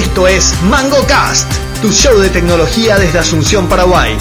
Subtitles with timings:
[0.00, 4.16] Esto es MangoCast, tu show de tecnología desde Asunción, Paraguay.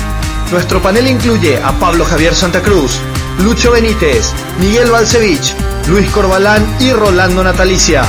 [0.52, 3.00] Nuestro panel incluye a Pablo Javier Santa Cruz,
[3.42, 5.56] Lucho Benítez, Miguel Balcevich,
[5.88, 8.04] Luis Corbalán y Rolando Natalicia.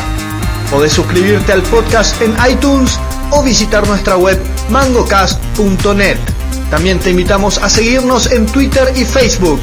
[0.68, 2.98] Podés suscribirte al podcast en iTunes
[3.30, 4.36] o visitar nuestra web
[4.68, 6.18] mangocast.net.
[6.70, 9.60] También te invitamos a seguirnos en Twitter y Facebook.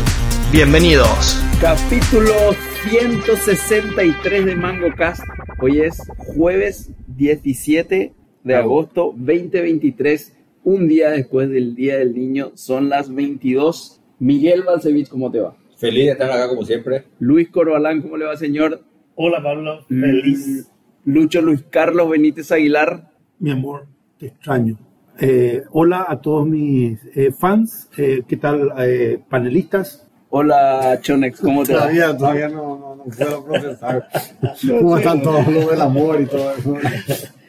[0.49, 1.37] Bienvenidos.
[1.59, 2.55] Capítulo
[2.89, 5.23] 163 de MangoCast.
[5.59, 6.87] Hoy es jueves
[7.17, 8.13] 17
[8.43, 14.01] de agosto 2023, un día después del Día del Niño, son las 22.
[14.19, 15.55] Miguel Balcevich, ¿cómo te va?
[15.77, 17.05] Feliz de estar acá como siempre.
[17.19, 18.81] Luis Corbalán, ¿cómo le va, señor?
[19.15, 20.69] Hola Pablo, feliz.
[21.05, 23.11] Lucho Luis Carlos Benítez Aguilar.
[23.39, 23.87] Mi amor,
[24.19, 24.77] te extraño.
[25.19, 30.06] Eh, hola a todos mis eh, fans, eh, ¿qué tal eh, panelistas?
[30.29, 31.79] Hola Chonex, ¿cómo te va?
[31.81, 34.07] Todavía, todavía no, no, no puedo procesar
[34.67, 36.75] cómo están todos lo del amor y todo eso.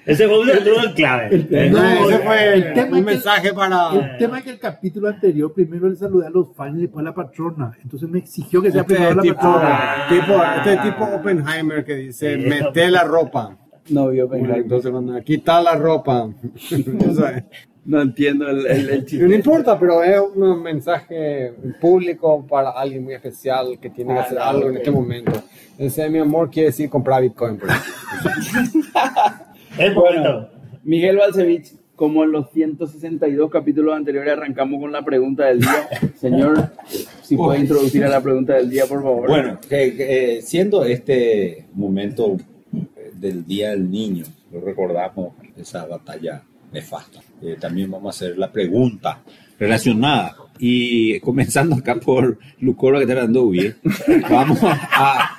[0.06, 1.34] Ese fue un saludo clave.
[1.34, 3.90] El, Eh, no, ese fue el tema un que- mensaje para...
[3.92, 7.02] El tema es que el capítulo anterior primero le saludé a los fans y después
[7.04, 7.72] a la patrona.
[7.82, 10.06] Entonces me exigió que sea Este primero la tipo, patrona.
[10.08, 13.56] tipo, este tipo Oppenheimer que dice, mete la ropa.
[13.90, 14.62] No vio Benjamín.
[14.62, 16.28] entonces cuando quita la ropa.
[17.88, 19.26] No entiendo el, el, el chiste.
[19.26, 24.38] No importa, pero es un mensaje público para alguien muy especial que tiene que hacer
[24.38, 25.32] algo en este momento.
[25.78, 27.58] Ese mi amor quiere decir comprar Bitcoin.
[29.78, 30.48] Es Bueno.
[30.84, 35.88] Miguel Balcevich, como en los 162 capítulos anteriores, arrancamos con la pregunta del día.
[36.20, 36.70] Señor,
[37.22, 39.28] si puede introducir a la pregunta del día, por favor.
[39.28, 42.36] Bueno, que- que, eh, siendo este momento
[43.14, 47.20] del Día del Niño, lo recordamos esa batalla nefasta.
[47.42, 49.20] Eh, también vamos a hacer la pregunta
[49.58, 50.36] relacionada.
[50.58, 53.76] Y comenzando acá por Lucoro que está dando bien,
[54.30, 55.30] vamos a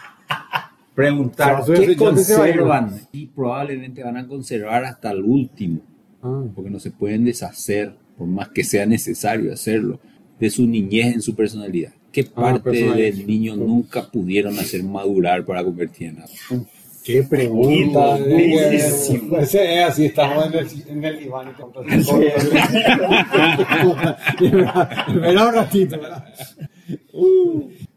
[0.95, 5.81] preguntar qué conservan y probablemente van a conservar hasta el último
[6.22, 6.44] Ah.
[6.53, 10.00] porque no se pueden deshacer, por más que sea necesario hacerlo,
[10.39, 11.94] de su niñez en su personalidad.
[12.11, 13.16] ¿Qué parte personalidad.
[13.16, 16.66] del niño nunca pudieron hacer madurar para convertir en algo?
[17.09, 18.18] Qué pregunta.
[18.20, 21.94] Ese es así, estamos en el, en el Iván y
[25.09, 26.24] Espera un ratito, ¿verdad?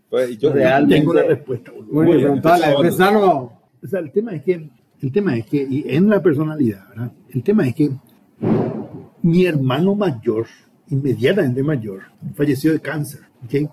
[0.08, 1.72] Pues, yo, Realmente- Tengo la respuesta.
[1.72, 3.22] bien, preguntale, empezaron.
[3.22, 3.52] O
[3.86, 4.70] sea, el tema es que,
[5.02, 7.12] el tema es que, y en la personalidad, ¿verdad?
[7.34, 7.90] El tema es que
[9.20, 10.46] mi hermano mayor,
[10.88, 12.00] inmediatamente mayor,
[12.34, 13.52] falleció de cáncer, ¿ok?
[13.54, 13.68] Eh,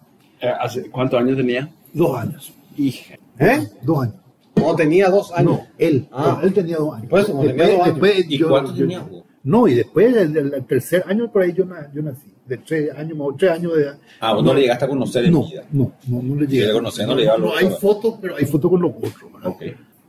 [0.59, 1.69] ¿hace- ¿Cuántos años tenía?
[1.93, 3.15] Dos años, Hija.
[3.39, 3.59] ¿Eh?
[3.83, 4.15] dos años.
[4.59, 5.51] No, tenía dos años.
[5.51, 6.39] No, él, Ah.
[6.43, 7.09] él tenía dos años.
[7.09, 7.85] Por eso, como tenía dos años.
[7.87, 9.23] después ¿Y yo- cuántos yo- tenías vos?
[9.41, 12.91] No, y después del, del tercer año por ahí yo, na- yo nací, de tres
[12.97, 13.97] años, más tres años de edad.
[14.19, 15.63] Ah, vos no le llegaste a conocer en No, vida.
[15.71, 16.67] no, no, no le Si llegué.
[16.67, 19.33] le conocés, no le llevas No, los hay fotos, pero hay fotos con los otros.
[19.33, 19.47] ¿verdad?
[19.49, 19.61] Ok.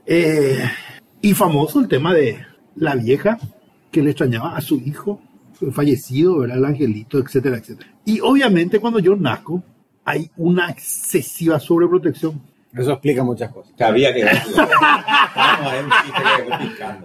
[0.06, 0.58] Eh,
[1.22, 2.38] y famoso el tema de
[2.74, 3.38] la vieja
[3.92, 5.20] que le extrañaba a su hijo
[5.72, 6.58] fallecido, ¿verdad?
[6.58, 7.90] el angelito, etcétera, etcétera.
[8.04, 9.62] Y obviamente cuando yo nazco
[10.04, 12.40] hay una excesiva sobreprotección.
[12.76, 13.72] Eso explica muchas cosas.
[13.76, 14.24] Que había que.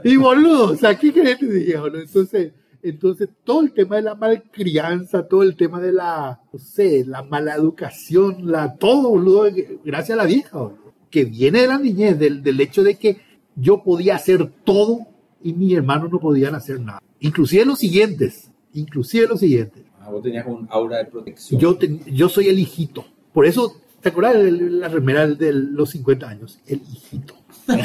[0.03, 2.01] Y boludo, o sea, ¿qué querés que te diga, boludo?
[2.01, 2.53] Entonces,
[2.83, 7.23] entonces, todo el tema de la malcrianza, todo el tema de la, no sé, la
[7.23, 9.47] mala educación, la, todo, boludo,
[9.83, 13.17] gracias a la vieja, boludo, que viene de la niñez, del, del hecho de que
[13.55, 14.99] yo podía hacer todo
[15.41, 17.01] y mis hermanos no podían hacer nada.
[17.19, 19.81] Inclusive los siguientes, inclusive los siguientes.
[19.99, 21.59] Ah, vos tenías un aura de protección.
[21.59, 23.03] Yo, ten- yo soy el hijito.
[23.33, 23.73] Por eso,
[24.05, 26.59] ¿te acuerdas de la remera de los 50 años?
[26.67, 27.33] El hijito.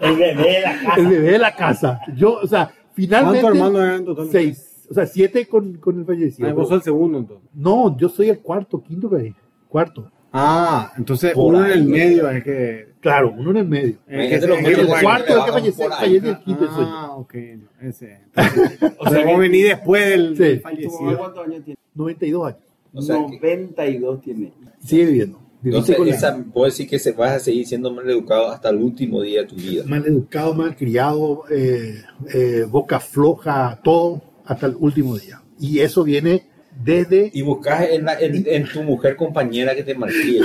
[0.00, 0.94] El bebé de la casa.
[1.00, 2.00] el bebé de la casa.
[2.14, 3.40] Yo, o sea, finalmente.
[3.40, 4.28] ¿Cuántos hermanos eran en total?
[4.30, 4.86] Seis.
[4.88, 6.48] O sea, siete con, con el fallecido.
[6.48, 7.48] Ah, vos sos el segundo entonces.
[7.54, 9.34] No, yo soy el cuarto, quinto por ahí.
[9.68, 10.12] Cuarto.
[10.32, 11.86] Ah, entonces Por uno en el ahí.
[11.86, 12.94] medio es que.
[13.00, 13.96] Claro, uno en el medio.
[14.08, 16.16] Hay gente los el- El cuarto es el que trabajan fallece, ahí.
[16.16, 16.90] el quinto soy yo.
[16.92, 17.34] Ah, ok.
[17.80, 18.20] Ese.
[18.36, 20.42] Entonces, o sea, vos venís después del, Sí.
[20.44, 21.18] del ¿Tu mamá fallecido.
[21.18, 21.78] cuántos años tiene?
[21.94, 22.60] 92 años.
[22.96, 24.52] O sea, que- 92 tiene.
[24.84, 25.40] Sigue viviendo.
[25.64, 29.20] Entonces, esa, puedo decir que se vas a seguir siendo mal educado hasta el último
[29.22, 29.82] día de tu vida.
[29.86, 32.02] mal educado, mal criado, eh,
[32.32, 35.42] eh, boca floja, todo hasta el último día.
[35.58, 36.44] Y eso viene
[36.84, 37.30] desde...
[37.34, 40.42] Y buscas en, la- en- en tu mujer compañera que te malcrie.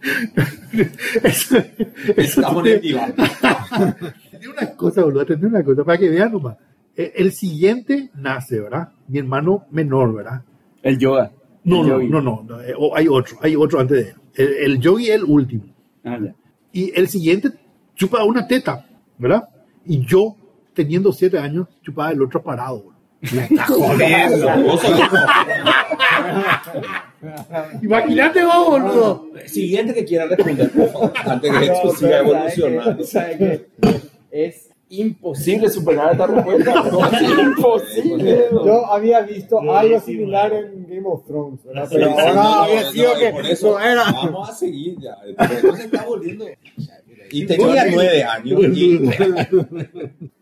[1.24, 3.14] eso, eso Estamos en el diván.
[3.18, 6.56] Una cosa, boludo, tenía una cosa, para que vean nomás.
[6.96, 8.88] Eh, El siguiente nace, ¿verdad?
[9.08, 10.42] Mi hermano menor, ¿verdad?
[10.82, 11.32] El yoga.
[11.64, 14.16] No, no, no, no, no, eh, o hay otro, hay otro antes de él.
[14.34, 15.64] El, el yogi es el último.
[16.04, 16.34] Ah, ya.
[16.72, 17.50] Y el siguiente
[17.94, 18.86] chupa una teta,
[19.18, 19.48] ¿verdad?
[19.84, 20.36] Y yo,
[20.72, 22.84] teniendo siete años, chupaba el otro parado.
[23.22, 23.30] sos-
[27.82, 29.26] Imagínate vos, boludo.
[29.46, 33.04] Siguiente que quiera responder, por favor, antes que esto siga evolucionando.
[34.30, 36.84] Es imposible superar esta respuesta.
[37.40, 38.46] imposible.
[38.52, 43.14] Yo había visto algo similar en Game of Thrones, pero sí, ahora No, había sido
[43.18, 44.04] que por eso no era.
[44.12, 45.16] Vamos a seguir ya.
[45.76, 46.46] Se está volviendo.
[47.30, 48.60] Y tenía nueve años.
[48.76, 49.00] Y,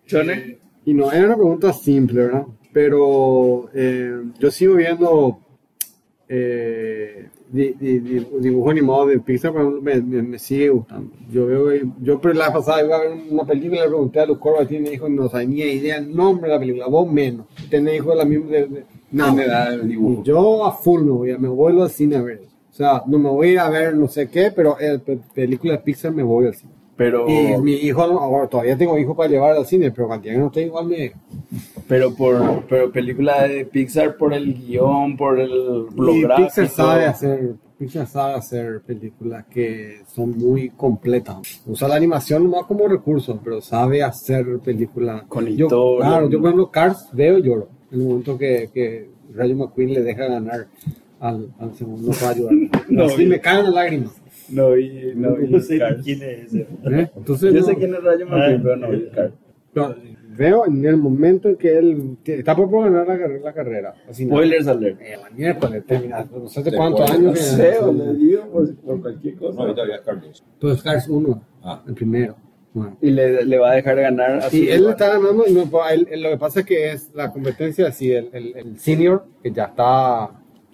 [0.06, 2.46] Chone, Y no era una pregunta simple, ¿verdad?
[2.72, 5.38] Pero eh, yo sigo viendo
[6.28, 11.10] eh, di- di- di- dibujo animado de Pixar, pero me, me- me sigue gustando.
[11.32, 11.70] Yo veo,
[12.02, 14.66] yo pero la pasada iba a ver una película y le pregunté a Luz Corba
[14.68, 17.46] y me dijo, no ni idea el nombre de la película, vos menos.
[17.70, 18.46] Tenés hijos de la misma...
[18.50, 20.22] de- de- no, ¿Dónde da el dibujo?
[20.22, 22.42] yo a full me voy, a- me voy al cine a ver.
[22.70, 25.18] O sea, no me voy a ir a ver no sé qué, pero el pe-
[25.34, 26.72] película de Pixar me voy al cine.
[26.96, 30.36] pero, Y mi hijo, ahora todavía tengo hijos para llevar al cine, pero cuando ya
[30.36, 31.12] no tengo igual me...
[31.88, 36.48] pero por pero película de Pixar por el guion, por el lo Y gráfico.
[36.48, 41.62] Pixar sabe hacer, Pixar sabe hacer películas que son muy completas.
[41.66, 46.06] Usa la animación nomás como recurso, pero sabe hacer películas Con yo, historia.
[46.08, 47.68] Claro, yo por ejemplo Cars veo y lloro.
[47.90, 50.66] En el momento que, que Rayo McQueen le deja ganar
[51.20, 52.48] al, al segundo rayo.
[52.88, 54.12] No, Así me caen las lágrimas.
[54.50, 56.00] No, y, no, sé Cars.
[56.04, 56.66] quién es ese.
[56.84, 57.10] ¿eh?
[57.16, 58.60] Entonces, Yo no- sé quién es Rayo McQueen, Ah.
[58.62, 59.32] pero no vi Cars.
[59.74, 59.94] no,
[60.38, 63.94] veo en el momento en que él está por ganar la, la carrera.
[64.08, 64.24] Así.
[64.24, 65.00] Spoilers alert.
[65.02, 66.24] Eh, la miércoles termina.
[66.32, 67.22] No sé de cuántos años.
[67.32, 69.60] No sé, o le digo por, por cualquier no, cosa.
[69.62, 70.44] ahorita voy a Carlos.
[70.54, 71.82] Entonces Cars 1, Ah.
[71.86, 72.36] el primero.
[72.72, 72.96] Bueno.
[73.02, 74.90] Y le, le va a dejar ganar a su Y él rival.
[74.92, 77.88] está ganando, y no, pues, él- él- lo que pasa es que es la competencia,
[77.88, 80.30] así, el, el, el senior, que ya está,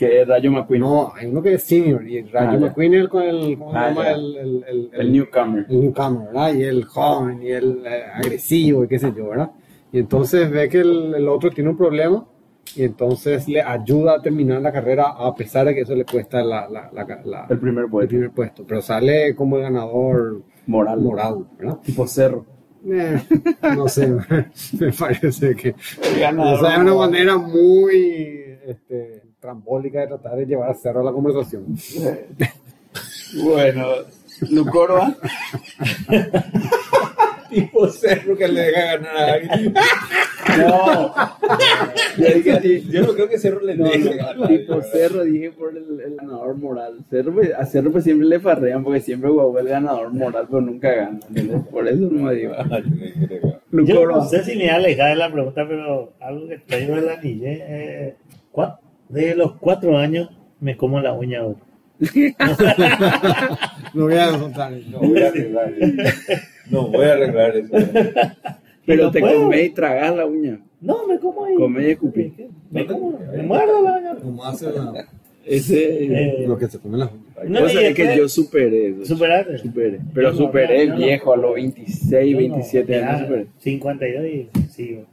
[0.09, 0.81] que es Rayo McQueen.
[0.83, 2.59] no, hay uno que es senior, y Rayo Ah.
[2.61, 4.13] McQueen es con el, ¿cómo se Ah.
[4.13, 5.67] El, el, el, el newcomer.
[5.69, 6.55] el newcomer, ¿verdad?
[6.55, 9.51] Y el joven, y el eh, agresivo, y qué sé yo, ¿verdad?
[9.93, 12.27] Y entonces ve que el, el otro tiene un problema,
[12.77, 16.43] y entonces le ayuda a terminar la carrera, a pesar de que eso le cuesta
[16.43, 18.09] la, la, la, la- El primer el puesto.
[18.09, 21.01] primer puesto, pero sale como el ganador Moral.
[21.01, 21.79] moral, ¿verdad?
[21.85, 22.47] Tipo cerro.
[22.87, 23.19] Eh,
[23.77, 24.09] no sé,
[24.81, 26.05] me parece que o
[26.59, 31.67] sea, es una manera muy este, trambólica de tratar de llevar a cerro la conversación.
[33.43, 33.87] Bueno,
[34.51, 35.15] Lucoroa.
[37.51, 39.75] Tipo cerro que le deja ganar a alguien.
[40.59, 41.15] No.
[42.19, 42.85] Yo dije así.
[42.91, 44.49] Yo no creo que cerro le No, deje no, ganar.
[44.49, 46.99] tipo Cerro, dije por el, el ganador moral.
[47.09, 50.63] Cerro, pues, a Cerro pues siempre le farrean porque siempre Guau el ganador moral, pero
[50.63, 51.21] nunca gana.
[51.29, 51.61] ¿entendés?
[51.71, 52.55] Por eso no me digo.
[52.59, 52.81] Ah,
[53.71, 56.95] yo no sé si me voy a alejar de la pregunta, pero algo que traigo
[56.97, 57.61] de la niñez.
[57.63, 58.15] eh,
[58.53, 58.79] cua-
[59.15, 60.29] de los cuatro años
[60.61, 61.59] me como la uña ahora.
[63.95, 64.73] No voy a contar.
[64.91, 66.03] No voy a arreglar eso.
[66.71, 67.73] No voy a arreglar eso.
[68.87, 69.43] Pero no te puedo.
[69.45, 70.59] comés y tragás la uña.
[70.81, 71.55] No, me como ahí.
[71.55, 72.33] Comés y escupís.
[72.71, 74.15] Me como, me muerdo la uña.
[74.17, 75.07] Como hace la-
[75.47, 76.05] Ese.
[76.05, 77.49] Eh, lo que se come la uña.
[77.49, 79.05] no, cosa es que yo superé eso.
[79.15, 79.59] Superate.
[79.59, 80.01] Superé.
[80.13, 80.97] Pero Yo no, superé no.
[80.97, 83.21] viejo a los 26, Yo no, 27 ya, años.
[83.29, 83.47] Superé.
[83.59, 85.05] 52 y sigo.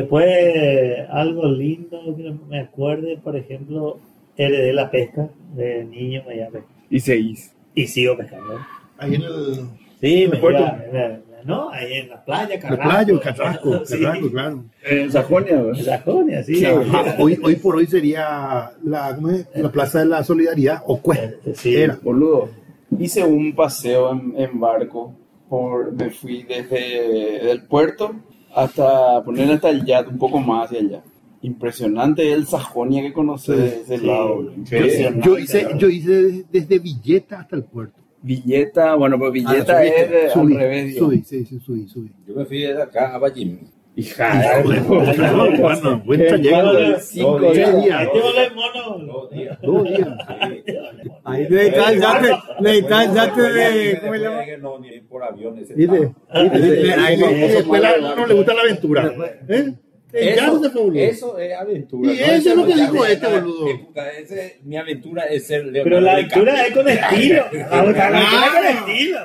[0.00, 3.98] Después, algo lindo que me acuerde, por ejemplo,
[4.36, 6.60] heredé la pesca de niño, me llamé.
[6.90, 7.54] Y seguís.
[7.74, 8.58] Y sigo pescando.
[8.98, 9.54] Ahí en el,
[9.98, 10.60] Sí, me puerto?
[10.60, 12.82] iba, me- no, ahí en la playa, la Carrasco.
[12.90, 14.64] playa, el Carrasco, Sí, Carrasco, claro.
[14.84, 15.78] En Sajonia, ¿verdad?
[15.78, 16.62] en Sajonia, sí.
[17.18, 19.48] Hoy, hoy por hoy sería la, ¿cómo es?
[19.54, 21.38] la Plaza de la Solidaridad, o Cue.
[21.54, 21.74] Sí.
[21.74, 21.98] Era.
[22.02, 22.50] Boludo,
[22.98, 25.14] hice un paseo en, en barco.
[25.48, 28.14] Por, me fui desde el puerto
[28.56, 31.02] hasta poner hasta el yat, un poco más hacia allá.
[31.42, 34.06] Impresionante el Sajonia que conoces de ese sí.
[34.06, 34.50] lado.
[34.52, 35.26] Impresionante.
[35.28, 38.00] Yo hice, yo hice desde, desde Villeta hasta el puerto.
[38.22, 40.96] Villeta, bueno, pues Villeta Ah, es subiste, de- al subí, revés.
[40.96, 42.10] subí, sí, sí, subí, subí.
[42.26, 43.58] Yo me fui desde acá a Vallimí.
[43.98, 46.72] Hija, Bueno, buen trayecto.
[46.72, 48.08] Bueno, cinco Dos días.
[48.12, 49.58] Dos días.
[49.62, 50.08] Dos días.
[51.24, 51.54] Ahí te,
[52.60, 54.42] necesitas ya te de, ¿cómo se llama?
[54.60, 55.24] No, ni por
[57.16, 59.14] no- sí, después a uno no le gusta la aventura.
[59.48, 59.72] ¿Eh?
[60.12, 62.12] Eso, es aventura.
[62.12, 63.66] Y eso es lo que dijo de- este, de- boludo.
[63.66, 67.44] de ese- mi aventura es ser Leonardo Pero la aventura es con estilo.
[67.52, 69.18] La aventura es con estilo.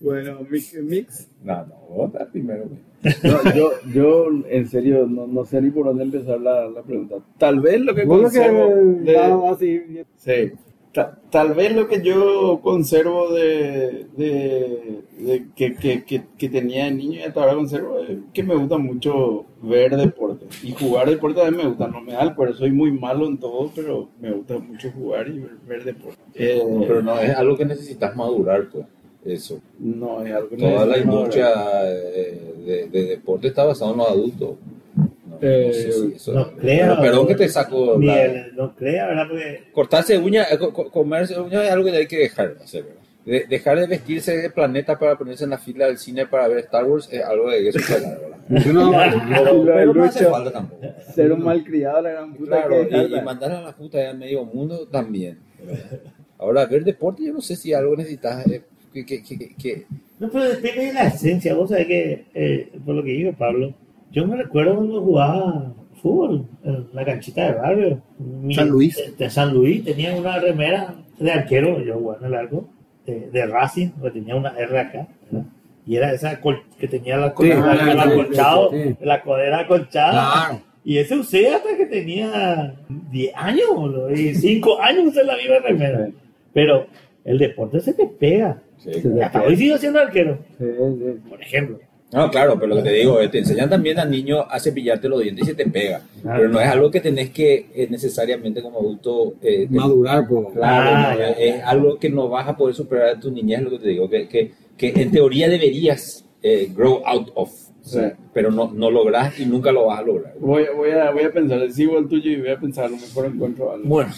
[0.00, 1.28] Bueno, mix, mix.
[1.42, 2.64] No, no, vos estás primero.
[2.64, 2.85] güey.
[3.02, 7.16] No, yo, yo, en serio, no, no sé ni por dónde empezar la, la pregunta.
[7.38, 8.74] Tal vez lo que conservo
[9.04, 9.12] de-
[9.48, 9.82] así,
[10.16, 10.52] Sí.
[10.92, 16.86] Ta- tal vez lo que yo conservo de, de, de que, que, que, que tenía
[16.86, 20.46] de niño y hasta ahora conservo es que me gusta mucho ver deporte.
[20.62, 21.86] Y jugar deporte también me gusta.
[21.88, 25.28] No me da el cuero, soy muy malo en todo, pero me gusta mucho jugar
[25.28, 26.18] y ver, ver deporte.
[26.34, 28.86] Eh, Pero no, es algo que necesitas madurar, pues.
[29.26, 29.60] Eso.
[29.80, 31.48] no es algo que Toda la industria
[31.84, 34.50] eh, de, de deporte está basada en los adultos.
[34.96, 36.50] No, Eh, no sé si eso- no.
[36.60, 37.96] Pero perdón que te saco.
[37.98, 39.26] Ni la- el- no crea, ¿verdad?
[39.28, 42.64] Porque Cortarse uñas, eh, co- co- comerse uñas es algo que hay que dejar de
[42.64, 42.82] hacer.
[42.84, 43.00] ¿verdad?
[43.26, 46.58] de- dejar de vestirse de planeta para ponerse en la fila del cine para ver
[46.58, 48.38] Star Wars es algo de que superar, ¿verdad?
[48.72, 50.86] No- Pero, pero no hace falta tampoco.
[51.12, 52.50] Ser un malcriado, la gran puta.
[52.64, 55.40] Claro, que- y, y mandar a la puta en medio mundo también.
[55.60, 55.98] ¿verdad?
[56.38, 58.46] Ahora, ver deporte, yo no sé si algo necesitas.
[58.46, 58.62] eh,
[59.04, 59.86] que, que, que,
[60.18, 61.54] No, pero depende de la esencia.
[61.54, 63.74] Vos sabés que, eh, por lo que dijo Pablo,
[64.12, 68.02] yo me recuerdo cuando jugaba fútbol en la canchita de barrio.
[68.18, 68.96] Mi- San Luis.
[68.96, 72.68] De, de San Luis tenía una remera de arquero, yo jugaba en el arco,
[73.06, 75.08] de, de Racing, porque tenía una R acá.
[75.30, 75.46] ¿verdad?
[75.86, 78.96] Y era esa col- que tenía la, Sí, la, la- sí, acolchado, sí, sí.
[79.00, 80.12] la codera acolchada.
[80.48, 80.62] Claro.
[80.84, 82.74] Y ese usé hasta que tenía
[83.10, 86.08] 10 años, boludo, y 5 años usé la misma remera.
[86.52, 86.86] Pero
[87.24, 88.62] el deporte se te pega.
[88.78, 88.90] Sí.
[89.22, 91.28] Hasta hoy sigo siendo arquero, Sí, sí.
[91.28, 91.78] por ejemplo.
[92.12, 95.08] No, claro, pero lo que te digo, eh, te enseñan también al niño a cepillarte
[95.08, 96.02] los dientes y se te pega.
[96.22, 99.34] Pero no es algo que tenés que eh, necesariamente como adulto.
[99.42, 100.46] eh, Madurar, pues.
[100.54, 103.58] Claro, Ah, no, ya, es algo que no vas a poder superar en tu niñez,
[103.58, 107.50] es lo que te digo, que, que, que en teoría deberías eh, grow out of,
[107.82, 108.00] Sí.
[108.32, 110.34] pero no, no lográs y nunca lo vas a lograr.
[110.40, 112.96] Voy, voy, a, voy a pensar, sigo el tuyo y voy a pensar, a lo
[112.96, 113.84] mejor encuentro algo.
[113.86, 114.10] Bueno,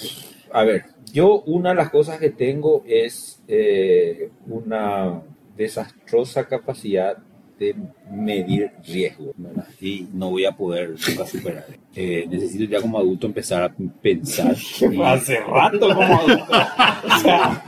[0.53, 5.23] a ver, yo una de las cosas que tengo es eh, una
[5.57, 7.19] desastrosa capacidad
[7.59, 7.75] de
[8.11, 9.35] medir riesgo.
[9.81, 11.67] Y no voy a poder superar.
[11.97, 14.55] Eh, necesito ya como adulto empezar a pensar.
[14.93, 16.45] y- Hace rato como adulto.
[17.17, 17.63] o sea,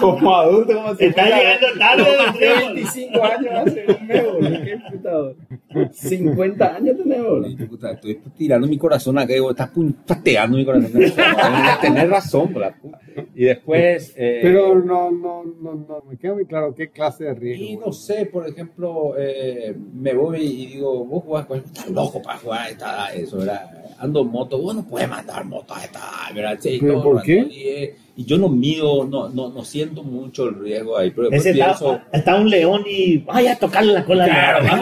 [0.00, 2.58] como adulto, como si Está llegando tarde, como Andrés.
[2.74, 4.64] 25 años hace un mes, boludo.
[4.64, 5.36] Qué puta, boludo.
[5.92, 7.90] 50 años tenemos, boludo.
[7.92, 9.70] Estoy tirando mi corazón acá, digo, estás
[10.06, 10.92] pateando mi corazón.
[11.80, 12.74] Tener razón, puta.
[13.34, 14.12] Y después.
[14.16, 17.64] eh, Pero no, no, no, no, me queda muy claro qué clase de riesgo.
[17.64, 22.20] Y no sé, por ejemplo, eh, me voy y digo, vos jugás con estás loco
[22.20, 23.65] para jugar a esta edad, eso, ¿verdad?
[23.98, 26.58] Ando en moto, vos no puedes mandar moto a esta edad, ¿verdad?
[26.60, 27.94] Sí, ¿Pero todo por el rato, qué?
[28.16, 31.54] Y, y yo no mido, no, no, no siento mucho el riesgo ahí, pero Ese
[31.54, 34.26] pienso, está, está un león y vaya a tocarle la cola.
[34.26, 34.66] claro.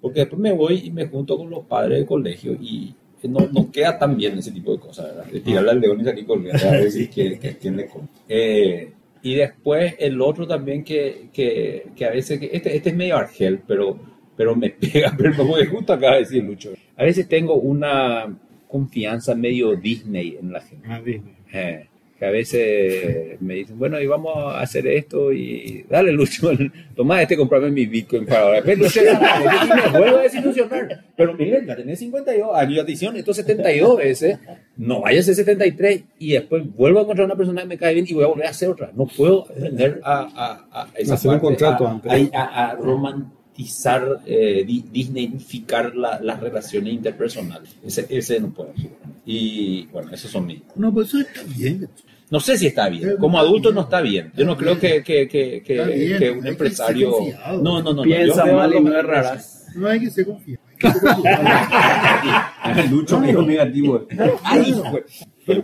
[0.00, 3.70] Porque después me voy y me junto con los padres del colegio y no, no
[3.72, 5.24] queda tan bien ese tipo de cosas, ¿verdad?
[5.26, 8.06] De tirarle al león y salir corriendo a ver si quién, que- quién le come.
[8.28, 12.96] Eh, y después el otro también que, que, que a veces, que este, este es
[12.96, 13.98] medio argel, pero,
[14.36, 16.72] pero me pega, pero que justo acaba de decir Lucho.
[16.96, 18.36] A veces tengo una
[18.68, 20.88] confianza medio Disney en la gente.
[20.90, 21.34] Ah, Disney.
[21.52, 21.86] Eh,
[22.18, 26.50] que a veces me dicen, bueno, y vamos a hacer esto y dale, Lucho,
[26.96, 28.62] toma este, comprame mi Bitcoin para ahora.
[28.64, 29.00] Pero Lucho,
[29.92, 31.04] me vuelvo a desilusionar.
[31.16, 34.38] Pero miren, ya tenés 52 años, ya te hicieron esto 72 veces,
[34.78, 38.06] no vayas a 73 y después vuelvo a encontrar una persona que me cae bien
[38.08, 38.90] y voy a volver a hacer otra.
[38.94, 40.20] No puedo aprender a,
[40.72, 42.12] a, a esa Hacer un contrato a, antes.
[42.32, 47.76] a- a- a romantizar, eh, di- disneyficar la- las relaciones interpersonales.
[47.84, 48.72] Ese, ese no puedo.
[49.26, 50.60] Y bueno, esos son mis...
[50.76, 51.88] No, pues eso está bien.
[52.30, 53.16] No sé si está bien.
[53.18, 54.32] Como adulto no está bien.
[54.36, 57.12] Yo no creo que, que, que, un empresario...
[57.24, 57.36] ser.
[57.62, 57.94] No, no, no.
[57.94, 58.02] no.
[58.02, 59.66] Piensa mal y no errarás.
[59.74, 60.62] No hay que ser confiado.
[62.90, 64.06] Lucho me dijo negativo.
[64.44, 64.74] Ay,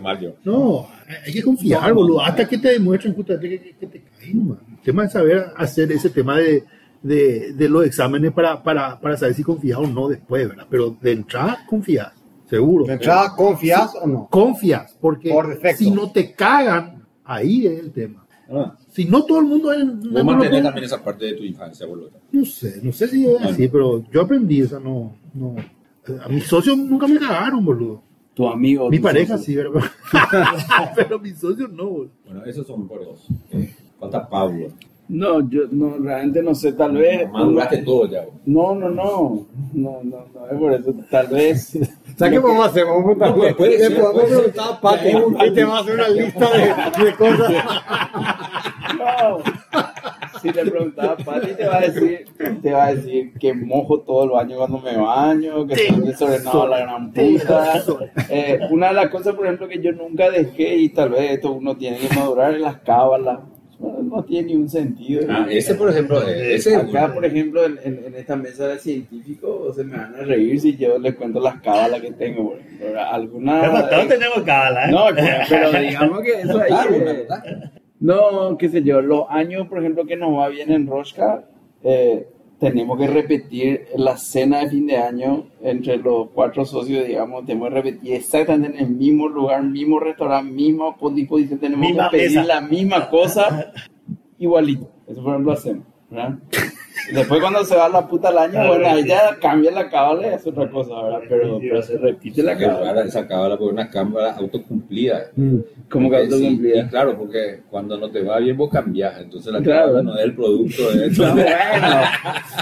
[0.01, 0.33] mal yo.
[0.43, 0.87] No,
[1.25, 2.21] hay que confiar, boludo.
[2.21, 4.59] Hasta que te demuestren justamente que, que- que te caen, man.
[4.71, 6.63] El tema es saber hacer ese tema de,
[7.01, 10.65] de, de los exámenes para, para, para saber si confías o no después, ¿verdad?
[10.69, 12.11] Pero de entrada confías,
[12.49, 12.85] seguro.
[12.85, 14.27] ¿De entrada confías o no?
[14.29, 18.24] Confías, porque Por si no te cagan, ahí es el tema.
[18.51, 19.85] Ah, Si no todo el mundo es...
[19.85, 22.11] Vos no, mantenés no- también esa parte de tu infancia, boludo.
[22.31, 25.55] no sé, no sé si es así, pero yo aprendí, o sea, no, no.
[26.23, 28.01] A mis socios nunca me cagaron, boludo.
[28.35, 28.89] Tu amigo.
[28.89, 29.45] Mi tu pareja socio.
[29.45, 29.89] sí, ¿verdad?
[30.95, 32.11] pero mis socios no, boludo.
[32.25, 33.25] Bueno, esos son por dos.
[33.51, 34.67] Eh, Falta Pablo.
[35.07, 37.29] No, yo no, realmente no sé, tal vez.
[37.31, 38.21] Maduraste todo ya.
[38.25, 38.39] boludo.
[38.45, 39.47] No, no, no.
[39.73, 40.95] No, no, no, es por eso.
[41.09, 41.77] Tal vez.
[42.17, 42.85] ¿Sabes qué vamos a hacer?
[42.85, 43.27] Vamos a.
[43.27, 44.37] No, puede le podemos puede ser.
[44.37, 47.53] preguntar a Pati y te va a hacer una lista de, de cosas.
[48.97, 49.39] No.
[50.41, 52.25] Si le preguntaba a Pati, te va a decir,
[52.61, 56.63] te va a decir que mojo todo el baño cuando me baño, que estoy desordenado
[56.63, 57.83] a la gran puta.
[58.29, 61.51] Eh, una de las cosas, por ejemplo, que yo nunca dejé, y tal vez esto
[61.51, 63.39] uno tiene que madurar, es las cábalas.
[63.79, 65.23] No, no tiene ni un sentido.
[65.29, 68.67] Ah, ese, por ejemplo, eh, ese es Acá, por ejemplo, en, en- en esta mesa
[68.67, 72.51] de científicos, se me van a reír si yo les cuento las cábalas que tengo.
[72.51, 73.01] Por ejemplo.
[73.01, 74.91] Alguna, Pero todos tenemos cábala, ¿eh?
[74.91, 75.05] no,
[75.49, 77.27] pero digamos que eso ahí es-
[77.99, 81.43] no, qué sé yo, los años, por ejemplo, que nos va bien en Roshka,
[81.83, 82.27] eh,
[82.71, 87.69] tenemos que repetir la cena de fin de año entre los cuatro socios, digamos, tenemos
[87.69, 92.39] que repetir exactamente en el mismo lugar, mismo restaurante, misma disposición, tenemos Misma que pedir
[92.39, 92.43] mesa.
[92.43, 93.71] la misma cosa
[94.39, 94.89] igualito.
[95.07, 96.39] Eso, por ejemplo, hacemos, ¿verdad?
[97.13, 100.33] Después cuando se va la puta al año, bueno, ahí ya cambia la cábala y
[100.33, 101.19] es otra cosa, ¿verdad?
[101.29, 103.03] Pero, pero se repite la cábala.
[103.03, 105.27] esa cábala por una cámara autocumplida.
[105.35, 105.57] Mm.
[105.89, 106.79] Como que sí, autocumplida.
[106.81, 109.87] y claro, porque cuando no te va bien vos cambias, entonces la Claro.
[109.87, 111.25] cábala no es el producto de esto.
[111.27, 111.47] No, bueno,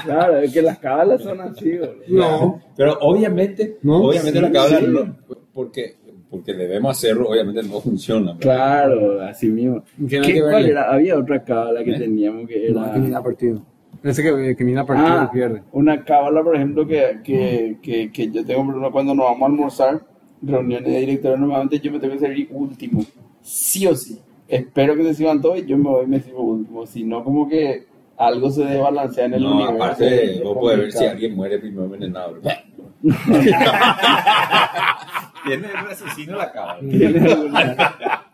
[0.05, 1.93] claro, es que las cábalas son así, boludo.
[2.09, 2.61] No.
[2.75, 4.85] Pero obviamente, No, obviamente sí, la cábala sí.
[4.87, 5.15] no-
[5.53, 5.95] porque,
[6.29, 8.33] porque debemos hacerlo, obviamente no funciona.
[8.33, 8.39] ¿verdad?
[8.41, 9.83] Claro, así mismo.
[10.09, 10.91] ¿Qué, ¿Cuál era?
[10.91, 11.99] Había otra cábala que ¿Eh?
[11.99, 12.97] teníamos que No, era...
[12.97, 13.61] mina partido.
[14.03, 15.63] Ese que, que mina partido Ah, pierde.
[15.71, 19.41] una cábala, por ejemplo, que, que, que, que yo tengo, por ejemplo, cuando nos vamos
[19.41, 20.01] a almorzar,
[20.41, 23.01] reuniones de directores, normalmente yo me tengo que servir último,
[23.41, 24.19] sí o sí.
[24.47, 27.23] Espero que se sirvan todos y yo me voy y me sirvo último, si no,
[27.23, 27.85] como que
[28.17, 29.83] algo se desbalancea en el No, universo.
[29.83, 32.33] aparte, es vos podés ver si alguien muere primero envenenado.
[32.33, 32.57] ¿verdad?
[35.45, 36.79] Tiene el asesino la cábala.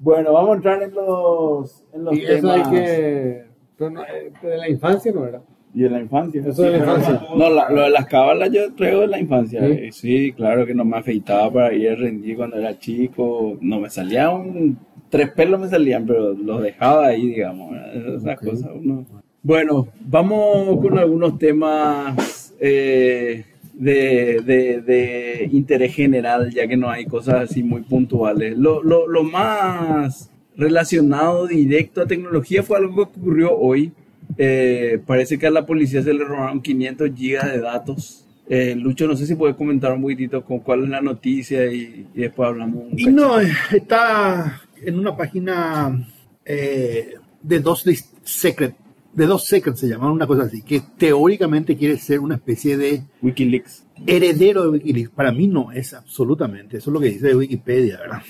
[0.00, 3.47] Bueno, vamos a entrar en los, en los Y eso hay temas que.
[3.78, 5.40] Pero no, eh, de la infancia no era.
[5.74, 6.42] y de la infancia.
[6.46, 7.22] Eso de la infancia.
[7.36, 9.60] No, la- lo de las cábalas yo traigo de la infancia.
[9.60, 9.66] ¿Sí?
[9.72, 13.56] eh, Sí, claro que no me afeitaba para ir a rendir cuando era chico.
[13.60, 14.76] No me salía un...
[15.10, 17.70] Tres pelos me salían, pero los dejaba ahí, digamos.
[17.70, 18.16] ¿verdad?
[18.16, 18.44] Esas Ok.
[18.50, 18.70] cosas.
[18.74, 19.06] uno-
[19.42, 27.04] Bueno, vamos con algunos temas eh, de, de- de interés general, ya que no hay
[27.06, 28.58] cosas así muy puntuales.
[28.58, 33.92] Lo, lo- lo más relacionado directo a tecnología fue algo que ocurrió hoy.
[34.36, 38.26] Eh, parece que a la policía se le robaron 500 gigas de datos.
[38.50, 42.06] Eh, Lucho, no sé si puedes comentar un poquitito con cuál es la noticia y,
[42.14, 43.10] y después hablamos un Y cachito.
[43.10, 46.06] no, está en una página
[46.44, 47.84] eh, de dos
[48.24, 48.74] secret,
[49.12, 53.02] de dos secret se llama una cosa así, que teóricamente quiere ser una especie de
[53.22, 53.84] Wikileaks.
[54.06, 55.10] heredero de Wikileaks.
[55.10, 58.22] Para mí no es absolutamente, eso es lo que dice Wikipedia, ¿verdad?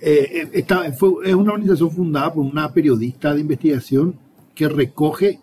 [0.00, 4.14] Eh, eh, esta fue, es una organización fundada por una periodista de investigación
[4.54, 5.38] que recoge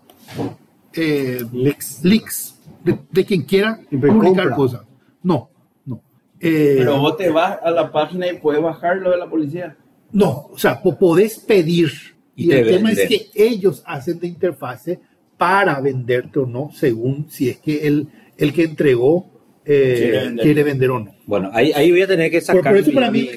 [0.93, 1.43] eh,
[2.03, 4.55] leaks, de, de quien quiera publicar compra.
[4.55, 4.81] cosas.
[5.23, 5.49] No,
[5.85, 6.01] no.
[6.39, 9.75] Eh, Pero vos te vas a la página y puedes bajar lo de la policía.
[10.11, 11.91] No, o sea, po- podés pedir.
[12.35, 14.99] Y Y, te el tema es que ellos hacen de interfase
[15.37, 19.30] para venderte o no, según si es que el, el que entregó
[19.63, 20.89] eh, Quiere quiere, vender.
[20.89, 21.15] o no.
[21.27, 22.63] Bueno, ahí, ahí voy a tener que sacar.
[22.73, 23.29] por eso mi- para mí.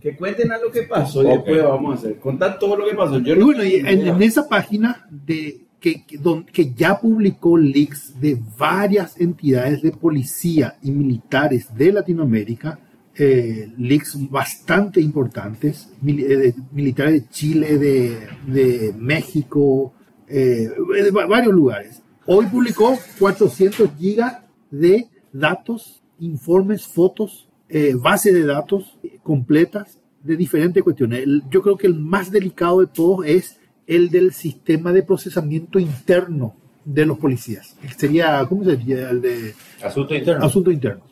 [0.00, 1.32] Que cuenten a lo que pasó y Ok.
[1.32, 2.18] después vamos a hacer.
[2.18, 3.18] Contar todo lo que pasó.
[3.20, 7.56] Yo Y no bueno, y en, esa página de, que, que, don- que ya publicó
[7.56, 12.78] leaks de varias entidades de policía y militares de Latinoamérica,
[13.16, 19.94] eh, leaks bastante importantes, mil- eh, de- militares de Chile, de, de México,
[20.28, 20.68] eh,
[21.02, 22.02] de va- varios lugares.
[22.26, 24.38] Hoy publicó 400 gigas
[24.70, 31.20] de datos, informes, fotos, eh, base de datos completas de diferentes cuestiones.
[31.22, 35.78] El- yo creo que el más delicado de todos es el del sistema de procesamiento
[35.78, 37.76] interno de los policías.
[37.96, 39.10] Sería, ¿cómo sería?
[39.10, 40.44] El de Asunto interno.
[40.44, 41.02] asunto interno.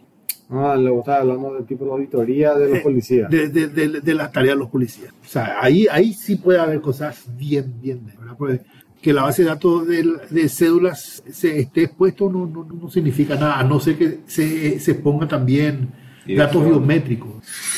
[0.48, 3.30] Ah, le estaba hablando del tipo de auditoría de los Eh, policías.
[3.30, 5.12] De, de, de- de las tareas de los policías.
[5.22, 8.34] O sea, ahí, ahí sí puede haber cosas bien, bien, ¿verdad?
[8.36, 8.60] Porque
[9.02, 13.34] que la base de datos del- de, cédulas se esté expuesto no, no, no significa
[13.34, 15.90] nada, a no ser que se, se ponga también
[16.36, 17.28] datos biométricos.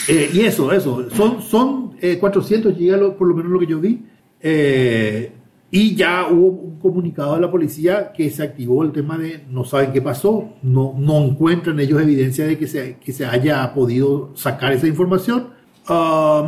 [0.07, 3.81] Eh, y eso, eso, son, son eh, 400 gigas, por lo menos lo que yo
[3.81, 4.05] vi.
[4.41, 5.33] Eh,
[5.71, 9.65] y ya hubo un comunicado de la policía que se activó el tema de no
[9.65, 14.31] saben qué pasó, no, no encuentran ellos evidencia de que se, que se haya podido
[14.37, 15.49] sacar esa información.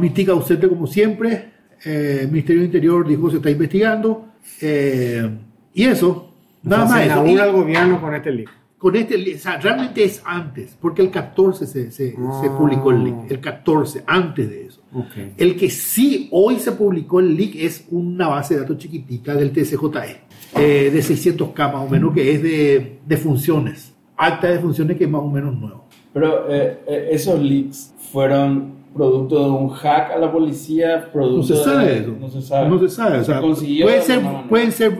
[0.01, 1.51] Mitica ausente como siempre,
[1.85, 4.27] eh, el Ministerio del Interior dijo que se está investigando.
[4.61, 5.31] Eh,
[5.75, 6.33] y eso,
[6.63, 8.51] nada O sea, más se inaugura el gobierno con este leak.
[8.79, 12.55] con este, o sea, realmente es antes, porque el 14 se, se, se Ah.
[12.59, 14.81] publicó el link, el 14, antes de eso.
[14.93, 15.13] Ok.
[15.37, 19.51] El que sí hoy se publicó el leak es una base de datos chiquitita del
[19.53, 20.21] TCJE,
[20.57, 25.05] eh, de 600K más o menos, que es de, de funciones, acta de funciones que
[25.05, 25.85] es más o menos nuevo.
[26.13, 31.43] Pero eh, eh, esos leaks fueron producto de un hack a la policía, producto No
[31.43, 32.15] se de- sabe eso.
[32.19, 32.69] No se sabe.
[32.69, 33.19] No se sabe.
[33.19, 34.99] O sea, puede de ser, pueden, ser,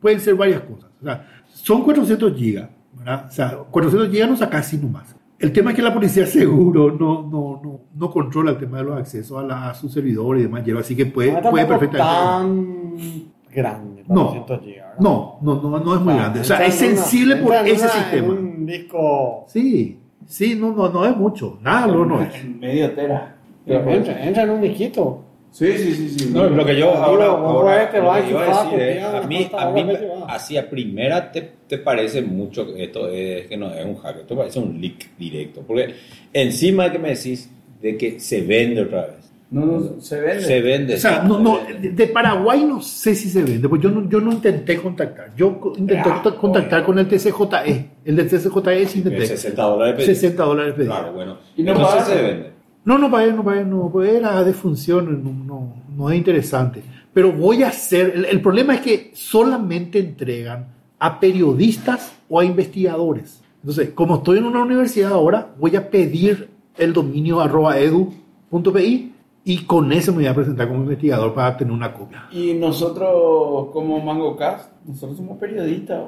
[0.00, 0.90] pueden ser varias cosas.
[1.00, 2.68] O sea, son 400 gigas.
[2.92, 3.26] ¿verdad?
[3.28, 5.14] O sea, 400 gigas no saca así nomás.
[5.38, 8.84] El tema es que la policía seguro no, no, no, no controla el tema de
[8.84, 10.62] los accesos a, la- a sus servidores y demás.
[10.80, 13.02] Así que puede, No, puede tampoco perfectamente.
[13.02, 14.14] tan grande, No.
[14.32, 15.00] 400 gigas, ¿verdad?
[15.00, 16.40] No, no, no, no es muy Ah, grande.
[16.40, 18.28] O sea, es una- sensible por ese una- sistema.
[18.28, 19.44] un disco.
[19.48, 21.58] Sí, sí, no, no, no es mucho.
[21.62, 22.34] Nada, no, no es.
[22.34, 23.35] En medio tera.
[23.66, 25.22] Entra, entra en un disquito.
[25.50, 26.30] Sí, sí, sí, sí.
[26.34, 29.22] No, lo que yo ahora, ahora te lo que y iba a decir es, a
[29.22, 33.56] mí, a mí ahora así a primera te, te parece mucho que esto es que
[33.56, 35.94] no es un hack, esto parece un leak directo, porque
[36.32, 37.50] encima de que me decís
[37.80, 40.44] de que se vende otra vez, No, no, se vende.
[40.44, 40.94] Se vende.
[40.94, 44.20] O sea, no, no, de Paraguay no sé si se vende, pues yo no, yo
[44.20, 45.30] no intenté contactar.
[45.36, 47.86] Yo intenté Ah, contact- contactar con el TCJE.
[48.04, 49.26] El del TCJE sí intenté.
[49.26, 49.94] 60 dólares.
[49.96, 50.06] pedí.
[50.06, 50.86] 60 dólares pedí.
[50.86, 51.38] Claro, bueno.
[51.56, 52.55] Y no Entonces se vende.
[52.86, 56.82] No, no pagué, no pagué, no, pues era de función, no, no, no es interesante.
[57.12, 60.68] Pero voy a hacer, el, el problema es que solamente entregan
[60.98, 63.42] a periodistas o a investigadores.
[63.60, 69.12] Entonces, como estoy en una universidad ahora, voy a pedir el dominio arroba edu.pi
[69.44, 72.26] y con ese me voy a presentar como investigador para tener una copia.
[72.30, 76.04] Y nosotros, como MangoCast, nosotros somos periodistas.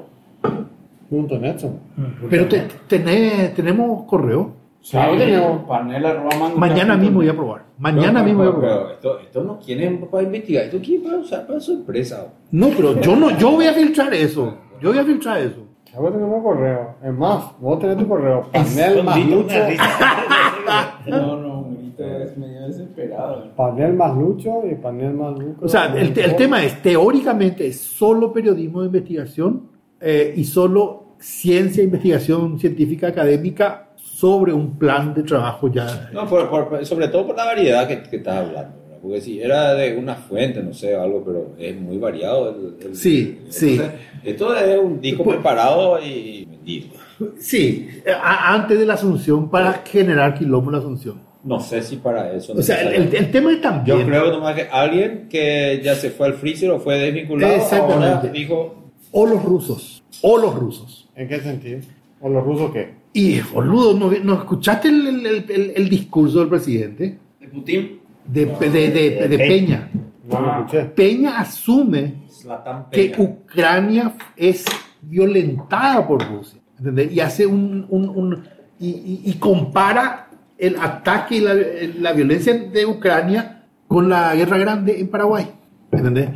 [1.09, 1.57] Punto net.
[2.29, 4.58] Pero te- tenemos correo.
[4.89, 5.63] Claro que tenemos.
[5.67, 6.57] Panel arroba mangocast.
[6.57, 7.61] Mañana mismo voy a probar.
[7.77, 8.69] Mañana No, mismo voy a probar.
[8.77, 12.27] pero esto, esto no quieren para investigar, esto quieren para usar para su empresa.
[12.51, 14.57] No, pero yo no, yo voy a filtrar eso.
[14.81, 15.65] Yo voy a filtrar eso.
[15.95, 16.95] Ahora tenemos correo.
[17.03, 18.47] Es más, vos tenés tu correo.
[18.51, 19.55] Panel más Lucho.
[21.07, 23.51] No, no, un grito es medio desesperado.
[23.55, 25.57] Panel más Lucho y panel más Lucho.
[25.65, 29.63] O sea, el, el tema es, teóricamente, es solo periodismo de investigación
[29.99, 33.88] eh, y solo ciencia, investigación científica académica
[34.19, 36.09] sobre un plan de trabajo ya.
[36.11, 38.73] No, por- por- sobre todo por la variedad que, que estás hablando.
[38.83, 38.97] ¿verdad?
[39.01, 42.49] Porque si era de una fuente, no sé, algo, pero es muy variado.
[42.49, 43.73] el- el- Sí, sí.
[43.75, 46.87] entonces, Esto es un disco Pues- preparado y vendido.
[47.39, 47.87] Sí,
[48.21, 51.21] a- antes de la Asunción para generar quilombo en la Asunción.
[51.43, 52.51] No sé si para eso.
[52.51, 54.05] O sea, el, el- el tema es Yo también...
[54.05, 58.05] creo nomás que alguien que ya se fue al freezer o fue desvinculado, Exactamente.
[58.27, 58.75] ahora dijo,
[59.11, 61.07] O los rusos, o los rusos.
[61.15, 61.79] ¿En qué sentido?
[62.19, 62.98] ¿O los rusos qué?
[63.13, 67.17] Y, boludo, ¿no, no escuchaste el, el- el- el discurso del presidente?
[67.39, 67.99] ¿De Putin?
[68.25, 69.89] De, de- de- de Peña.
[70.29, 70.83] No escuché.
[70.85, 73.23] Peña asume Zlatan que Peña.
[73.29, 74.65] Ucrania es
[75.01, 76.59] violentada por Rusia.
[76.77, 77.11] ¿entendés?
[77.11, 78.43] Y hace un, un- un-
[78.79, 81.53] y, y- y compara el ataque y la,
[81.99, 85.47] la violencia de Ucrania con la guerra grande en Paraguay.
[85.91, 86.29] ¿Entendés?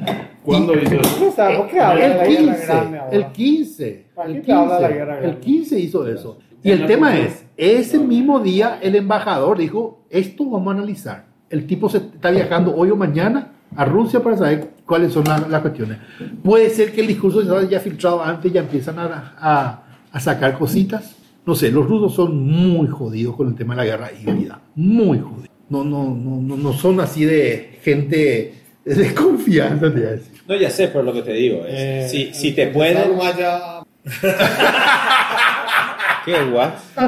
[0.44, 1.28] ¿Cuándo hizo eso?
[1.30, 3.16] O sea, ¿por qué habla de El guerra 15, grande ahora?
[3.16, 5.40] el 15, ¿Para el qué te habla de la 15, guerra el grande?
[5.46, 6.40] 15 hizo eso.
[6.64, 11.26] Y el tema es, ese mismo día el embajador dijo, esto vamos a analizar.
[11.50, 15.48] El tipo se está viajando hoy o mañana a Rusia para saber cuáles son las,
[15.50, 15.98] las cuestiones.
[16.44, 20.20] Puede ser que el discurso se haya filtrado antes y ya empiezan a, a- a
[20.20, 21.16] sacar cositas.
[21.46, 24.62] No sé, los rusos son muy jodidos con el tema de la guerra híbrida.
[24.76, 25.50] Muy jodidos.
[25.70, 28.54] No, no, no, no, no son así de gente
[28.86, 30.34] de confianza, te voy a decir.
[30.48, 32.98] No, ya sé, pero lo que te digo es, Eh, si, si te pueden,
[36.26, 36.72] qué Firewall.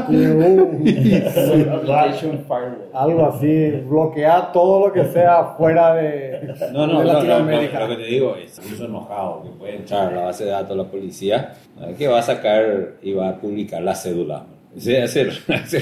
[2.94, 7.80] Algo así, bloquear todo lo que sea fuera de, No, no, de no, no, Latinoamérica.
[7.82, 10.52] lo, lo que te digo es, incluso enojado, que puede entrar a la base de
[10.52, 11.54] datos de la policía,
[11.98, 14.44] que va a sacar y va a publicar la cédula.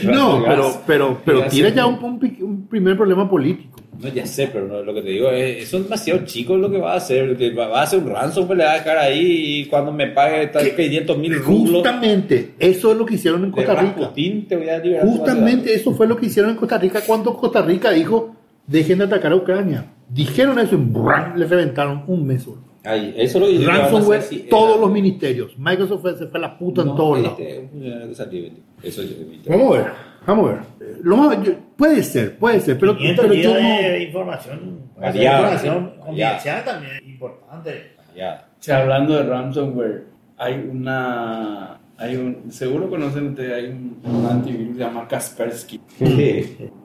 [0.04, 3.80] No, pero, pero, pero Ya tira ya un, un pi- un primer problema político.
[4.02, 6.70] No, ya sé, pero no, lo que te digo es, eso es demasiado chico lo
[6.72, 7.36] que va a hacer.
[7.38, 10.08] que Va, va a hacer un ransomware, le va a dejar ahí y cuando me
[10.08, 13.94] pague tal 500 mil rublos Justamente, eso es lo que hicieron en Costa Rica.
[13.98, 15.06] Rasputin, te voy a liberar.
[15.08, 18.36] Justamente eso fue lo que hicieron en Costa Rica cuando Costa Rica dijo,
[18.68, 19.86] dejen de atacar a Ucrania.
[20.10, 21.36] Dijeron eso y ¡brum!
[21.36, 22.62] le reventaron un mes solo.
[22.84, 25.58] Eso es lo Ransomware, si todos era- los ministerios.
[25.58, 27.40] Microsoft se fue a la puta en todos lados.
[27.40, 28.46] este es un funcionario que salió,
[28.84, 29.50] Eso yo he visto.
[29.50, 29.88] Vamos a ver,
[30.26, 30.62] vamos a ver.
[31.02, 33.60] Lo más- yo- puede ser, puede ser, pero, 500 pero yo no...
[33.60, 34.80] de información.
[35.00, 37.92] Variada, información confidencial también, importante.
[38.16, 38.48] Ya.
[38.60, 40.06] Che, hablando de ransomware,
[40.38, 41.80] hay una.
[41.98, 45.80] Hay un, seguro conocen ustedes, hay un, un antivirus que se llama Kaspersky.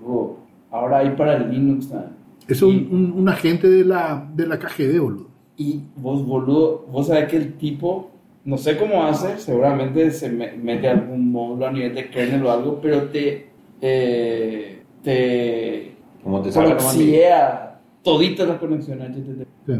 [0.05, 0.37] Oh,
[0.70, 2.12] ahora hay para el Linux también.
[2.46, 5.29] Es un, un- un agente de la, de la KGB, boludo.
[5.57, 8.11] Y vos, boludo, vos sabés que el tipo,
[8.44, 12.51] no sé cómo hace, seguramente se me- mete algún módulo a nivel de kernel o
[12.51, 13.46] algo, pero te.
[13.81, 15.92] eh, te.
[16.22, 19.46] ¿Cómo te saca proxiea toditas las conexiones HTTP.
[19.66, 19.72] Sí.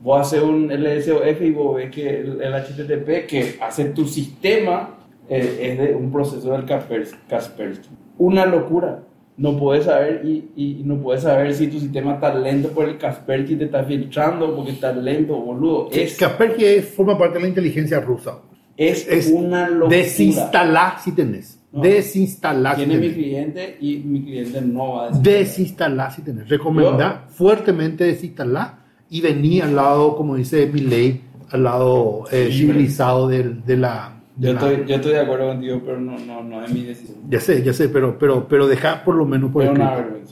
[0.00, 4.90] Vos haces un LSOF y vos ves que el, el HTTP que hace tu sistema
[5.28, 7.88] eh, es de un proceso del Kaspers- Kaspersky.
[8.18, 9.00] Una locura.
[9.38, 12.96] No puedes saber y, y no puedes saber si tu sistema está lento por el
[12.96, 15.88] Kaspersky te está filtrando porque está lento, boludo.
[15.92, 18.38] Es, Kaspersky forma parte de la inteligencia rusa.
[18.78, 19.96] es, es una locura.
[19.96, 21.60] Desinstalar si tenés.
[21.70, 21.82] No.
[21.82, 23.16] Desinstalar si Tiene mi tenés.
[23.16, 25.22] cliente y mi cliente no va a desinstalar.
[25.38, 26.48] Desinstalar si tenés.
[26.48, 28.76] Recomendar fuertemente desinstalar
[29.10, 31.20] y venir al lado, como dice mi ley,
[31.50, 34.15] al lado eh, civilizado del- de, la.
[34.38, 37.18] Yo la- estoy, yo estoy de acuerdo contigo, pero no, no, no es mi decisión.
[37.30, 39.84] Ya sé, ya sé, pero, pero, pero dejar por lo menos por escrito.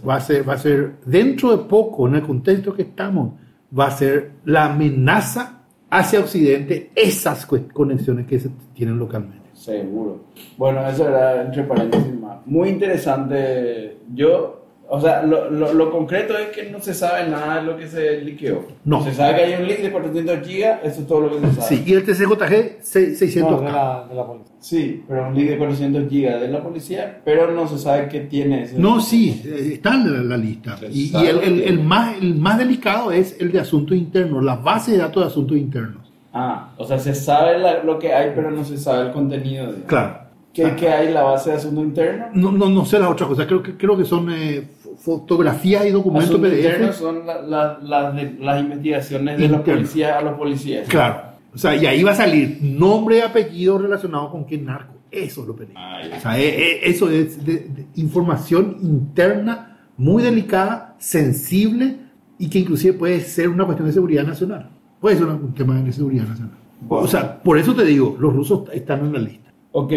[0.06, 3.32] Va a ser, va a ser, dentro de poco, en el contexto que estamos,
[3.76, 9.48] va a ser la amenaza hacia Occidente esas conexiones que se tienen localmente.
[9.54, 10.24] Seguro.
[10.58, 12.38] Bueno, eso era entre paréntesis más.
[12.46, 13.98] Muy interesante.
[14.12, 14.63] Yo
[14.94, 17.86] O sea, lo, lo, lo concreto es que no se sabe nada de lo que
[17.88, 18.64] se liqueó.
[18.84, 19.02] No.
[19.04, 21.52] Se sabe que hay un leak de 400 gigas, eso es todo lo que se
[21.54, 21.66] sabe.
[21.68, 23.50] Sí, y el TCJG se- 600K.
[23.50, 24.54] No, de la, de la policía.
[24.60, 28.20] Sí, pero un leak de 400 gigas de la policía, pero no se sabe qué
[28.20, 28.78] tiene ese.
[28.78, 30.76] No, sí, eh, está en la, la lista.
[30.90, 34.56] Y, y el, el- el más, el más delicado es el de asuntos internos, la
[34.56, 36.02] base de datos de asuntos internos.
[36.32, 39.72] Ah, o sea, se sabe la- lo que hay, pero no se sabe el contenido.
[39.72, 39.82] De...
[39.84, 40.18] Claro.
[40.52, 42.28] ¿Qué, qué hay en la base de asuntos internos?
[42.32, 44.62] No, no, no sé las otras cosas, creo que, creo que son eh,
[45.04, 46.92] fotografías y documentos PDF.
[46.96, 50.88] son la- la- las de- las investigaciones de los policías a los policías.
[50.88, 51.34] Claro.
[51.54, 54.94] O sea, y ahí va a salir nombre y apellido relacionado con qué narco.
[55.10, 55.86] Eso es lo peligroso.
[55.86, 56.00] Ah.
[56.16, 61.96] O sea, eh, eh, eso es de- de información interna muy delicada, sensible
[62.38, 64.70] y que inclusive puede ser una cuestión de seguridad nacional.
[65.00, 66.54] Puede ser un tema de seguridad nacional.
[66.88, 69.52] O sea, por eso te digo, los rusos están en la lista.
[69.72, 69.92] Ok,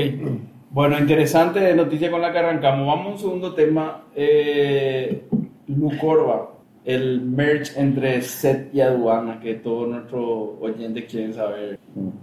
[0.70, 2.88] bueno, interesante noticia con la que arrancamos.
[2.88, 4.04] Vamos a un segundo tema.
[4.16, 5.24] Eh,
[5.68, 6.52] Lucorba,
[6.88, 11.78] el merge entre SET y aduana, que todos nuestros oyentes quieren saber.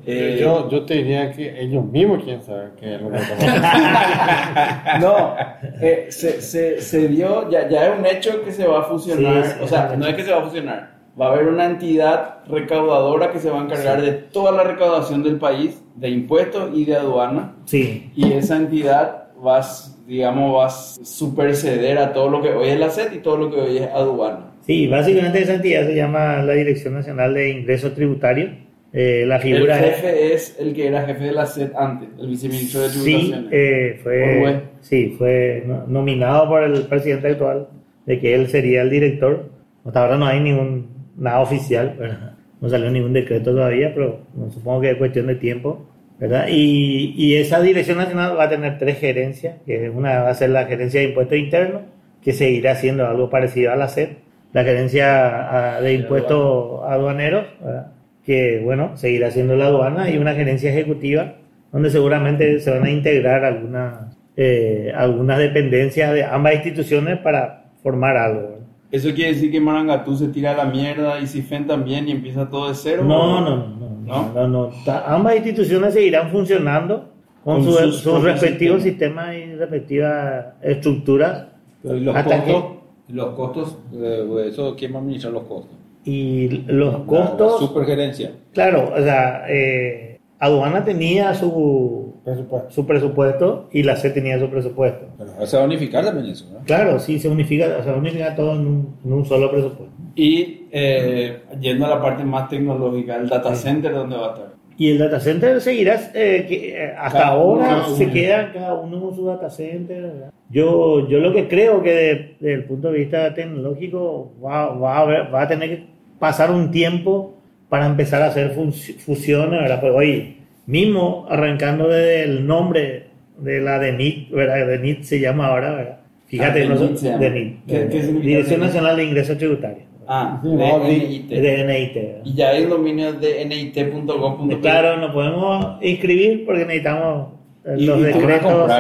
[0.07, 3.19] Eh, yo, yo te diría que ellos mismos quieren saber qué es lo que
[5.01, 5.37] No,
[5.83, 9.45] eh, se, se, se dio, ya, ya es un hecho que se va a fusionar,
[9.45, 11.67] Sí, sí, o sea, no es que se va a fusionar, va a haber una
[11.67, 16.71] entidad recaudadora que se va a encargar de toda la recaudación del país, de impuestos
[16.75, 19.65] y de aduana, Sí, y esa entidad va, a,
[20.07, 23.51] digamos, va a superceder a todo lo que hoy es la SET y todo lo
[23.51, 24.51] que hoy es aduana.
[24.63, 28.51] sí, básicamente esa entidad se llama la Dirección Nacional de Ingresos Tributarios.
[28.97, 29.97] Eh, la El figura es...
[29.97, 33.53] jefe es el que era jefe de la SET antes, el viceministro de Sí, Tributaciones.
[33.53, 34.41] eh, Orwell.
[34.43, 37.69] fue, sí, fue no- nominado por el presidente actual
[38.07, 39.51] de que él sería el director.
[39.85, 42.34] Hasta ahora no hay ningún nada oficial, ¿verdad?
[42.65, 45.87] No salió ningún decreto todavía, pero supongo que es cuestión de tiempo.
[46.19, 46.47] ¿verdad?
[46.49, 50.49] Y, y esa dirección nacional va a tener tres gerencias, que una va a ser
[50.49, 51.83] la gerencia de impuestos internos,
[52.23, 54.09] que seguirá haciendo algo parecido a la SED,
[54.55, 57.93] la gerencia ah, de impuestos aduaneros, ¿verdad?
[58.25, 61.35] que bueno, seguirá siendo la aduana, y una gerencia ejecutiva
[61.71, 68.17] donde seguramente se van a integrar algunas, eh, algunas dependencias de ambas instituciones para formar
[68.17, 68.41] algo.
[68.41, 68.64] ¿verdad?
[68.91, 72.49] Eso quiere decir que Marangatú se tira a la mierda y Sifen también y empieza
[72.49, 73.03] todo de cero.
[73.05, 74.33] No, no, no, no, ¿No?
[74.49, 74.71] no, no.
[75.07, 77.09] Ambas instituciones seguirán funcionando
[77.43, 79.35] con, Con su- sus sus, respectivos sistemas.
[79.35, 81.47] y respectivas estructuras.
[81.83, 82.65] Pero, ¿y los Hasta costos?
[83.09, 85.77] Los costos, eh, eso, ¿quién va a administrar los costos?
[86.05, 88.33] Y los La- costos, La supergerencia.
[88.53, 92.71] claro, o sea, eh, aduana tenía su presupuesto.
[92.71, 95.07] su presupuesto y la C tenía su presupuesto.
[95.19, 96.61] Pero ahora se va a unificar también eso, ¿no?
[96.65, 99.95] Claro, sí, se unifica, se unifica todo en un, en un solo presupuesto.
[100.15, 104.55] Y eh, yendo a la parte más tecnológica, el data center, ¿dónde va a estar?
[104.77, 108.13] Y el data center seguirá, eh, que, eh, hasta Cada ahora se uno.
[108.13, 110.03] queda cada uno con su data center.
[110.03, 110.33] ¿verdad?
[110.51, 114.97] Yo, yo lo que creo que de- desde el punto de vista tecnológico va, va,
[114.97, 115.87] a, haber- va a tener que
[116.19, 117.35] pasar un tiempo
[117.69, 118.51] para empezar a hacer
[118.99, 119.81] fusiones, ¿verdad?
[119.81, 123.07] Pues hoy mismo, arrancando desde el nombre
[123.39, 124.67] de la DENIT, ¿verdad?
[124.67, 125.99] DENIT se llama ahora, ¿verdad?
[126.27, 127.19] Fíjate, Ah, no se llama.
[127.19, 128.67] DENIT, ¿Qué- qué significa Dirección DENIT?
[128.75, 129.85] Nacional de Ingresos Tributarios.
[130.07, 130.51] Ah, No,
[130.81, 131.29] DNIT.
[131.29, 131.97] de NIT.
[132.25, 134.61] Y ya hay el dominio de nit.gov.p.
[134.61, 137.29] Claro, nos podemos inscribir porque necesitamos
[137.65, 138.71] los decretos.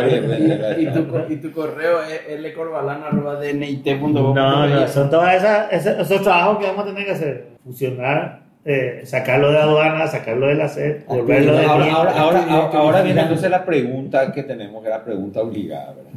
[0.78, 4.12] y- tu, y tu correo es lcorbalan.dnit.gov.p.
[4.12, 7.46] No, no, son todas esas, esas- esos trabajos que vamos a tener que hacer.
[7.64, 12.78] Fusionar, eh, sacarlo de aduana, sacarlo de la SED, volverlo de Ahora, ahora, ahora, ahora,
[12.78, 15.92] ahora viene entonces la pregunta que tenemos, que es la pregunta obligada.
[15.94, 16.10] ¿verdad?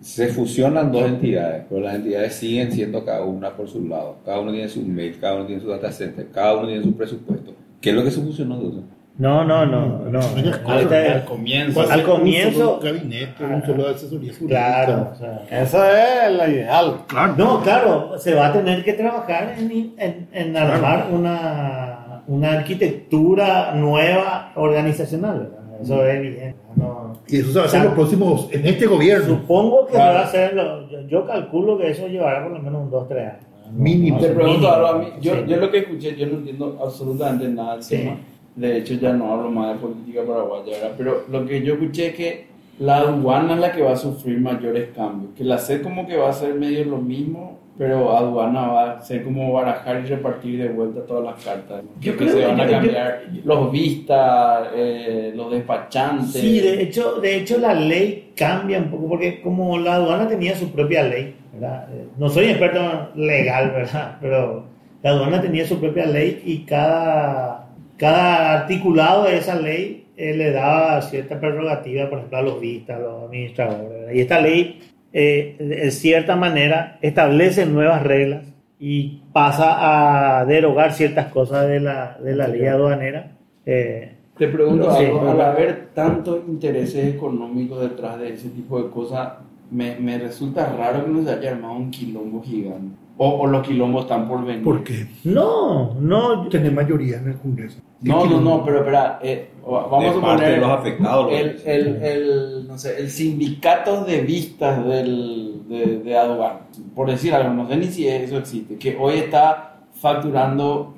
[0.00, 4.16] Se fusionan dos entidades, pero las entidades siguen siendo cada una por su lado.
[4.24, 6.94] Cada uno tiene su mail, cada uno tiene su data center, cada uno tiene su
[6.94, 7.54] presupuesto.
[7.80, 8.82] ¿Qué es lo que se fusionó entonces?
[9.16, 10.20] No, no, no, no.
[10.66, 11.80] Ahorita- Al comienzo.
[11.88, 14.46] Al comienzo, Un solo gabinete, un solo asesoría jurídica.
[14.84, 15.10] claro.
[15.12, 16.96] o sea, Eso es la ideal.
[17.06, 17.34] Claro.
[17.38, 21.93] No, claro, se va a tener que trabajar en, en- en armar una,
[22.26, 25.50] una arquitectura nueva organizacional.
[25.50, 25.80] ¿verdad?
[25.82, 26.56] Eso es evidente.
[26.76, 29.26] No, Y eso se va a hacer en los próximos, en este gobierno.
[29.26, 30.14] Supongo que Claro.
[30.18, 33.08] va a ser, lo- yo, yo calculo que eso llevará por lo menos un 2,
[33.08, 33.44] 3 años.
[33.72, 34.18] Mínimo.
[34.20, 35.06] Te pregunto algo a mí.
[35.20, 35.40] Yo, Sí.
[35.48, 37.96] yo lo que escuché, yo no entiendo absolutamente nada del Sí.
[37.96, 38.16] tema.
[38.54, 40.92] De hecho, ya no hablo más de política paraguaya, ¿verdad?
[40.96, 42.46] Pero lo que yo escuché es que
[42.78, 45.32] la aduana es la que va a sufrir mayores cambios.
[45.36, 49.00] Que la SED como que va a ser medio lo mismo, pero aduana va a
[49.02, 51.82] ser como barajar y repartir de vuelta todas las cartas.
[52.00, 56.32] Yo que creo se que- van a yo- cambiar los vistas, eh, los despachantes.
[56.40, 60.54] Sí, de hecho, de hecho la ley cambia un poco porque como la aduana tenía
[60.54, 61.88] su propia ley, ¿verdad?
[61.92, 64.18] Eh, No soy experto legal, ¿verdad?
[64.20, 64.64] Pero
[65.02, 70.52] la aduana tenía su propia ley y cada, cada articulado de esa ley eh, le
[70.52, 73.90] daba cierta prerrogativa, por ejemplo, a los vistas, a los administradores.
[73.90, 74.12] ¿verdad?
[74.12, 74.80] Y esta ley
[75.14, 78.44] eh, de cierta manera establece nuevas reglas
[78.80, 83.30] y pasa a derogar ciertas cosas de la, de la ley aduanera.
[83.64, 85.04] Eh, Te pregunto Sí.
[85.04, 89.34] algo, al haber tantos intereses económicos detrás de ese tipo de cosas,
[89.70, 92.96] me, me resulta raro que no se haya armado un quilombo gigante.
[93.16, 94.64] O, o los quilombos están por venir.
[94.64, 95.06] ¿Por qué?
[95.22, 97.78] no, no, Tener mayoría en el Congreso.
[98.04, 101.52] No, no, no, pero espera, eh, vamos De a parte poner de los afectados, el,
[101.54, 101.70] dicen.
[101.72, 106.60] el, el, no sé, el sindicato de vistas del, de, de aduana,
[106.94, 110.94] por decir algo, no sé ni si eso existe, que hoy está facturando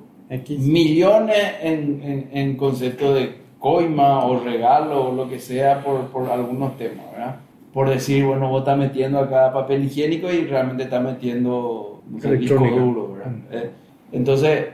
[0.59, 6.31] millones en, en, en concepto de coima o regalo o lo que sea por, por
[6.31, 7.37] algunos temas, ¿verdad?
[7.73, 12.37] Por decir, bueno, vos estás metiendo acá papel higiénico y realmente estás metiendo no sé,
[12.37, 13.33] disco duro, ¿verdad?
[13.53, 13.71] Eh,
[14.13, 14.67] entonces,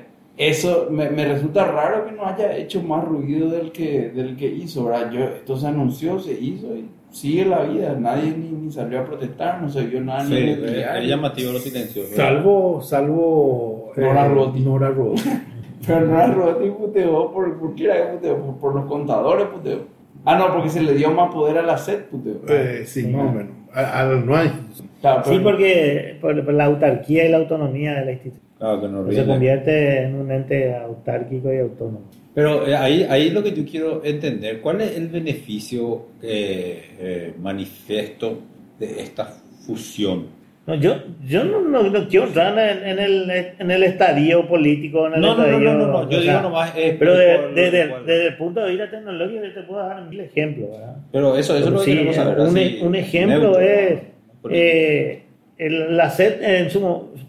[0.48, 4.46] eso me, me resulta raro que no haya hecho más ruido del que, del que
[4.46, 5.10] hizo, ¿verdad?
[5.10, 7.96] Yo, esto se anunció, se hizo y sigue la vida.
[7.98, 11.52] Nadie ni, ni salió a protestar, no se vio nada Sí, ni es, es llamativo
[11.52, 12.08] los silencios.
[12.08, 13.92] Salvo, salvo.
[13.96, 14.60] Nora eh, Roti.
[14.60, 15.22] Nora Roti.
[15.86, 19.46] Pero no era Rodri puteó por, por qué era que puteó, por, por los contadores
[19.48, 19.80] puteó.
[20.24, 22.40] Ah, no, porque se le dio más poder a la SED puteó.
[22.48, 23.52] Eh, sí, más o menos.
[23.74, 24.88] A, nueva institución.
[25.00, 28.86] Claro, sí, porque por, por la autarquía y la autonomía de la institución Claro que
[28.88, 32.02] no se convierte en un ente autárquico y autónomo.
[32.32, 37.34] Pero eh, ahí, ahí lo que yo quiero entender, ¿cuál es el beneficio eh, eh,
[37.40, 38.38] manifiesto
[38.78, 39.24] de esta
[39.66, 40.26] fusión?
[40.64, 40.94] No, yo,
[41.26, 45.20] yo no, no, no quiero entrar en, en el, en el estadio político, en el
[45.22, 46.72] No, no, no, estadio, no, no, no, yo o digo sea, nomás...
[46.76, 50.04] eh, Pero de- desde, por- desde el punto de vista tecnológico yo te puedo dar
[50.08, 50.96] mil ejemplos, ¿verdad?
[51.10, 52.38] Pero eso, eso es lo que Sí, queremos saber.
[52.38, 53.98] un, así, un ejemplo neutro, es,
[54.44, 54.50] ¿no?
[54.52, 55.22] eh,
[55.66, 56.70] el- la SED, en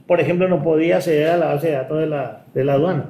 [0.08, 3.06] por ejemplo, no podía acceder a la base de datos de la, de la aduana,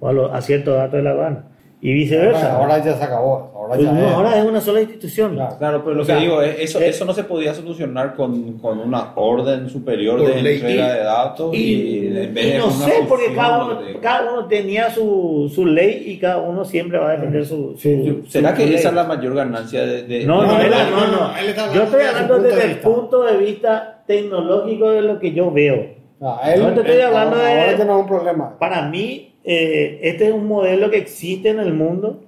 [0.00, 1.44] o a, los- a ciertos datos de la aduana,
[1.86, 2.54] y viceversa.
[2.56, 3.52] Ahora, ahora ya se acabó.
[3.54, 5.34] Ahora ya No, es- ahora es una sola institución.
[5.34, 5.58] Claro.
[5.58, 8.14] Claro, pero lo O sea, que digo es, eso, eh, eso no se podía solucionar
[8.14, 10.54] con, con una orden superior de ley.
[10.56, 13.80] entrega Y- de datos y, Y, en vez y de no sé, porque cada uno,
[14.00, 18.24] cada uno tenía su, su ley y cada uno siempre va a defender su, su-
[18.28, 18.74] ¿Será su que ley.
[18.76, 20.04] esa es la mayor ganancia de...?
[20.04, 22.76] de- No, no, de- él- no, no, no, él Yo estoy hablando desde su el
[22.78, 25.84] punto de de vista tecnológico de lo que yo veo.
[26.22, 28.58] Ah, él- No te estoy él- hablando ahora, de- ahora ya no es un problema.
[28.58, 32.22] Para mí, eh, este es un modelo que existe en el mundo.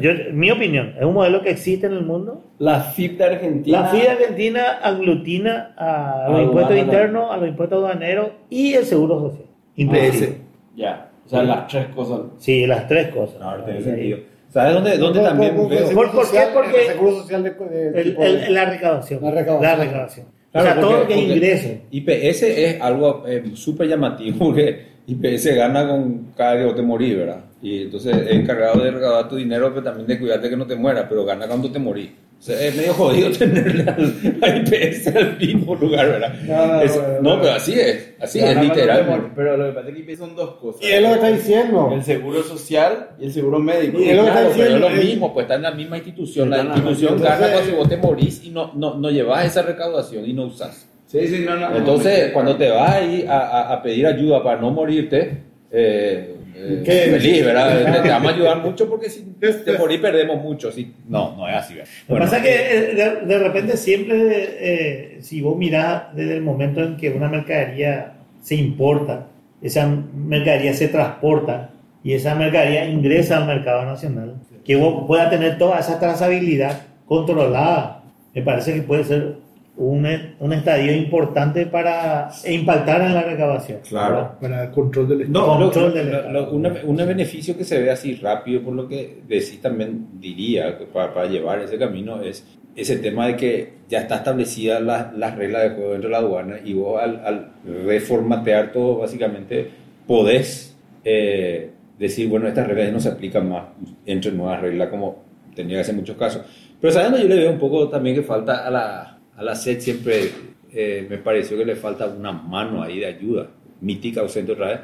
[0.00, 2.42] Yo, mi opinión, es un modelo que existe en el mundo.
[2.58, 3.80] La FIP de Argentina.
[3.82, 6.82] La FIDE Argentina aglutina a los Aduana, impuestos ¿no?
[6.82, 9.46] internos, a los impuestos aduaneros y el seguro social.
[9.76, 10.28] IPS.
[10.74, 12.20] Ya, o sea, las tres cosas.
[12.38, 13.40] Sí, las tres cosas.
[13.40, 14.18] No, tiene sentido.
[14.48, 15.90] ¿Sabes dónde, dónde Por- también por- veo?
[15.90, 16.38] ¿Por- por qué?
[16.54, 19.20] Porque- el seguro social de, de- El- tipo el- de- la recaudación.
[19.22, 19.78] La recaudación.
[19.78, 20.26] La recaudación.
[20.52, 21.68] Claro, o sea, todo porque- lo que ingreso.
[21.90, 27.16] IPS es algo eh, súper llamativo porque IPS gana con cada que vos te morís,
[27.16, 27.40] ¿verdad?
[27.62, 30.76] Y entonces es encargado de recaudar tu dinero, pero también de cuidarte que no te
[30.76, 32.10] mueras, pero gana cuando te morís.
[32.38, 36.34] O sea, es medio jodido tenerle al, a IPS al mismo lugar, ¿verdad?
[36.46, 39.32] No, no, Es- no, pero así es, así Gana es literal.
[39.34, 40.82] Pero lo que pasa es que IPS son dos cosas.
[40.82, 41.90] Y es lo que está diciendo.
[41.94, 43.98] El seguro social y el seguro médico.
[44.00, 45.70] Y es lo que Claro, está pero es lo diciendo, mismo, pues está en la
[45.70, 46.50] misma institución.
[46.50, 50.28] La la institución gana cuando vos te morís y no, no, no llevas esa recaudación
[50.28, 50.86] y no usas.
[51.06, 51.76] Sí, sí, no, no.
[51.76, 55.38] Entonces, cuando te vas ahí a, a- a pedir ayuda para no morirte,
[55.70, 56.92] eh, eh, ¿Qué?
[57.12, 57.84] feliz, ¿verdad?
[57.84, 60.72] Te, te vamos a ayudar mucho porque si te morís perdemos mucho.
[60.72, 60.92] Sí.
[61.08, 61.74] No, no es así.
[61.74, 61.88] ¿verdad?
[62.08, 64.16] Lo que pasa es que eh, de, de repente siempre,
[64.58, 69.26] eh, si vos mirás desde el momento en que una mercadería se importa,
[69.62, 71.70] esa mercadería se transporta
[72.02, 78.02] y esa mercadería ingresa al mercado nacional, que vos pueda tener toda esa trazabilidad controlada,
[78.34, 79.36] me parece que puede ser
[79.78, 80.06] un,
[80.40, 83.80] un estadio importante para impactar en la recaudación.
[83.86, 84.32] Claro.
[84.40, 85.46] Para el control del Estado.
[85.46, 86.32] No, Control lo- del lo- Estado.
[86.32, 90.78] lo- una- un beneficio que se ve así rápido, por lo que decís también diría,
[90.78, 95.12] que para, para llevar ese camino, es ese tema de que ya está establecida la-
[95.16, 97.50] las reglas de juego dentro de la aduana y vos al, al
[97.86, 99.70] reformatear todo, básicamente,
[100.06, 103.64] podés eh, decir, bueno, estas reglas ya no se aplican más,
[104.04, 105.22] entre nuevas reglas, como
[105.54, 106.42] tendría que ser en muchos casos.
[106.80, 109.80] Pero sabiendo, yo le veo un poco también que falta a la, a la SED
[109.80, 110.30] siempre,
[110.72, 113.48] eh, me pareció que le falta una mano ahí de ayuda,
[113.80, 114.80] mítica ausente otra vez,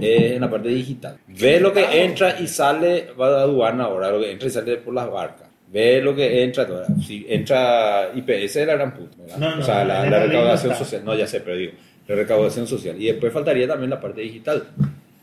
[0.00, 1.18] eh, en la parte digital.
[1.28, 4.50] Ve lo que entra y sale, va a la aduana ahora, lo que entra y
[4.50, 5.48] sale por las barcas.
[5.72, 6.66] Ve lo que entra,
[7.04, 9.38] si entra IPS de la gran puta, ¿verdad?
[9.38, 11.72] No, no, o sea, la, la recaudación social, no, ya sé, pero digo,
[12.06, 13.00] la recaudación social.
[13.00, 14.62] Y después faltaría también la parte digital.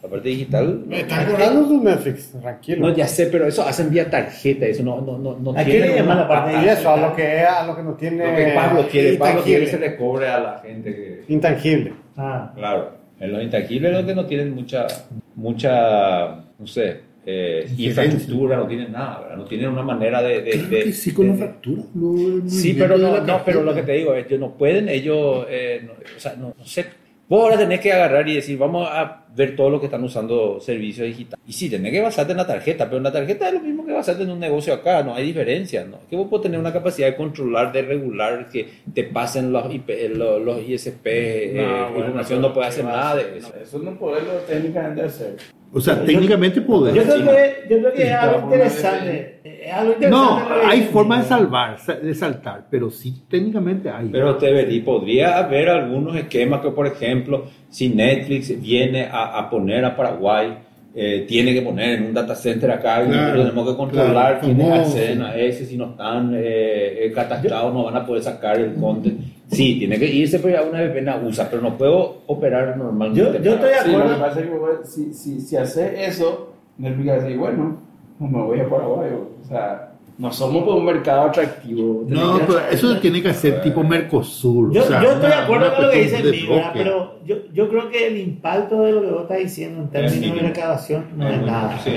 [0.04, 0.84] La parte digital...
[0.88, 2.88] Me están cobrando su Netflix, tranquilo.
[2.88, 5.72] No, ya sé, pero eso hacen vía tarjeta, eso no, no, no, no ¿A qué
[5.72, 7.84] tiene le llaman una la parte y eso, a lo que, es, a lo que
[7.84, 8.28] no tiene.
[8.32, 11.24] Lo que Pablo quiere, Pablo quiere que se le cobre a la gente que...
[11.34, 11.93] Intangible.
[12.18, 14.88] Ah, Claro, en los intangibles es lo que no tienen mucha,
[15.36, 18.04] mucha, no sé, eh, Injerencia.
[18.06, 19.38] infraestructura, no tienen nada, ¿verdad?
[19.38, 20.41] no tienen una manera de...
[20.41, 21.45] de- Creo de- que sí con de-
[21.93, 25.82] del Sí, pero no, no, pero lo que te digo, ellos no pueden, ellos, eh,
[25.86, 26.86] no, o sea, no, no sé.
[27.32, 30.59] Vos ahora tenés que agarrar y decir, vamos a ver todo lo que están usando
[30.59, 31.41] servicios digitales.
[31.47, 33.86] Y sí, tenés que basarte en la tarjeta, pero en la tarjeta es lo mismo
[33.86, 35.99] que basarte en un negocio acá, no hay diferencia, ¿no?
[36.09, 39.91] Que vos podés tener una capacidad de controlar, de regular, que te pasen los, IP,
[40.13, 43.53] los, los ISP, eh, información, no puede hacer nada de eso.
[43.63, 45.38] Eso no poderlo técnicamente hacer.
[45.71, 46.93] O sea, técnicamente poder.
[46.93, 49.39] Yo creo que, yo creo que es algo interesante.
[49.72, 50.09] Interesante.
[50.09, 54.09] No, hay forma de salvar, sa- de saltar, pero sí, técnicamente hay.
[54.11, 59.49] Pero te verí, podría haber algunos esquemas que, por ejemplo, si Netflix viene a, a
[59.49, 60.57] poner a Paraguay,
[60.93, 64.11] eh, tiene que poner en un data center acá y Claro, nosotros tenemos que controlar
[64.11, 64.89] claro, quiénes famoso.
[64.97, 68.74] acceden a ese, si no están eh, eh, catastrados no van a poder sacar el
[68.76, 69.22] content.
[69.47, 73.19] Sí, tiene que irse pero a una VPN usa, pero no puedo operar normalmente.
[73.22, 74.15] Yo- yo estoy de Sí, lo acuerdo.
[74.15, 77.78] que pasa es que vos, si, si, si haces eso, Netflix va a decir, bueno,
[77.80, 77.91] pues
[78.28, 79.09] me voy a Paraguay.
[79.41, 82.03] O sea, no somos por un mercado atractivo.
[82.07, 84.72] No, pero eso tiene que ser tipo Mercosur.
[84.74, 86.69] Yo, o sea, yo estoy de acuerdo con lo que dice bloque.
[86.74, 90.36] pero yo, yo creo que el impacto de lo que vos estás diciendo en términos
[90.36, 91.80] de recaudación no Es nada.
[91.80, 91.93] sí.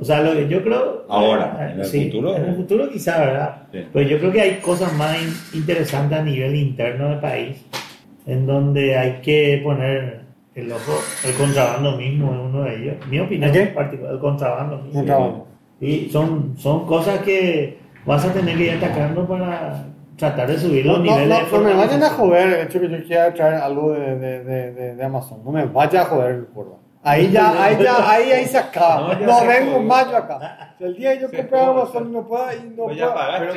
[0.00, 1.04] O sea, lo que yo creo.
[1.08, 3.62] Ahora, eh, en el sí, futuro- En el futuro, quizá, ¿verdad?
[3.72, 3.80] Sí.
[3.92, 7.64] Pero yo creo que hay cosas más in- interesantes a nivel interno del país,
[8.26, 10.22] en donde hay que poner
[10.54, 12.96] el ojo, el contrabando mismo es uno de ellos.
[13.10, 13.66] Mi opinión ¿El qué?
[13.72, 14.92] particular, el contrabando mismo.
[15.00, 15.46] Contrabando.
[15.80, 19.84] Y son, son cosas que vas a tener que ir atacando para
[20.16, 22.66] tratar de subir los No, no, niveles no, de no me vayan a joder el
[22.66, 25.42] hecho que yo quiera traer algo de, de, de, de, de Amazon.
[25.44, 26.76] No me vaya a joder el curva.
[27.02, 29.14] Ahí ya, ahí ya, ahí, ahí se acaba.
[29.14, 29.86] No, No, se vengo jodió.
[29.86, 30.74] mayo acá.
[30.78, 31.60] Si el día que yo Se compré.
[31.60, 33.48] Amazon y no pueda y no pagar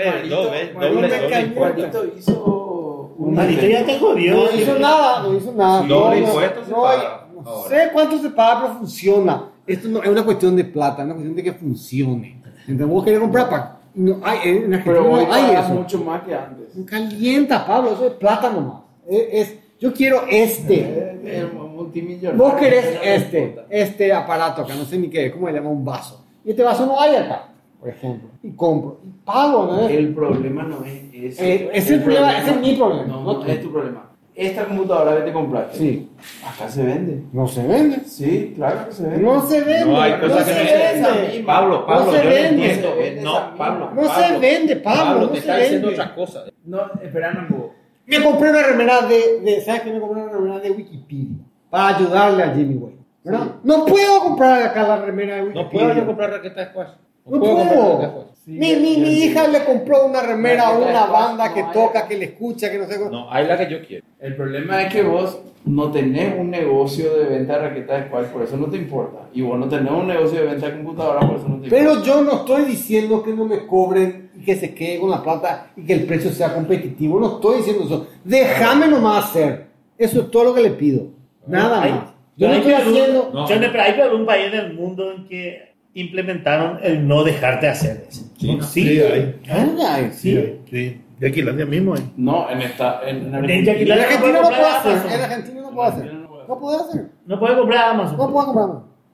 [0.77, 4.33] Pero Marito- hizo un Marito ya te jodió.
[4.35, 5.81] No hizo nada, no hizo nada.
[5.83, 9.43] No, no, impuesto se no, paga no sé cuánto se paga, pero funciona.
[9.69, 12.41] Esto no es una cuestión de plata, es una cuestión de que funcione.
[12.67, 13.79] Entonces vos querés comprar para.
[13.95, 15.73] No hay, en Argentina Pero hoy no hay eso.
[15.73, 16.67] mucho más que antes.
[16.85, 18.81] Calienta, Pablo, eso es plata nomás.
[19.07, 20.75] Es, es- yo quiero este.
[20.81, 22.37] Eh, eh, multimillonario.
[22.43, 25.69] Vos querés este, este aparato acá, no sé ni qué, es, ¿cómo se llama?
[25.69, 26.25] Un vaso.
[26.43, 27.49] Y este vaso no hay acá,
[27.79, 28.29] por ejemplo.
[28.43, 28.99] Y compro.
[29.05, 29.87] Y pago, ¿no?
[29.87, 31.53] El problema no es ese.
[31.55, 34.08] Eh, es el problema, ese es mi problema, No, no no es tu problema.
[34.39, 35.77] Esta computadora que te compraste.
[35.77, 36.09] Sí.
[36.47, 37.23] Acá se vende.
[37.33, 37.99] No se vende.
[38.05, 39.19] Sí, claro que se vende.
[39.19, 39.85] No se vende.
[39.91, 40.63] No hay no cosas que se
[41.01, 41.43] no se vende.
[41.45, 42.71] Pablo, Pablo, No se yo vende.
[42.73, 42.95] entiendo.
[43.21, 43.55] No.
[43.57, 43.91] Pablo.
[43.93, 46.43] No se Pablo, vende, Pablo, no te está diciendo otra cosa.
[46.63, 47.73] No, espera poco.
[48.05, 49.91] Me compré una remera de, de ¿sabes qué?
[49.91, 52.95] Me compré una remera de Wikipedia para ayudarle a Jimmy Way.
[53.25, 53.47] ¿verdad?
[53.63, 55.63] No puedo comprar acá la remera de Wikipedia.
[55.63, 56.89] No puedo yo comprar raqueta de squash.
[57.25, 58.21] No puedo comprar raqueta de puedo.
[58.23, 58.28] squash.
[58.49, 62.17] Sí, mi mi, mi hija le compró una remera a una banda que toca, que
[62.17, 63.11] le escucha, que no sé cómo.
[63.11, 64.03] No, hay la que yo quiero.
[64.19, 68.25] El problema es que vos no tenés un negocio de venta de raquetas de squash,
[68.29, 69.29] por eso no te importa.
[69.33, 71.69] Y vos no tenés un negocio de venta de computadora, por eso no te importa.
[71.69, 75.21] Pero yo no estoy diciendo que no me cobren y que se quede con la
[75.21, 77.19] plata y que el precio sea competitivo.
[77.19, 78.07] No estoy diciendo eso.
[78.23, 79.67] Déjame nomás hacer.
[79.95, 81.05] Eso es todo lo que le pido.
[81.45, 82.13] Nada más.
[82.35, 83.29] Yo no estoy haciendo.
[83.31, 83.47] No.
[83.47, 88.05] Yo pero hay algún país en el mundo en que implementaron el no dejarte hacer
[88.09, 88.25] eso.
[88.37, 88.63] China.
[88.63, 89.39] Sí, Sí, hay.
[89.49, 90.35] Anda, Sí.
[90.35, 91.01] Sí, sí.
[91.19, 92.13] De Aquilandia mismo hay.
[92.15, 93.01] No, en esta.
[93.05, 93.95] En, en En Argentina.
[93.95, 94.91] En Argentina no puede hacer.
[94.91, 95.11] Amazon.
[95.11, 96.13] En Argentina no puedo hacer.
[96.47, 97.05] No puedo hacer.
[97.25, 98.17] No puede comprar Amazon.
[98.17, 98.69] No puedo comprar.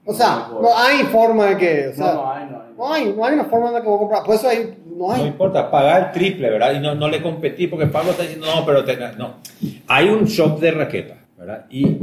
[0.08, 1.88] O sea, no hay forma de que.
[1.88, 2.66] O sea, No, no hay, no hay.
[2.76, 4.22] no hay, no hay una forma de que voy a comprar.
[4.22, 5.26] Por eso hay, no No hay.
[5.26, 6.74] importa, pagar el triple, ¿verdad?
[6.74, 9.34] Y no, no le competí porque Pablo está diciendo, no, pero te- no.
[9.88, 11.66] Hay un shop de raquetas, ¿verdad?
[11.70, 11.98] Y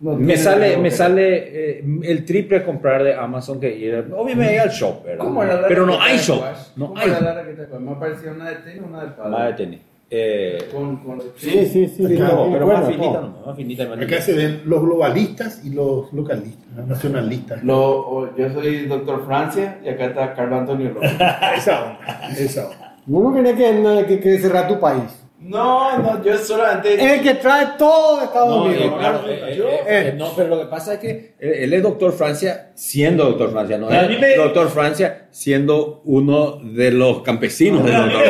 [0.00, 4.06] No me sale, me sale eh, el triple comprar de Amazon que ir.
[4.16, 5.24] Obviamente ir al shop, ¿verdad?
[5.24, 6.40] ¿Cómo era la pero no hay shop.
[6.76, 7.10] No ¿Cómo hay.
[7.10, 7.80] era la raqueta de squash?
[7.80, 9.30] Me parecía una de tenis una de.
[9.30, 9.80] La de tenis.
[10.10, 11.20] Eh, Con, con...
[11.36, 12.02] Sí, sí, sí.
[12.02, 13.28] No, pero bueno, más finita, no.
[13.28, 13.88] no, más finita.
[13.88, 17.62] más Acá se ven los globalistas y los localistas, nacionalistas.
[17.62, 21.12] Lo, yo soy doctor Francia y acá está Carlos Antonio Rojas.
[21.58, 22.96] Esa onda, esa onda.
[23.06, 25.27] Uno quería que, que, que cerrar tu país.
[25.40, 26.94] No, no, yo solamente.
[26.94, 28.84] Es el que trae todo de Estados No, Unidos.
[28.84, 31.72] eh, claro, eh, yo- eh, eh, no, pero lo que pasa es que él, él
[31.74, 37.22] es doctor Francia siendo doctor Francia, no es me- doctor Francia siendo uno de los
[37.22, 38.24] campesinos del doctor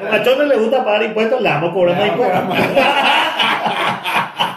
[0.00, 2.44] Como a Chone le gusta pagar impuestos, le vamos a cobrar más impuestos.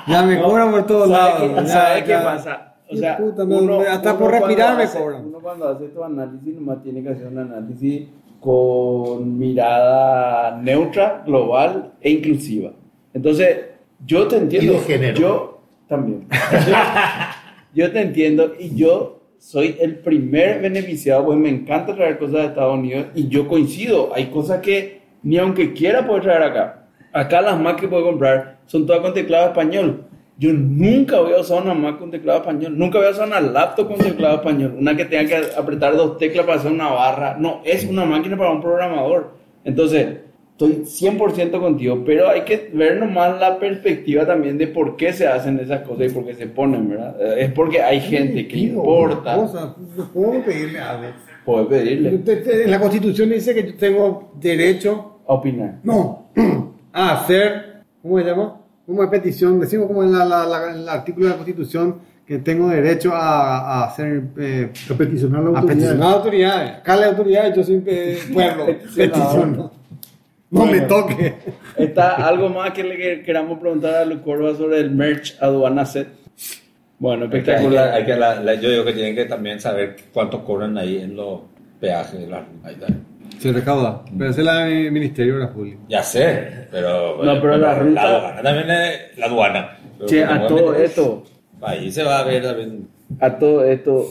[0.07, 1.69] Ya me cobran por todos lados.
[1.69, 2.73] ¿Sabe qué, pasa?
[2.89, 5.25] O sea, puta, me- uno- hasta uno por respirar cuando me cobran.
[5.27, 8.07] Uno cuando hace tu análisis nomás tiene que hacer un análisis
[8.39, 12.71] con mirada neutra, global e inclusiva.
[13.13, 13.57] Entonces,
[14.05, 14.73] yo te entiendo.
[14.73, 15.17] Y de género.
[15.19, 16.27] Yo también.
[17.73, 22.45] yo te entiendo y yo soy el primer beneficiado, pues me encanta traer cosas de
[22.45, 24.11] Estados Unidos y yo coincido.
[24.13, 26.87] Hay cosas que ni aunque quiera puedo traer acá.
[27.13, 30.05] Acá las más que puedo comprar son todas con teclado español.
[30.39, 33.41] Yo nunca voy a usar una Mac con teclado español, nunca voy a usar una
[33.41, 37.35] laptop con teclado español, una que tenga que apretar dos teclas para hacer una barra.
[37.39, 39.31] No, es una máquina para un programador.
[39.63, 40.07] Entonces,
[40.51, 45.27] estoy 100% contigo, pero hay que ver nomás la perspectiva también de por qué se
[45.27, 47.15] hacen esas cosas y por qué se ponen, ¿verdad?
[47.19, 49.35] Eh, Es porque hay gente que importa.
[49.37, 51.07] cosa, no puedo pedirle algo.
[51.45, 55.79] Puedes pedirle la Constitución dice que yo tengo derecho a opinar.
[55.83, 56.29] No,
[56.93, 58.61] a hacer, ¿cómo se llama?
[58.87, 61.97] Como de petición, decimos como en, la, la- la- en el artículo de la Constitución
[62.25, 65.67] que tengo derecho a, a hacer, eh, A peticionar a la a autoridad.
[65.75, 66.71] peticionar a autoridades.
[66.77, 68.65] Acá la autoridad, yo soy eh, pueblo,
[68.95, 69.71] peticiono.
[70.49, 71.35] No me toque.
[71.75, 76.07] ¿Está algo más que le que- queramos preguntar a Lucorba sobre el merch aduana set?
[76.99, 77.89] Bueno, Hay que- espectacular.
[77.93, 81.15] hay que la- la- yo digo que tienen que también saber cuánto cobran ahí en
[81.17, 81.41] los
[81.81, 82.87] peajes de la ruta.
[83.39, 85.77] Se recauda, pero ese es el Ministerio de la Pública.
[85.89, 87.23] Ya sé, pero.
[87.23, 89.77] No, pero la ruta- La aduana también es la aduana.
[90.05, 91.23] Che, a todo esto,
[91.61, 92.87] Ahí se va a ver también.
[93.19, 94.05] a todo esto,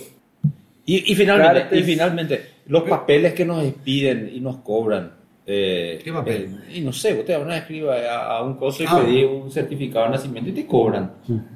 [0.84, 1.80] Y, y finalmente, Cartes.
[1.80, 5.12] y finalmente, los papeles que nos piden y nos cobran.
[5.48, 6.58] Eh, ¿Qué papel?
[6.68, 9.00] eh, y no sé, usted van a escribir a, a un coso y Ah.
[9.00, 11.12] pedí un certificado de nacimiento y te cobran.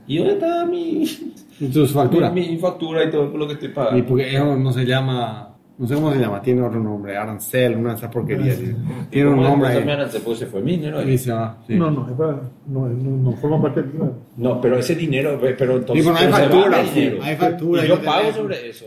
[0.07, 1.03] ¿Y dónde está mi,
[1.61, 2.33] ¿Y tus facturas?
[2.33, 4.07] mi, mi factura y todo lo que estoy Y pagando?
[4.07, 5.50] porque eso no se llama,
[5.81, 8.57] no sé cómo se llama, tiene otro nombre, arancel, una de esas porquerías.
[8.57, 8.77] ¿sí?
[9.09, 9.79] Tiene un ¿Cómo nombre ahí.
[9.79, 11.11] también se, se fue mi dinero ahí.
[11.13, 11.75] Y se va, sí.
[11.75, 12.07] No, no,
[12.69, 14.13] no, no, no forma parte del IVA.
[14.37, 16.05] No, pero ese dinero, pero entonces.
[16.05, 17.19] Sí, pero hay pero se va factura, sí, dinero.
[17.23, 18.85] hay factura, Y yo no pago tenés- sobre eso.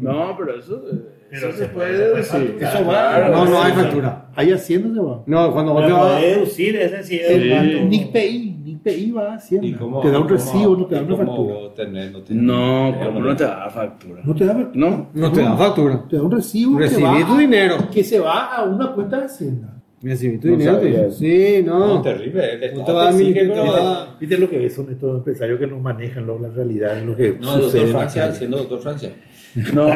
[0.00, 0.98] No, pero eso, eh,
[1.30, 2.56] Pero eso se se puede- decir.
[2.60, 2.84] facturar.
[2.84, 3.78] Claro, No, no hay sí.
[3.80, 4.26] factura.
[4.34, 5.22] Ahí Hacienda se va.
[5.26, 6.20] No, cuando vos te vas.
[6.22, 7.80] deducir ese sí es Sí.
[7.88, 9.66] Ni PI, ni PI va a Hacienda.
[9.66, 11.54] ¿Y cómo- te da un cómo- recibo, no te da una factura.
[11.76, 14.20] tenés- no tenés- No, tenés- ¿cómo no te da factura?
[14.24, 14.86] No te da factura.
[14.90, 15.08] No.
[15.14, 16.04] No te da factura.
[16.08, 16.76] Te da un recibo.
[16.78, 17.76] que Recibí va tu dinero.
[17.92, 19.68] Que se va a una cuenta de Hacienda.
[20.02, 20.78] Recibí tu No dinero.
[20.80, 21.10] te-.
[21.12, 21.78] Sí, no.
[21.78, 22.54] No, terrible.
[22.54, 25.78] El No te va a te va- ¿Viste lo que son estos empresarios que no
[25.78, 29.10] manejan lo- la realidad lo que No, doctor sucede en la Francia, siendo doctor Francia.
[29.74, 29.86] No,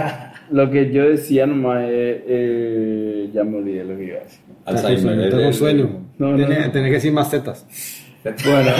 [0.51, 4.41] lo que yo decía nomás es, eh, ya me olvidé lo que iba a decir.
[4.67, 5.19] Alzheimer.
[5.19, 5.89] El- con sueño.
[6.19, 6.73] No, no, Tenés no.
[6.73, 7.67] tenés que decir macetas.
[8.45, 8.71] Bueno,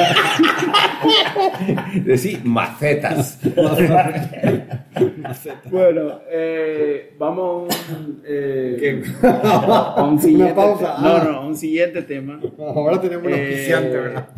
[2.05, 3.39] Decir macetas.
[5.71, 9.27] bueno, eh, vamos a un, eh, ¿Qué?
[9.27, 11.29] a un siguiente pausa, te- No, ah.
[11.31, 12.41] no, a un siguiente tema.
[12.59, 14.29] Ahora tenemos un Eh, auspiciante, ¿verdad?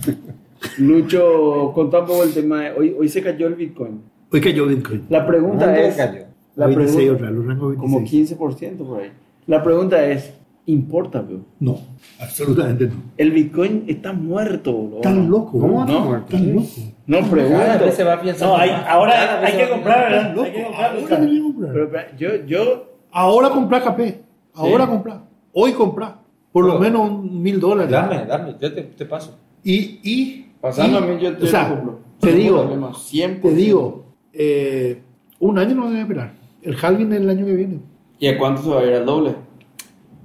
[0.79, 2.97] Lucho, contá un poco el tema de hoy.
[2.99, 4.03] Hoy se cayó el Bitcoin.
[4.33, 5.07] Hoy cayó Bitcoin.
[5.09, 5.97] La pregunta ¿Dónde es.
[5.97, 6.23] cayó?
[6.57, 8.39] La 26 pregunta, otra vez, los rangos 26.
[8.39, 8.47] como
[8.81, 9.11] 15% por ahí.
[9.47, 10.35] La pregunta es:
[10.69, 11.41] ¿importa, bro?
[11.61, 11.79] No,
[12.21, 12.93] absolutamente no.
[13.16, 14.97] El Bitcoin está muerto, bro.
[14.97, 15.59] Están loco.
[15.59, 16.37] ¿Cómo No, no, muerto?
[16.37, 16.66] Están loco.
[17.07, 17.91] No, pregunto.
[17.93, 20.31] se va No, hay, ahora hay, hay que comprar, ¿verdad?
[20.35, 20.43] Loco.
[20.45, 20.85] Hay que comprar.
[20.91, 21.73] Ahora tenés que comprar.
[21.73, 24.21] Pero, espera, yo, yo, Ahora comprar KP.
[24.55, 24.91] Ahora Sí.
[24.91, 25.21] comprar.
[25.53, 26.19] Hoy comprar.
[26.53, 27.91] Por lo Pero- menos un mil dólares.
[27.91, 29.39] Dame, dame, yo te, te paso.
[29.64, 32.01] Y, y, pasando y- a mí, yo te o sea, lo compro.
[32.21, 33.41] te digo, problema, 100%.
[33.41, 35.03] te digo, eh,
[35.41, 36.33] un año no debe esperar.
[36.62, 37.79] El halving el año que viene.
[38.19, 39.35] ¿Y a cuánto se va a ir al doble?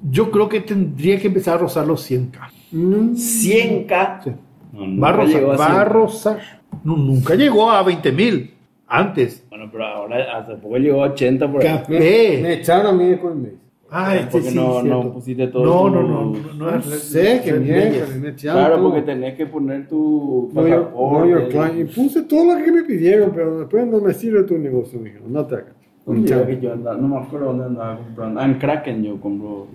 [0.10, 2.50] Yo creo que tendría que empezar a rozar los 100k.
[2.72, 4.24] 100k.
[4.24, 4.32] Sí.
[4.74, 5.36] No, Va a nunca rozar.
[5.40, 5.90] llegó a Va a 100K.
[5.90, 6.40] rozar.
[6.84, 8.50] No, nunca llegó a 20 mil.
[8.88, 9.44] Antes.
[9.50, 11.80] Bueno, pero ahora hace poco llegó a 80 por ahí.
[11.90, 12.00] Me,
[12.42, 13.56] me echaron a mí de Coinbase.
[13.96, 15.04] Ah, este Porque sí, no- cierto.
[15.04, 17.90] no pusiste todo No, tu- no, no, no, no, sé, qué mierda.
[17.92, 18.16] leyes.
[18.20, 18.90] Me echaron Claro, todo.
[18.90, 21.80] porque tenés que poner tu pasaporte.
[21.80, 25.32] Y puse todo lo que me pidieron, pero después no me sirve tu negocio, dijeron.
[25.32, 25.74] No te hagas.
[26.06, 28.40] Un día que yo andaba, no me acuerdo dónde andaba comprando.
[28.42, 29.68] Ah, en Kraken yo compro.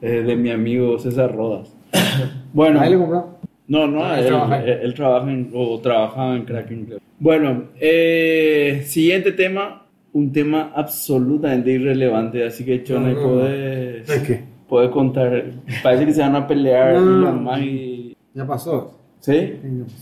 [0.00, 1.74] Eh, de mi amigo César Rodas.
[2.54, 3.26] bueno, Ahí le compraron.
[3.68, 6.88] no, no, Ah, él él, trabaja él- él trabaja en, o trabajaba en Kraken.
[7.18, 9.82] Bueno, eh, siguiente tema.
[10.12, 12.42] Un tema absolutamente irrelevante.
[12.46, 13.28] Así que, Chona, No, no, no.
[13.40, 15.44] puedes, puedes contar.
[15.82, 18.16] Parece que se van a pelear No, y.
[18.32, 18.98] Ya pasó.
[19.20, 19.52] ¿Sí?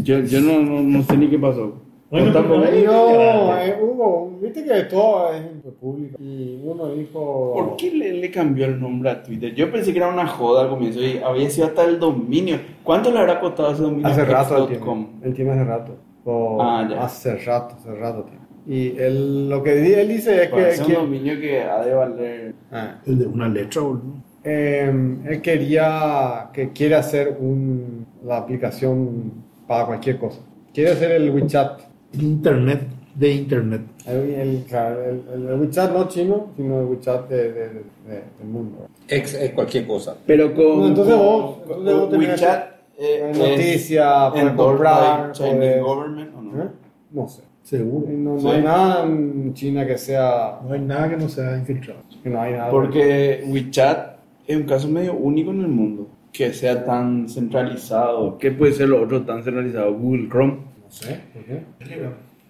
[0.05, 1.83] Yo, yo no, no, no sé ni qué pasó.
[2.21, 2.79] Bueno, pero ahí.
[2.79, 6.17] ahí- No, eh, hubo, viste que todo es en república.
[6.21, 7.53] Y uno dijo.
[7.55, 9.53] ¿Por qué le, le cambió el nombre a Twitter?
[9.55, 12.59] Yo pensé que era una joda al comienzo y había sido hasta el dominio.
[12.85, 14.07] ¿Cuánto le habrá costado ese dominio?
[14.07, 15.07] Hace rato X.com?
[15.07, 15.27] tiene.
[15.27, 15.97] Él tiene hace rato.
[16.25, 17.05] O Ah, ya.
[17.05, 18.45] Hace rato, hace rato tiene.
[18.67, 20.81] Y él, lo que él dice es que.
[20.83, 22.55] un que- dominio que ha de valer.
[22.71, 23.01] Ah.
[23.07, 24.23] El de una letra, boludo.
[24.45, 29.33] Eh, él quería que quiere hacer un, la aplicación
[29.67, 30.41] para cualquier cosa.
[30.73, 31.81] Quiere hacer el WeChat.
[32.21, 32.81] Internet
[33.15, 33.83] de Internet.
[34.07, 38.23] El, el- claro, el- el WeChat no chino, sino el WeChat de, de- de- de-
[38.39, 38.87] del mundo.
[39.09, 40.17] Ex, es cualquier cosa.
[40.27, 42.65] Pero con, No, entonces con- vos- con- entonces vos tenés WeChat
[42.97, 45.33] eh, Eh, Noticia, endorsed comprar.
[45.33, 46.63] Chinese puedes- government o no?
[46.63, 46.69] ¿Eh?
[47.13, 47.43] No sé.
[47.63, 48.07] Seguro.
[48.11, 48.49] No, no Sí.
[48.49, 50.61] hay nada en China que sea.
[50.67, 52.01] No hay nada que no sea infiltrado.
[52.23, 52.71] Que no hay nada.
[52.71, 56.07] Porque WeChat es un caso medio único en el mundo.
[56.33, 58.37] Que sea tan centralizado.
[58.39, 59.95] ¿Qué puede ser lo otro tan centralizado?
[59.95, 60.59] Google Chrome.
[60.95, 61.63] No sé, ¿por qué?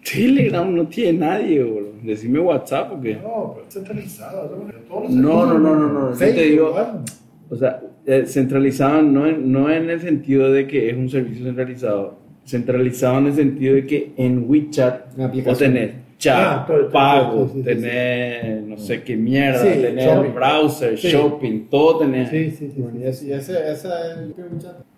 [0.05, 1.95] Telegram no tiene nadie, boludo.
[2.03, 3.15] Decime WhatsApp porque.
[3.15, 4.49] No, pero es centralizado.
[4.87, 6.13] todos los No, no, no, no, no.
[6.13, 6.75] Yo te digo,
[7.49, 11.47] o sea, eh, centralizado no en, no en el sentido de que es un servicio
[11.47, 12.19] centralizado.
[12.45, 15.73] Centralizado en el sentido de que en WeChat vos aplicación.
[15.73, 20.35] tenés chat, Ah, todo, todo, pago, sí, sí, sí, tenés no sé qué mierda, shopping.
[20.35, 21.09] browser, Sí.
[21.09, 22.31] shopping, todo tenés.
[22.31, 22.81] Sí, sí, sí.
[22.81, 24.35] Bueno, y ese, y ese, esa es el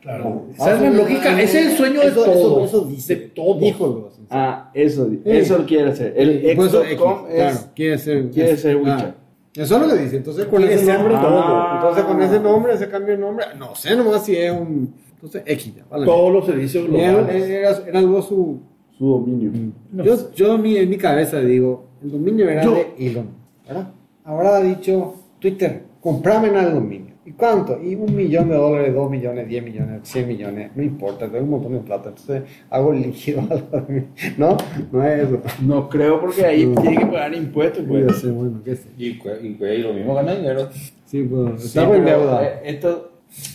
[0.01, 0.45] Claro.
[0.51, 2.64] Ah, Esa es la lógica, ah, ese es el sueño de eso, todo.
[2.64, 3.16] Eso, eso dice.
[3.16, 3.59] De todo.
[3.59, 4.11] Díjolo.
[4.31, 6.14] Ah, eso, eso lo quiere hacer.
[6.16, 9.14] El Y por eso X, X.com es claro, quiere ser, quiere es- ser ah,
[9.55, 10.16] eso es lo que dice.
[10.18, 11.22] Entonces, con ese nombre, todo.
[11.31, 11.74] todo.
[11.74, 13.47] Entonces, con ese nombre, se cambia el nombre.
[13.59, 14.95] No sé nomás si es un.
[15.14, 15.85] Entonces, X ya.
[15.91, 16.05] Vale.
[16.05, 17.43] Todos los servicios era, globales.
[17.49, 18.61] era, era algo su.
[18.97, 19.51] Su dominio.
[19.93, 23.27] Yo, yo en mi, en mi cabeza digo, el dominio era Yo- de Elon,
[23.67, 23.89] ¿verdad?
[24.25, 27.07] Ahora ha dicho Twitter, comprame en el dominio.
[27.27, 27.83] ¿Y cuánto?
[27.83, 31.51] Y un millón de dólares, dos millones, diez millones, cien millones, no importa, tengo un
[31.51, 33.43] montón de plata, entonces hago líquido
[33.89, 34.03] de mí.
[34.39, 34.57] No,
[34.93, 35.43] no es eso.
[35.63, 36.75] No creo porque ahí Mm.
[36.77, 38.07] tiene que pagar impuestos, pues.
[38.09, 38.89] hacer, bueno, qué sé.
[38.97, 39.19] Y,
[39.83, 40.69] lo mismo gana dinero.
[41.05, 42.45] Sí, pues, Sí, estamos en deuda.
[42.47, 43.11] eh, Esto,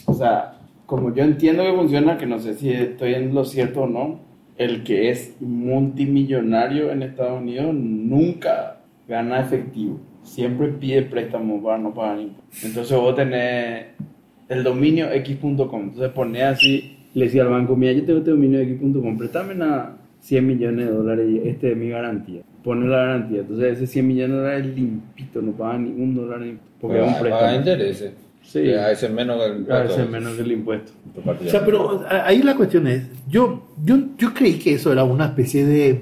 [0.06, 3.84] o sea, como yo entiendo que funciona, que no sé si estoy en lo cierto
[3.84, 4.20] o no,
[4.58, 9.99] el que es multimillonario en Estados Unidos nunca gana efectivo.
[10.24, 12.64] Siempre pide préstamos para no pagar impuestos.
[12.64, 13.86] Entonces vos tenés
[14.49, 15.82] el dominio x.com.
[15.82, 19.97] Entonces ponés así, le decía al banco, mira, yo tengo este dominio x.com, préstame a
[20.20, 22.43] 100 millones de dólares y este es mi garantía.
[22.64, 23.39] Pone la garantía.
[23.41, 26.41] Entonces ese 100 millones de dólares es limpito, no paga ni un dólar
[26.80, 27.41] porque es un préstamo.
[27.41, 28.14] paga intereses.
[28.44, 28.74] Sí.
[28.74, 30.92] A veces menos que el A veces menos el impuesto.
[31.26, 35.04] O sea, pero a- ahí la cuestión es, yo, yo, yo creí que eso era
[35.04, 36.02] una especie de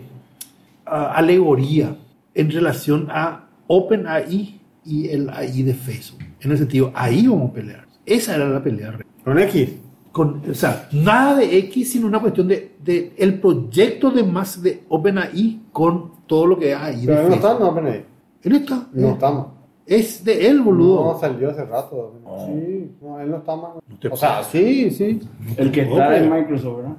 [0.86, 1.96] ah, alegoría
[2.34, 6.22] en relación a OpenAI y el AI de Facebook.
[6.42, 7.86] En el sentido, ahí vamos a pelear.
[8.06, 9.06] Esa era la pelea real.
[9.24, 9.70] Con X.
[10.12, 14.62] Con, o sea, nada de X, sino una cuestión de, de el proyecto de más
[14.64, 17.46] de OpenAI con todo lo que hay de Pero no Facebook.
[17.46, 18.06] estamos, apenas ahí.
[18.42, 18.88] Él está.
[18.94, 19.48] No eh, estamos.
[19.90, 21.14] Es de él, boludo.
[21.14, 22.14] No, salió hace rato.
[22.24, 22.46] No.
[22.46, 23.72] Sí, no, él no está más.
[24.00, 25.20] te O sea, sí, sí.
[25.58, 26.98] El que está en Microsoft, ¿verdad?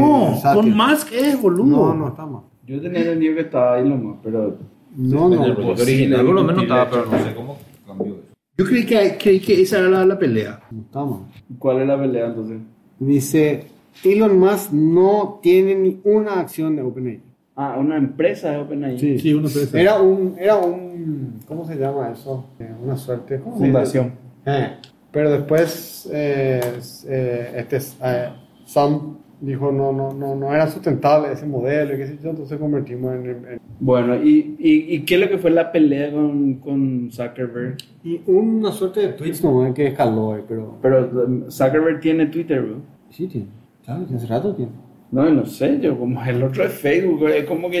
[0.00, 0.54] No, Satya.
[0.54, 1.66] con Musk es, boludo.
[1.88, 2.42] No, no está más.
[2.66, 4.56] Yo tenía entendido que estaba ahí nomás, pero
[4.96, 5.54] No, En el no.
[5.54, 7.56] proyecto posible, original por lo menos estaba, pero no sé cómo
[7.86, 8.22] cambió eso.
[8.58, 10.60] Yo creí que, creí que esa era la, la pelea.
[10.70, 11.18] No está más.
[11.58, 12.58] ¿cuál es la pelea entonces?
[12.98, 13.66] Dice,
[14.02, 17.20] Elon Musk no tiene ni una acción de OpenAI.
[17.56, 18.98] Ah, una empresa de OpenAI.
[18.98, 19.80] Sí, uno puede ser.
[19.80, 22.50] Era un, era un, ¿cómo se llama eso?
[22.60, 23.40] Eh, una suerte.
[23.40, 24.12] ¿cómo se Fundación.
[24.44, 24.72] Eh,
[25.10, 26.60] pero después, eh,
[27.08, 28.28] eh, este, eh,
[28.66, 32.58] Sam dijo, no, no, no, no era sustentable ese modelo y qué sé yo, entonces
[32.58, 36.54] convertimos en, en- Bueno, ¿y, y, y qué es lo que fue la pelea con,
[36.54, 37.76] con Zuckerberg?
[38.04, 42.76] y una suerte de tweets nomás que escaló, pero Pero um, Zuckerberg tiene Twitter, bro.
[43.10, 43.46] sí tiene,
[43.84, 44.72] claro, hace rato tiene.
[45.12, 47.80] No, no sé, yo como el otro es Facebook, es como que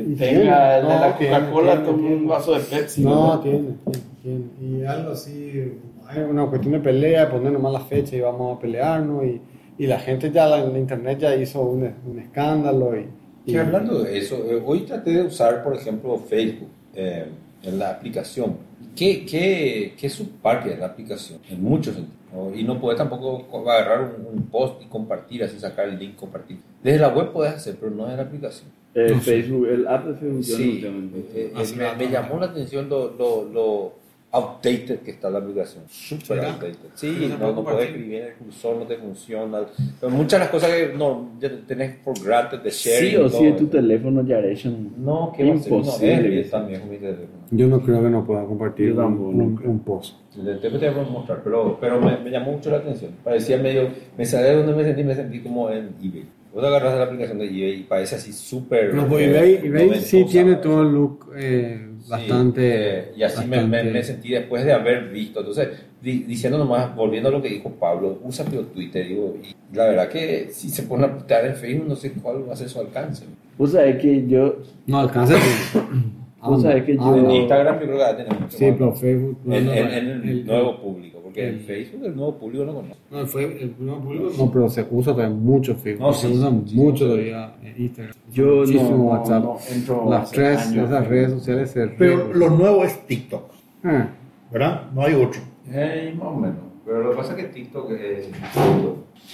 [0.00, 2.14] eh, tenga el la no, tiene, Coca-Cola, tiene.
[2.14, 3.02] un vaso de Pepsi.
[3.02, 3.58] No, tiene,
[4.22, 4.80] tiene, tiene.
[4.82, 5.72] Y algo así,
[6.06, 9.24] hay una cuestión de pelea, poner nomás la fecha y vamos a pelearnos.
[9.24, 9.40] Y,
[9.78, 12.92] y la gente ya, la, la internet ya hizo un, un escándalo.
[12.96, 13.06] Y,
[13.46, 17.24] y- hablando de eso, eh, hoy traté de usar, por ejemplo, Facebook eh,
[17.62, 18.56] en la aplicación.
[18.96, 21.38] ¿Qué, qué, qué es su parte de la aplicación?
[21.50, 22.18] En muchos sentidos.
[22.34, 22.54] ¿no?
[22.54, 26.16] Y no puedes tampoco co- agarrar un, un post y compartir, así sacar el link,
[26.16, 26.58] compartir.
[26.82, 28.70] Desde la web puedes hacer, pero no desde la aplicación.
[28.94, 30.44] Eh, Facebook, el app de Facebook.
[30.44, 33.92] Sí, no eh, eh, me, me llamó la atención lo, lo, lo
[34.32, 35.84] outdated que está la aplicación.
[35.88, 36.48] Super ¿Será?
[36.52, 36.74] outdated.
[36.74, 39.60] No Sí, no, puede no puedes escribir en el cursor, no te funciona.
[40.00, 43.10] Pero muchas de las cosas que no, ya tenés por granted de sharing.
[43.10, 44.92] Sí o sí tu teléfono Generation.
[44.98, 45.76] No, que imposible.
[45.78, 46.28] Imposible.
[46.34, 47.37] No, es también con mi teléfono.
[47.50, 50.16] Yo no creo que no pueda compartir un, un- un post.
[50.36, 53.12] Después te voy a mostrar, pero, pero me, me llamó mucho la atención.
[53.24, 53.88] Parecía medio.
[54.16, 56.24] Me sabía de dónde me sentí, me sentí como en eBay.
[56.54, 58.94] Vos agarras la aplicación de eBay y parece así súper.
[58.94, 62.98] No, pues eBay, eBay sí tiene todo el look eh, Sí, bastante.
[62.98, 65.40] eh, y así me, me, bastante- me sentí después de haber visto.
[65.40, 65.68] Entonces,
[66.00, 69.06] di- diciendo nomás, volviendo a lo que dijo Pablo, usa tu Twitter.
[69.06, 72.48] Digo, y la verdad que si se pone a postear en Facebook, no sé cuál
[72.48, 73.24] va a ser su alcance.
[73.58, 75.34] Vos sabés que yo, No alcanza.
[76.40, 77.34] Vos sabés que yo- En No.
[77.34, 78.74] Instagram, yo creo que va a tener mucho Sí, más.
[78.78, 79.38] pero Facebook.
[79.44, 82.34] no, En, no, en- en el, el- nuevo público, porque en el- Facebook el nuevo
[82.38, 82.94] público no conoce.
[83.10, 84.30] No, fue el nuevo público.
[84.38, 86.06] No, pero se usa también mucho Facebook.
[86.06, 87.04] No, se sí, usa sí, mucho sí.
[87.10, 88.14] todavía en Instagram.
[88.32, 89.42] yo Muchísimo no, WhatsApp.
[89.44, 90.88] no entro Las tres, años.
[90.88, 93.42] esas redes sociales se Pero lo nuevo es TikTok,
[93.82, 94.08] Ah,
[94.52, 94.82] ¿verdad?
[94.94, 95.40] No hay otro.
[95.72, 96.56] Eh, más o menos.
[96.86, 98.30] Pero lo que pasa es que TikTok es.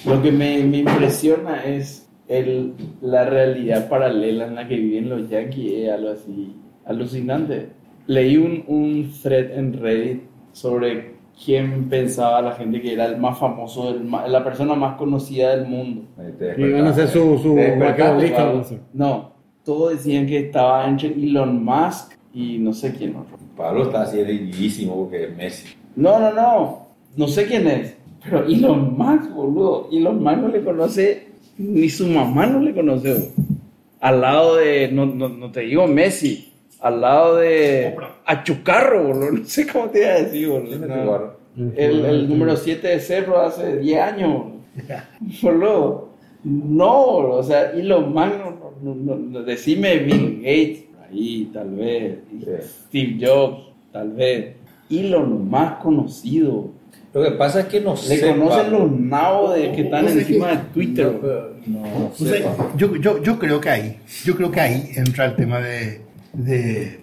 [0.06, 5.28] Lo que me, me impresiona es el, la realidad paralela en la que viven los
[5.28, 6.54] yankees, es algo así
[6.86, 7.68] alucinante.
[8.06, 10.22] Leí un, un thread en Reddit
[10.52, 15.56] sobre quién pensaba la gente que era el más famoso, el la persona más conocida
[15.56, 16.02] del mundo.
[16.56, 17.56] Y van a hacer su, su.
[18.92, 19.32] No,
[19.64, 23.36] todos decían que estaba entre Elon Musk y no sé quién otro.
[23.56, 25.74] Pablo está así heridísimo porque es Messi.
[25.96, 29.88] No, no, no, no sé quién es, pero Elon Musk, boludo.
[29.92, 31.28] Elon Musk no le conoce,
[31.58, 33.12] ni su mamá no le conoce.
[33.12, 33.28] boludo.
[34.00, 36.52] Al lado de, no, no, no te digo Messi,
[36.84, 39.30] al lado de Achucarro, boludo.
[39.38, 40.68] No sé cómo te iba a decir, boludo.
[40.78, 40.88] ¿Quién es
[41.56, 41.72] No.
[41.76, 44.42] El, el número 7 de Cerro hace 10 años.
[45.42, 46.08] Boludo.
[46.46, 46.90] No,
[47.38, 52.18] o sea, Elon Musk, no, no, no, no, decime Bill Gates, ahí, tal vez.
[52.86, 54.54] Steve Jobs, tal vez.
[54.90, 56.68] Elon más conocido.
[57.14, 58.28] Lo que pasa es que no Le sé.
[58.28, 61.18] conocen los nabos de que están encima que- de Twitter.
[61.66, 62.44] No, no, no sé,
[62.76, 66.02] yo, yo, yo creo que ahí, yo creo que ahí entra el tema de,
[66.34, 67.00] de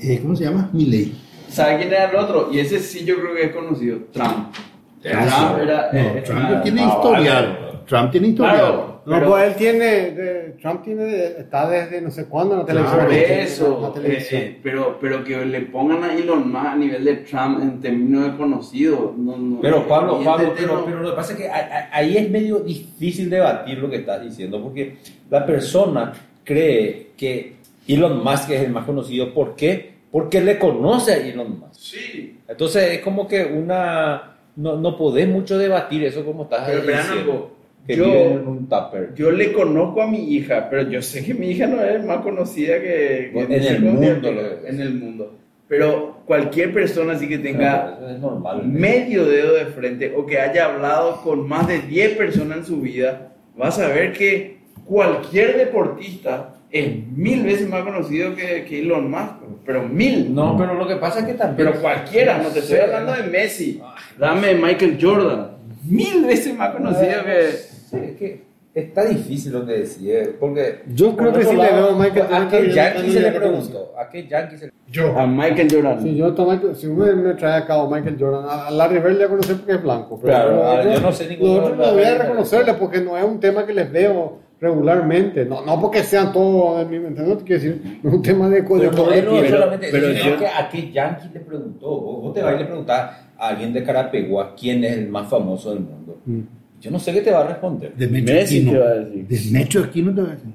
[0.00, 0.70] eh, ¿cómo se llama?
[0.72, 1.14] Milley.
[1.48, 2.48] ¿Sabe quién era el otro?
[2.52, 3.98] Y ese sí yo creo que es conocido.
[4.12, 4.54] Trump.
[5.02, 5.90] Trump era.
[5.92, 7.58] No, eh, Trump era- tiene historial.
[7.60, 7.76] vale.
[7.86, 8.56] Trump tiene historial.
[8.58, 12.60] Claro, No, pero- pues él tiene, de- Trump tiene, está desde no sé cuándo en
[12.60, 13.00] la televisión.
[13.04, 14.40] Por eso, la televisión.
[14.42, 17.80] eh, eh, pero, pero que le pongan a Elon Musk a nivel de Trump en
[17.80, 19.14] términos de conocido.
[19.16, 22.28] No, no, Pero Pablo, Pablo, este pero, pero lo que pasa es que ahí es
[22.28, 24.96] medio difícil debatir lo que estás diciendo, porque
[25.30, 26.12] la persona
[26.42, 27.54] cree que
[27.88, 29.32] Elon Musk es el más conocido.
[29.34, 29.94] ¿Por qué?
[30.10, 31.74] Porque le conoce a Elon Musk.
[31.80, 34.32] Sí, Entonces es como que una...
[34.56, 37.52] No, no podés mucho debatir eso como estás pero diciendo.
[37.86, 39.14] Que Yo, en un tupper.
[39.14, 42.18] yo le conozco a mi hija, pero yo sé que mi hija no es más
[42.22, 45.34] conocida que, que En el mundo, lo- en el mundo.
[45.68, 48.62] Pero cualquier persona así que tenga es normal.
[48.66, 52.80] medio dedo de frente o que haya hablado con más de 10 personas en su
[52.80, 59.10] vida, vas a ver que cualquier deportista es mil veces más conocido que, que Elon
[59.10, 60.34] Musk, pero mil.
[60.34, 61.68] No, pero lo que pasa es que también...
[61.68, 63.82] Pero cualquiera, no te estoy hablando de Messi,
[64.18, 65.50] dame Michael Jordan,
[65.84, 67.50] mil veces más conocido que...
[67.52, 70.82] Sí, es que está difícil lo que decía, porque...
[70.94, 73.30] Yo creo que sí le veo a Michael ¿A Jordan qué también, Yankee se le
[73.32, 73.94] preguntó?
[73.98, 75.18] ¿A qué Yankee se le Yo.
[75.18, 76.02] A Michael Jordan.
[76.02, 79.18] Si yo tomo, si uno me trae a cabo Michael Jordan, a a Larry Bird
[79.18, 80.20] le conocer porque es blanco.
[80.20, 83.16] Pero Claro, lo ah, yo no sé ninguno los no voy a reconocerle porque no
[83.16, 85.44] es un tema que les veo regularmente.
[85.44, 88.48] No, no porque sean todos de mi mente, no te quiero decir, es un tema
[88.48, 89.48] de, de Pero él no piel.
[89.50, 91.88] solamente pero yo- que a qué Yankee le preguntó.
[92.00, 95.28] Vos, vos te vas y le preguntás a alguien de Carapegua quién es el más
[95.28, 96.18] famoso del mundo.
[96.26, 96.40] Mm.
[96.80, 97.94] Yo no sé qué te va a responder.
[97.94, 98.72] De Metro Messi Aquino.
[98.72, 99.26] te va a decir.
[99.26, 100.52] De Metro Aquino te va a decir.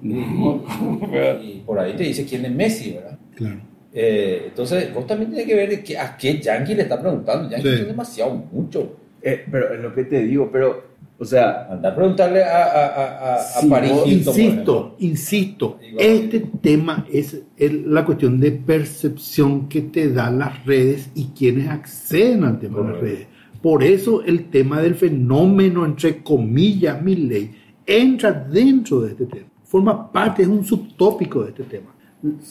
[1.44, 3.18] Y por ahí te dice quién es Messi, ¿verdad?
[3.36, 3.56] Claro.
[3.94, 7.50] Eh, entonces, vos también tienes que ver qué- a qué Yankee le está preguntando.
[7.50, 7.78] Yankee Sí.
[7.78, 8.96] son demasiado mucho.
[9.22, 10.91] Eh, pero es lo que te digo, pero,
[11.22, 17.06] o sea, Anda a preguntarle a, a, a, a- Sí, por Insisto, insisto, este tema
[17.12, 22.60] es el- la cuestión de percepción que te dan las redes y quienes acceden al
[22.60, 23.28] tema de las redes.
[23.62, 27.52] Por eso el tema del fenómeno, entre comillas, mi ley,
[27.86, 29.48] entra dentro de este tema.
[29.64, 31.94] Forma parte, es un subtópico de este tema.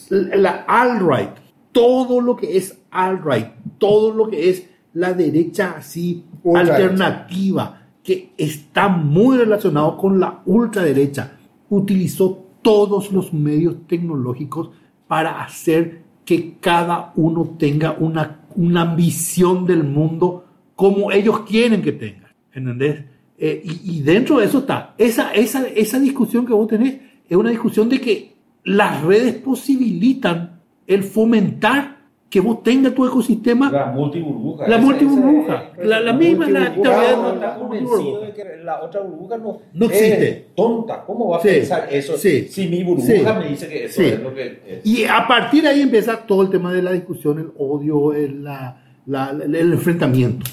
[0.09, 1.31] La alt-right,
[1.73, 3.47] todo lo que es alt-right,
[3.77, 6.23] todo lo que es la derecha así
[6.55, 11.37] alternativa, que está muy relacionado con la ultraderecha,
[11.69, 14.69] utilizó todos los medios tecnológicos
[15.07, 20.45] para hacer que cada uno tenga una, una visión del mundo
[20.75, 22.33] como ellos quieren que tenga.
[22.53, 23.03] ¿Entendés?
[23.37, 27.37] Eh, y, y dentro de eso está, esa, esa, esa discusión que vos tenés es
[27.37, 32.00] una discusión de que las redes posibilitan el fomentar
[32.31, 34.65] que vos tengas tu ecosistema La multiburbuja.
[34.67, 35.71] La multiburbuja.
[35.83, 40.47] La- la misma, la está convencido de que la otra burbuja no, No es existe.
[40.55, 41.03] tonta.
[41.05, 42.17] ¿Cómo va a Sí, pensar eso?
[42.17, 44.07] sí, Si mi burbuja sí, me dice que eso sí.
[44.07, 44.85] es lo que es.
[44.85, 48.43] Y a partir de ahí empieza todo el tema de la discusión, el odio, el,
[48.45, 50.45] la- la- el enfrentamiento.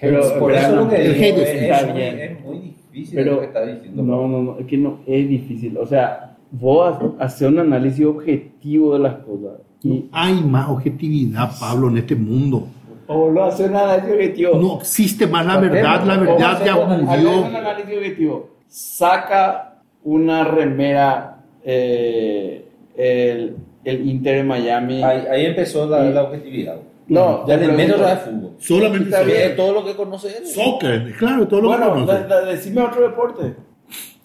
[0.00, 2.18] Pero, por eso pero, lo que el digo, es, es- es está muy, bien.
[2.18, 4.02] es muy difícil Pero- lo que está diciendo.
[4.02, 5.78] no, no, no, es que no, es difícil.
[5.78, 9.60] O sea, vos haces un análisis objetivo de las cosas.
[9.82, 12.66] Y, Hay más objetividad, Pablo, en este mundo.
[13.06, 14.54] o lo hace un análisis objetivo.
[14.60, 16.72] No existe más la verdad, la verdad ya.
[16.74, 17.44] Hagamos un murió.
[17.46, 18.50] análisis objetivo.
[18.68, 22.64] Saca una remera, eh,
[22.96, 25.02] el, el Inter de Miami.
[25.02, 26.76] Ahí, ahí empezó la, la objetividad.
[27.08, 28.06] No, ya el pregunto.
[28.06, 28.50] de fútbol.
[28.60, 29.56] Solamente Está soccer.
[29.56, 30.46] todo lo que conoce él.
[30.46, 32.12] Soccer, claro, todo lo que Bueno, conoce.
[32.12, 33.54] da- da- decime otro deporte.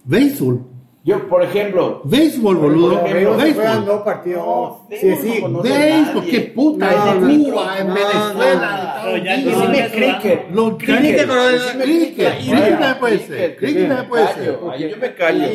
[0.03, 0.61] Béisbol,
[1.05, 2.99] Yo, por ejemplo, béisbol, boludo.
[2.99, 3.85] Por ejemplo, Pero Béisbol.
[3.85, 5.29] No, sí, béisbol sí.
[5.35, 9.37] no conoce Béisbol, qué puta, No, en no, Cuba, en no, Venezuela, no, en ya
[9.37, 10.49] no, no, cricket.
[10.51, 14.59] Los cricket, Cricket, cricket, cricket, cricket también puede ser, cricket, también puede ser.
[14.89, 15.47] yo me callo.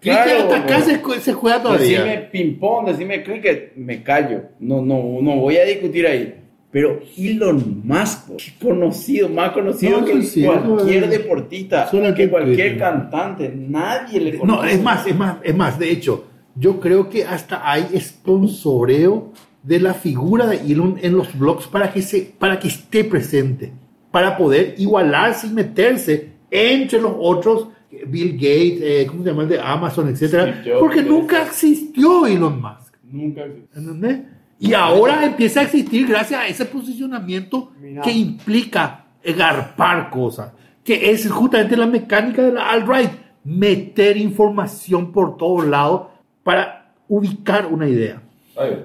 [0.00, 2.30] Cricket hasta acá se, juega Decime todavía.
[2.32, 4.40] ping-pong, decime cricket, me callo.
[4.58, 6.34] No, no, no voy a discutir ahí.
[6.76, 8.28] Pero Elon Musk,
[8.60, 14.20] conocido, más conocido No, que sí, sí, cualquier es- deportista, solo que cualquier cantante, nadie
[14.20, 14.72] le No, conoce.
[14.74, 15.78] es más, es más, es más.
[15.78, 21.38] De hecho, yo creo que hasta hay sponsoreo de la figura de Elon en los
[21.38, 23.72] blogs para que, se, para que esté presente,
[24.10, 27.68] para poder igualarse y meterse entre los otros,
[28.06, 29.44] Bill Gates, eh, ¿cómo se llama?
[29.44, 31.08] El de Amazon, etcétera, Jobs, porque sí.
[31.08, 32.96] nunca existió Elon Musk.
[33.10, 33.44] Nunca.
[33.74, 34.18] ¿Entendés?
[34.58, 38.02] Y ahora empieza a existir gracias a ese posicionamiento Mira.
[38.02, 40.52] que implica garpar cosas,
[40.84, 43.10] que es justamente la mecánica de la alt-right,
[43.44, 46.08] meter información por todos lados
[46.42, 48.22] para ubicar una idea.
[48.56, 48.84] Ay,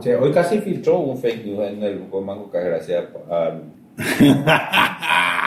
[0.00, 3.52] che, hoy casi filtró un fake news en el grupo de Mango K, gracias a...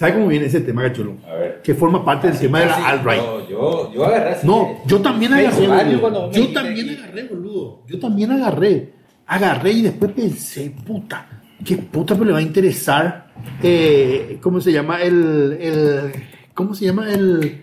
[0.00, 1.16] ¿Sabe cómo viene ese tema, Gachulo?
[1.28, 1.60] A ver.
[1.62, 3.22] Que forma parte del tema de la alt-right.
[3.22, 4.46] No, yo, yo agarré así.
[4.46, 6.30] No, yo también agarré, boludo.
[6.32, 7.82] Yo también que- agarré, boludo.
[7.86, 8.99] Yo también agarré.
[9.32, 11.24] Agarré y después pensé, puta,
[11.64, 15.00] qué puta me le va a interesar, eh, ¿cómo se llama?
[15.00, 16.12] El, el,
[16.52, 17.08] ¿cómo se llama?
[17.08, 17.62] El,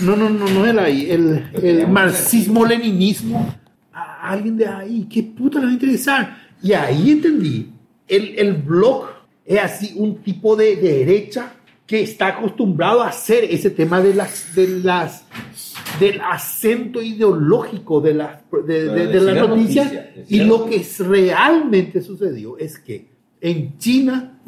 [0.00, 3.54] no, no, no, no era ahí, el, el marxismo-leninismo.
[3.92, 6.38] A alguien de ahí, qué puta le va a interesar.
[6.62, 7.70] Y ahí entendí,
[8.08, 9.08] el, el blog
[9.44, 11.52] es así un tipo de derecha
[11.86, 15.26] que está acostumbrado a hacer ese tema de las, de las,
[15.98, 18.84] del acento ideológico de las, de,
[19.20, 19.92] la noticias.
[19.92, 23.08] noticia, Y lo que realmente sucedió es que
[23.40, 24.40] en China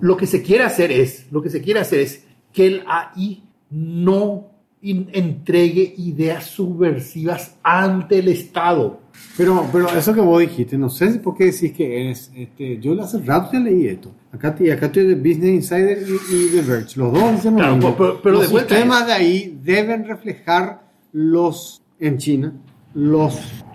[0.00, 3.42] lo que se quiere hacer es, lo que se quiere hacer es que el AI
[3.70, 4.50] no
[4.82, 9.00] entregue ideas subversivas ante el Estado.
[9.36, 12.30] Pero, pero eso que vos dijiste, no sé por qué decís que eres.
[12.36, 14.12] Este, yo hace rato ya leí esto.
[14.32, 16.98] Acá, te- acá estoy de Business Insider y, y The Verge.
[17.00, 22.52] Los dos dicen Claro, pero- pero los sistemas de ahí deben reflejar los, en China,
[22.94, 23.34] los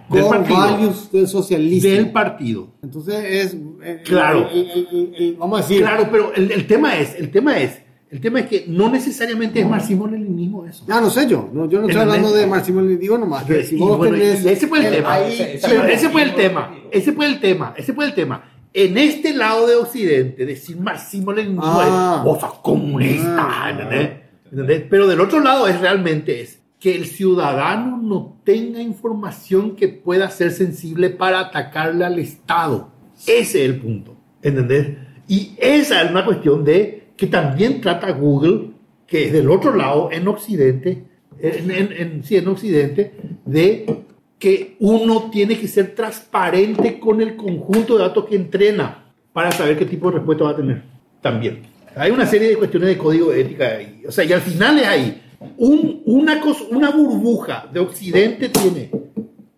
[0.10, 0.58] Del core partido.
[0.60, 1.90] values del socialismo.
[1.90, 2.68] Del partido.
[2.82, 3.58] Entonces es.
[3.84, 4.48] eh, Claro.
[4.50, 5.82] el- el- vamos a decir.
[5.82, 7.82] Claro, pero el tema es, el tema es,
[8.12, 10.84] el tema es que no necesariamente es marxismo-leninismo eso.
[10.90, 11.50] Ah, no sé yo.
[11.54, 13.44] No, yo no estoy hablando de marxismo digo nomás.
[13.44, 14.44] Que si vos bueno, tenés.
[14.46, 15.14] ese fue el tema.
[15.14, 16.76] ahí- ese- Pero ese- ese fue el tema.
[16.92, 17.74] Ese fue el tema.
[17.78, 18.44] Ese fue el tema.
[18.74, 22.16] En este lado de Occidente, decir marxismo-leninismo Ah.
[22.20, 23.70] es vos sos comunista, Ah.
[23.72, 24.10] ¿entendés?
[24.52, 24.84] ¿Entendés?
[24.90, 30.30] Pero del otro lado es realmente es que el ciudadano no tenga información que pueda
[30.30, 32.92] ser sensible para atacarle al Estado.
[33.28, 34.98] Ese es el punto, ¿entendés?
[35.28, 38.72] Y esa es una cuestión de que también trata Google,
[39.06, 41.04] que es del otro lado, en Occidente,
[41.38, 43.12] en, en- Occidente,
[43.46, 44.04] de
[44.38, 49.78] que uno tiene que ser transparente con el conjunto de datos que entrena para saber
[49.78, 50.82] qué tipo de respuesta va a tener.
[51.22, 51.64] También.
[51.96, 54.02] Hay una serie de cuestiones de código de ética ahí.
[54.08, 55.22] O sea, y al final es ahí.
[55.58, 56.42] Un- una,
[56.72, 58.92] una burbuja de Occidente tiene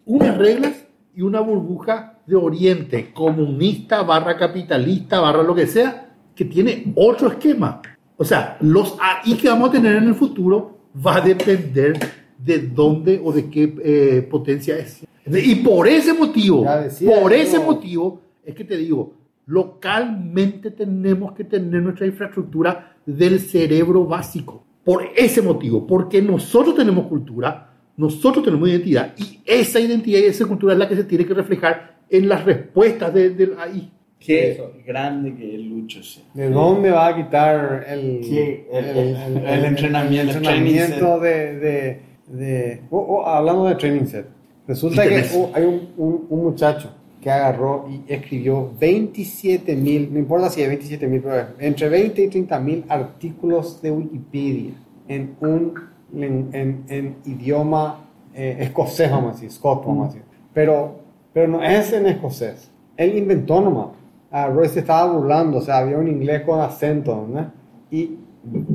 [0.06, 0.84] unas reglas
[1.16, 6.11] y una burbuja de Oriente, comunista, barra capitalista, barra lo que sea,
[6.42, 7.82] que tiene otro esquema.
[8.18, 12.00] O sea, los AI que vamos a tener en el futuro va a depender
[12.38, 15.06] de dónde o de qué eh, potencia es.
[15.28, 19.14] Y por ese motivo, decía por ese motivo, es que te digo,
[19.46, 24.66] localmente tenemos que tener nuestra infraestructura del cerebro básico.
[24.84, 30.46] Por ese motivo, porque nosotros tenemos cultura, nosotros tenemos identidad, y esa identidad y esa
[30.48, 33.92] cultura es la que se tiene que reflejar en las respuestas de- del AI.
[34.24, 34.72] Qué Eso.
[34.86, 36.04] grande que es Lucho.
[36.04, 36.22] sí.
[36.36, 38.38] ¿De dónde va a quitar el, Sí,
[38.72, 44.06] el- el- el entrenamiento, el el entrenamiento de, de, de- oh, oh, hablando de training
[44.06, 44.28] set.
[44.68, 50.20] Resulta que oh, hay un, un- un muchacho que agarró y escribió 27 mil, no
[50.20, 54.72] importa si hay 27 mil, pero entre 20 y 30 mil artículos de Wikipedia
[55.08, 55.74] en un
[56.14, 58.06] en, en- en idioma
[58.36, 60.24] eh, escocés, vamos a decir, Scott, vamos a decir.
[60.54, 61.00] Pero,
[61.34, 62.70] pero no es en escocés.
[62.98, 63.88] Él inventó nomás.
[64.32, 67.52] A Royce estaba burlando, o sea, había un inglés con acento, ¿no?
[67.90, 68.18] Y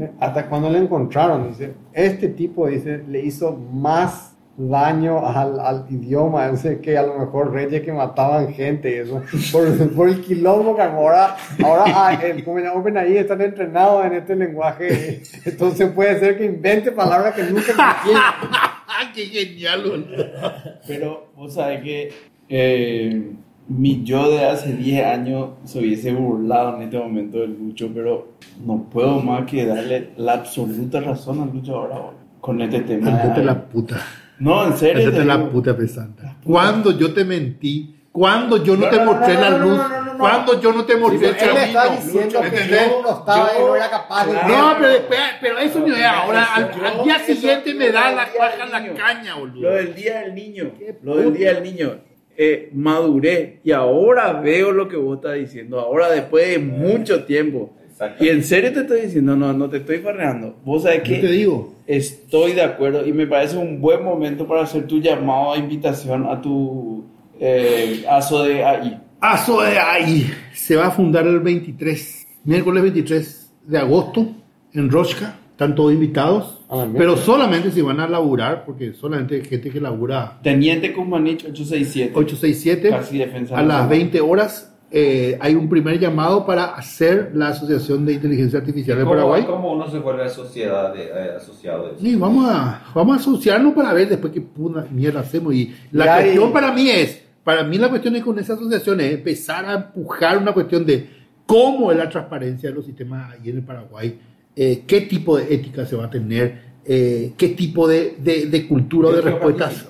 [0.01, 5.87] eh, hasta cuando le encontraron, dice, este tipo, dice, le hizo más daño al, al
[5.91, 10.21] idioma, dice, que a lo mejor reyes que mataban gente, y eso, por, por el
[10.23, 15.91] quilombo que ahora, ahora ah, el, como el OpenAI están entrenados en este lenguaje, entonces
[15.91, 17.73] puede ser que invente palabras que nunca.
[19.15, 20.81] ¡Qué genial!
[20.87, 22.13] Pero vos sabés que
[22.49, 23.33] eh,
[23.69, 28.35] mi yo de hace 10 años se hubiese burlado en este momento del Lucho, pero
[28.64, 33.11] no puedo más que darle la absoluta razón al Lucho ahora boludo, con este tema.
[33.11, 33.43] AI.
[33.45, 33.97] la puta.
[34.39, 35.05] No, en serio.
[35.05, 36.37] Cállate te la puta pesanta.
[36.45, 39.59] Cuando yo te mentí, cuando yo no, No, te no, no, mostré no, la no,
[39.59, 40.19] luz, no, no, no, no.
[40.19, 42.03] cuando yo no te mostré el Él le está camino.
[42.05, 42.89] diciendo que ¿entendés?
[42.91, 44.33] yo no estaba y yo- no era capaz de...
[44.33, 46.45] No, pero después, pero eso no es ahora.
[46.55, 49.61] Al, al día siguiente me da la baja día la caña, boludo.
[49.62, 50.71] Lo del día del niño.
[51.03, 51.91] Lo del día del niño.
[52.37, 57.72] Eh, maduré y ahora veo lo que vos estás diciendo, ahora después de mucho tiempo.
[58.20, 60.55] Y en serio te estoy diciendo, no, no te estoy farreando.
[60.64, 64.47] Vos sabés Yo te que digo, estoy de acuerdo y me parece un buen momento
[64.47, 67.05] para hacer tu llamado a invitación a tu
[67.41, 69.01] eh, ASO de AI.
[69.20, 74.28] ASO de ahí se va a fundar el 23, miércoles 23 de agosto
[74.74, 75.39] en Rochka.
[75.53, 79.81] Están todos invitados, Ah, pero solamente si van a laburar, porque solamente hay gente que
[79.81, 82.12] labura Teniente Kuzmanich 867.
[82.14, 83.89] 867 Casi defensa a las nacional.
[83.89, 84.73] 20 horas.
[84.91, 89.45] eh, hay un primer llamado para hacer la Asociación de Inteligencia Artificial de ¿Cómo, Paraguay.
[89.45, 92.01] cómo uno se vuelve sociedad de, eh, asociado de eso?
[92.01, 95.53] Sí, vamos a, vamos a asociarnos para ver después qué puta mierda hacemos.
[95.55, 98.55] Y la Ya, cuestión y- para mí es, para mí la cuestión es con esa
[98.55, 101.11] asociación es empezar a empujar una cuestión de
[101.47, 104.19] cómo es la transparencia de los sistemas ahí en el Paraguay,
[104.57, 108.67] eh, qué tipo de ética se va a tener, eh, qué tipo de, de- de
[108.67, 109.87] cultura o de respuestas.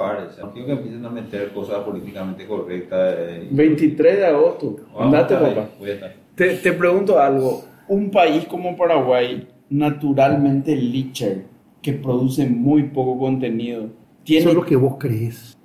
[0.54, 3.14] que empiecen a meter cosas políticamente correctas.
[3.18, 4.76] eh, y- 23 de agosto.
[4.92, 5.68] Vamos, Andate, papá.
[5.78, 6.14] voy a estar.
[6.34, 7.64] Te, te pregunto algo.
[7.88, 11.44] Un país como Paraguay, naturalmente licher,
[11.80, 13.88] que produce muy poco contenido,
[14.24, 15.55] tiene Eso es lo que vos crees.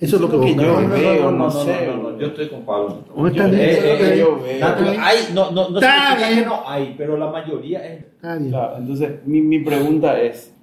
[0.00, 1.72] Eso es lo que yo veo, no sé,
[2.20, 2.98] yo estoy con Pablo.
[3.16, 3.60] ¿Dónde está bien?
[4.92, 5.80] es hay, no, no, no
[6.46, 8.00] no hay, pero la mayoría es.
[8.04, 8.54] Está bien.
[8.78, 10.54] Entonces, mi, mi pregunta es,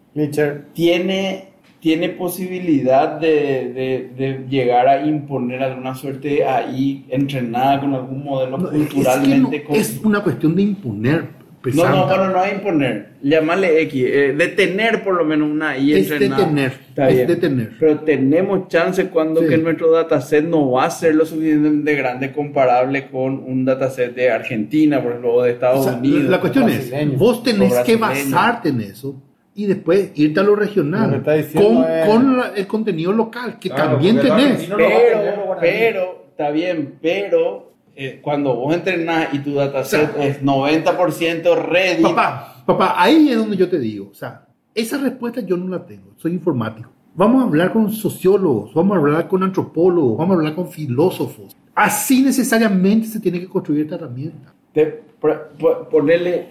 [0.73, 1.49] ¿tiene,
[1.81, 3.27] tiene posibilidad de,
[3.73, 8.93] de- de llegar a imponer alguna suerte AI entrenada con algún modelo es- es que
[8.95, 9.59] culturalmente?
[9.59, 11.34] no- con- es una cuestión de imponer.
[11.73, 12.05] No, no, pesanta.
[12.17, 13.07] bueno, no es imponer.
[13.21, 14.03] Llamarle X.
[14.07, 16.41] eh, detener por lo menos una I Es entrenada.
[16.43, 17.27] detener, Está es bien.
[17.27, 17.71] detener.
[17.79, 19.47] Pero tenemos chance cuando Sí.
[19.47, 24.29] que nuestro dataset no va a ser lo suficientemente grande comparable con un dataset de
[24.31, 26.23] Argentina, por ejemplo, o de O Estados sea, Unidos.
[26.25, 29.21] la cuestión es, vos tenés O que basarte en eso
[29.55, 33.57] y después irte a lo Lo regional diciendo con, es- con la- el contenido local
[33.59, 34.69] que Claro, también tenés.
[34.69, 37.64] no pero, pero, está bien, pero
[37.95, 43.29] eh, cuando vos entrenás y tu dataset O sea, es 90% ready, Papá, papá, ahí
[43.29, 46.89] es donde yo te digo, o sea, esa respuesta yo no la tengo, soy informático.
[47.15, 51.55] Vamos a hablar con sociólogos, vamos a hablar con antropólogos, vamos a hablar con filósofos.
[51.73, 54.53] Así necesariamente se tiene que construir esta herramienta.
[55.21, 56.47] por- ponerle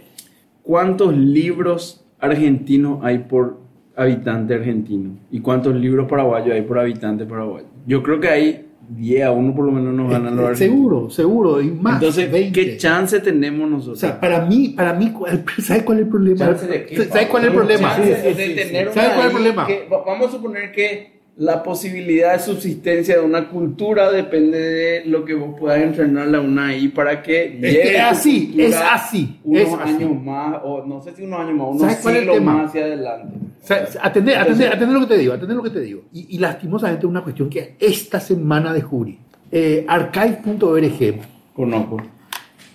[0.62, 3.58] cuántos libros argentinos hay por
[3.96, 7.66] habitante argentino y cuántos libros paraguayos hay por habitante paraguayo.
[7.86, 10.58] Yo creo que hay 10 a 1 por lo menos nos ganan los Eh, argentinos.
[10.58, 11.94] seguro, seguro, y más.
[11.94, 12.52] Entonces, 20.
[12.60, 13.98] ¿qué chance tenemos O nosotros?
[13.98, 16.38] sea, para mí, para mí, ¿cuál- ¿sabes cuál es el problema?
[16.38, 17.96] ¿Chance de qué, ¿Sabes cuál es el problema?
[17.96, 18.94] Chance Sí, sí, de sí, tener sí.
[18.94, 19.66] ¿Sabes una cuál es el problema?
[19.66, 25.24] que- vamos a suponer que la posibilidad de subsistencia de una cultura depende de lo
[25.24, 29.40] que vos puedas entrenarla a una ahí para que Es que es así, es así,
[29.42, 29.90] unos es así.
[29.94, 32.38] años más o no sé si unos años más unos ¿Sabes cuál es el siglos
[32.38, 32.52] tema?
[32.52, 33.34] más hacia adelante
[33.64, 36.02] O sea, atender, atender, atender lo que te digo, atender lo que te digo.
[36.12, 39.18] Y, y lastimosamente una cuestión que esta semana descubrí.
[39.50, 41.20] Eh, archive.org
[41.54, 41.96] conozco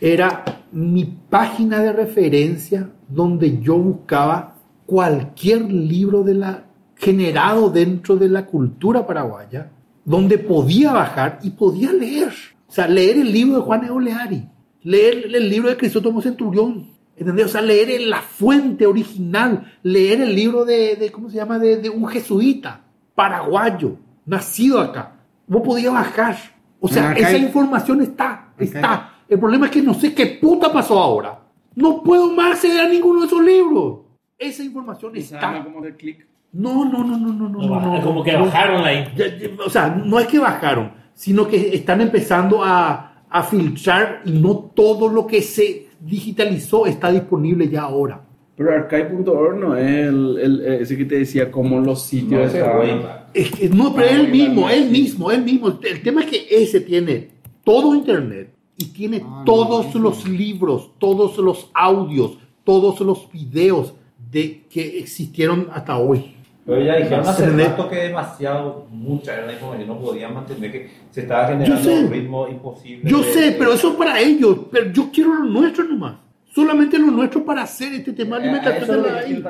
[0.02, 6.64] era mi página de referencia donde yo buscaba cualquier libro de la,
[6.96, 9.72] generado dentro de la cultura paraguaya,
[10.06, 12.32] donde podía bajar y podía leer.
[12.68, 14.48] O sea, leer el libro de Juan Eoleari,
[14.84, 16.89] leer el libro de Cristótomo Centurión,
[17.20, 17.46] ¿entendés?
[17.46, 21.60] O sea, leer en la fuente original, leer el libro de, de ¿cómo se llama?,
[21.60, 22.82] de, de un jesuita
[23.14, 25.16] paraguayo, nacido acá.
[25.48, 26.38] Vos podías bajar.
[26.80, 29.14] O sea, esa hay- información está, está.
[29.28, 31.40] El problema es que no sé qué puta pasó ahora.
[31.76, 34.00] No puedo más acceder a ninguno de esos libros.
[34.38, 35.64] Esa información ¿Y saben está.
[35.66, 36.26] cómo hacer clic?
[36.54, 37.60] No, no, no, no, no, no.
[37.62, 38.46] no, no, como que no.
[38.46, 39.06] bajaron ahí.
[39.16, 44.22] Ya, ya, O sea, no es que bajaron, sino que están empezando a, a filtrar
[44.26, 48.26] y no todo lo que se digitalizó está disponible ya ahora.
[48.56, 52.84] Pero archive.org no es el, el- ese que te decía como los sitios No,
[53.34, 55.80] es que- no, pero Ah, él mismo, él mismo, él mismo.
[55.82, 57.30] El tema es que ese tiene
[57.64, 63.94] todo Internet y tiene Ah, todos los libros, todos los audios, todos los videos
[64.32, 66.36] de que existieron hasta hoy.
[66.70, 70.90] Pero ya dijeron hace rato que demasiado, mucha era la información, no podían mantener que
[71.10, 73.10] se estaba generando un ritmo imposible.
[73.10, 74.56] Yo sé, pero eso es para ellos.
[74.72, 76.29] Pero yo quiero lo nuestro nomás.
[76.54, 79.44] Solamente lo nuestro para hacer este tema de Eh, alimentación eso es de ahí.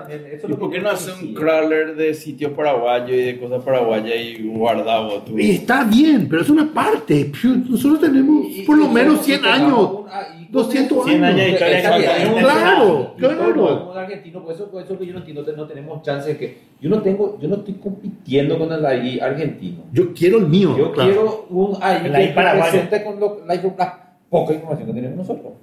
[0.49, 4.43] ¿Y por qué no hace un crawler de sitios paraguayos y de cosas paraguayas y
[4.43, 5.39] guardado tú?
[5.39, 7.31] Y está bien, pero es una parte.
[7.69, 9.91] Nosotros tenemos Y- y- por lo y menos nosotros 100 tengamos años.
[10.01, 11.57] un- ah, y con 200 eso- 100 años
[12.37, 13.55] Claro, claro.
[13.85, 16.57] los argentinos, por eso, por eso que yo no entiendo, no tenemos chance de que
[16.81, 19.83] yo no tengo, yo no estoy compitiendo con el AI argentino.
[19.93, 20.75] Yo quiero el mío.
[20.77, 21.09] Yo claro.
[21.11, 22.81] quiero un AI El que paraguayo.
[23.05, 25.53] con lo- la, la poca información que tenemos nosotros.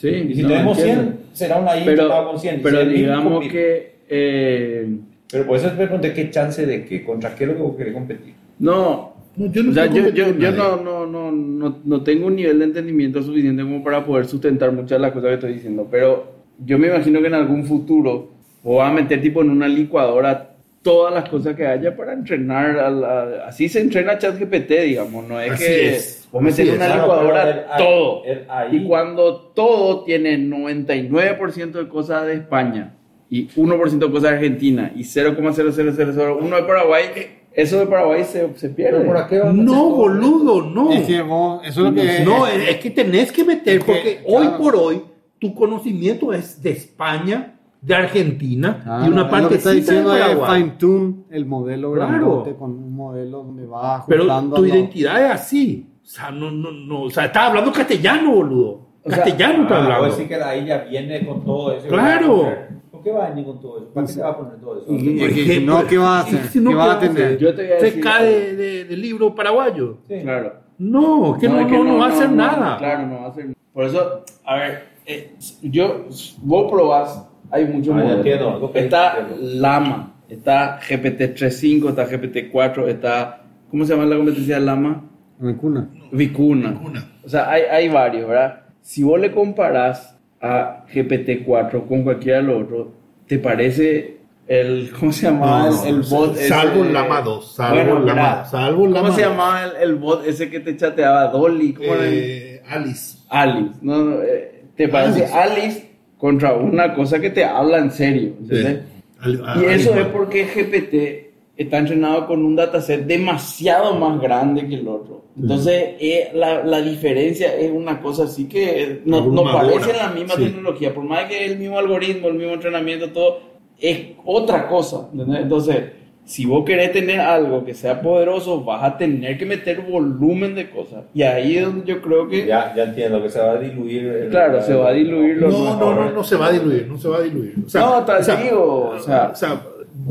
[0.00, 1.02] Sí, Y si no, tenemos entiendo.
[1.02, 2.54] 100, será un AI pero, con 100.
[2.56, 3.52] y pero si el mismo digamos compite.
[3.52, 4.88] que eh,
[5.30, 7.76] Pero por eso te pregunté qué chance de qué, contra qué es lo que vos
[7.76, 8.34] querés competir.
[8.58, 12.26] no, No, yo no O sea, yo, yo, yo no, no, no, no, no tengo
[12.26, 15.52] un nivel de entendimiento suficiente como para poder sustentar muchas de las cosas que estoy
[15.54, 16.32] diciendo, pero
[16.64, 18.30] yo me imagino que en algún futuro
[18.62, 20.46] voy a meter tipo en una licuadora
[20.82, 25.38] todas las cosas que haya para entrenar, a la- así se entrena ChatGPT, digamos, no
[25.40, 26.74] es Así que es, vos metes en es.
[26.76, 32.94] una Claro, licuadora todo, el- y cuando todo tiene 99% de cosas de España
[33.28, 37.04] y 1% de cosas de Argentina y 0,00001 de Paraguay,
[37.52, 39.00] eso de Paraguay se, se pierde.
[39.00, 40.92] ¿Pero por qué No, boludo, no.
[40.92, 43.84] Es que vos, eso es lo que No, es, es que tenés que meter, Es
[43.84, 44.36] que, porque claro.
[44.56, 45.02] hoy por hoy
[45.38, 49.76] tu conocimiento es de España, de Argentina Ah, y una lo que parte está de
[49.76, 50.60] diciendo Paraguay.
[50.60, 52.44] fine tune el modelo Claro.
[52.58, 55.86] con un modelo donde va Pero ajustando tu identidad es así.
[56.10, 57.02] O sea, no, no, no.
[57.02, 58.88] O sea, estás hablando castellano, boludo.
[59.04, 60.06] O Castellano estás Ah, hablando.
[60.08, 61.86] vos decís que ahí ya viene con todo eso.
[61.86, 62.52] Claro.
[62.90, 63.92] ¿Por qué va a venir con todo eso?
[63.94, 64.92] ¿Para qué se va a poner todo eso?
[64.92, 66.40] Y- Porque y- si no, ¿qué va a hacer?
[66.48, 67.38] si no, ¿Qué va a ¿qué tener?
[67.38, 69.98] Yo te voy a Se decir de, de- del libro paraguayo.
[70.08, 70.18] Sí.
[70.20, 70.54] Claro.
[70.78, 72.76] No, que no, es no, no va a hacer no, nada.
[72.78, 76.06] Claro, no va a hacer Por eso, a ver, eh, yo,
[76.42, 78.26] vos probás, hay muchos Ah, modelos.
[78.74, 79.36] Está entiendo.
[79.60, 85.04] Lama, está GPT-3.5, está GPT-4, está, ¿cómo se llama la competencia de Lama?
[85.40, 85.88] Vicuna.
[86.12, 86.70] Vicuna.
[86.70, 87.04] Vicuna.
[87.24, 88.60] O sea, hay, hay varios, ¿verdad?
[88.82, 92.88] Si vos le comparás a GPT-4 con cualquiera de los otros,
[93.26, 95.70] ¿te parece el, ¿cómo se llamaba?
[95.70, 96.92] No, el, el bot salvo ese?
[96.92, 99.30] Lama 2, salvo Bueno, Lama mira, 2, salvo Lama ¿Cómo se 2.
[99.30, 101.28] llamaba el, el bot ese que te chateaba?
[101.28, 103.18] Dolly, ¿cómo era el- Eh, Alice.
[103.28, 103.98] Alice, ¿no?
[104.04, 105.90] no, eh, ¿Te parece Alice.
[106.18, 108.34] contra una cosa que te habla en serio?
[108.40, 108.80] ¿entendés?
[109.20, 111.29] Al- a- Y eso Alice, es porque GPT
[111.62, 115.20] está entrenado con un dataset demasiado más grande que el otro.
[115.40, 120.34] Entonces, eh, la, la diferencia es una cosa así que no, no parece la misma
[120.36, 120.44] Sí.
[120.44, 120.92] tecnología.
[120.94, 123.38] Por más que el mismo algoritmo, el mismo entrenamiento, todo,
[123.78, 125.08] es otra cosa.
[125.12, 125.42] ¿entendés?
[125.42, 125.76] Entonces,
[126.24, 130.68] si vos querés tener algo que sea poderoso, vas a tener que meter volumen de
[130.70, 131.04] cosas.
[131.14, 132.46] Y ahí es donde yo creo que...
[132.46, 134.04] Ya, ya entiendo que se va a diluir.
[134.06, 136.86] el- Claro, se va a diluir lo No, no, no, no se va a diluir,
[136.88, 137.54] no se va a diluir.
[137.66, 139.62] O sea, No, te o sea, digo, o sea- o sea,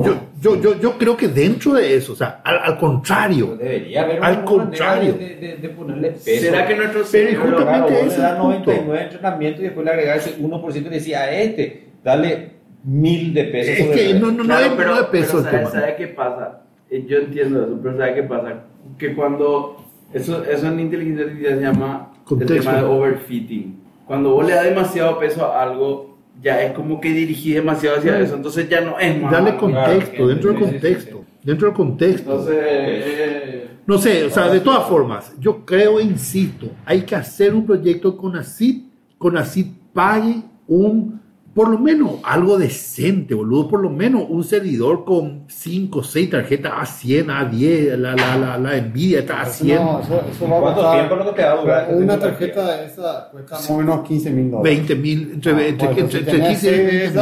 [0.04, 4.04] yo, yo, yo, yo creo que dentro de eso, o sea, al, al contrario, Debería
[4.04, 5.14] haber Al contrario.
[5.14, 6.42] de, de, de ponerle peso.
[6.42, 8.72] ¿Será que nuestro Pero justamente ese le das es el punto.
[8.72, 12.52] 99 entrenamiento y después le agregas ese 1% y decía a este, dale
[12.84, 13.76] mil de pesos.
[13.80, 15.66] es que no, no, Claro, no, es, no es peso el ¿sabe.
[15.68, 16.62] ¿sabe qué pasa?
[16.90, 18.64] Eh, Yo entiendo eso, pero ¿sabe qué pasa?
[18.98, 22.54] Que cuando eso, eso en inteligencia artificial se llama Contexto.
[22.56, 23.80] el tema de overfitting.
[24.08, 26.09] Cuando vos le das demasiado peso a algo,
[26.42, 29.32] ya es como que dirigís demasiado hacia eso, entonces ya no es más.
[29.32, 32.32] Dale contexto, claro, dentro del sí, sí, sí, contexto, dentro del contexto.
[32.32, 37.16] Entonces, eh, No sé, o sea, de todas formas, yo creo, e insisto, hay que
[37.16, 38.84] hacer un proyecto con ACID,
[39.18, 41.20] con ACID pague un,
[41.54, 46.72] por lo menos algo decente, boludo, por lo menos un servidor con 5, 6 tarjetas
[46.74, 50.62] A100, A10, la, la, la, la Nvidia está a 100, No, eso, eso va a
[50.62, 53.70] ¿Cuánto tiempo lo que te va a durar esta Una tarjeta de esa cuesta más
[53.70, 54.78] o menos 15 mil dólares.
[54.78, 57.10] 20 mil, entre, Ah, entre, bueno, entre, si entre tenés 15 y seis 20 de
[57.10, 57.14] mil.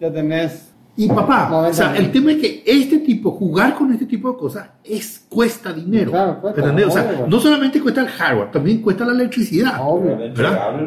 [0.00, 0.65] ya tenés
[0.98, 4.32] Y papá, No, o sea, el tema es que este tipo, jugar con este tipo
[4.32, 6.10] de cosas, es, cuesta dinero.
[6.10, 6.86] Claro, cuesta, ¿entendés?
[6.86, 9.74] O sea, no solamente cuesta el hardware, también cuesta la electricidad.
[9.86, 10.16] Obvio.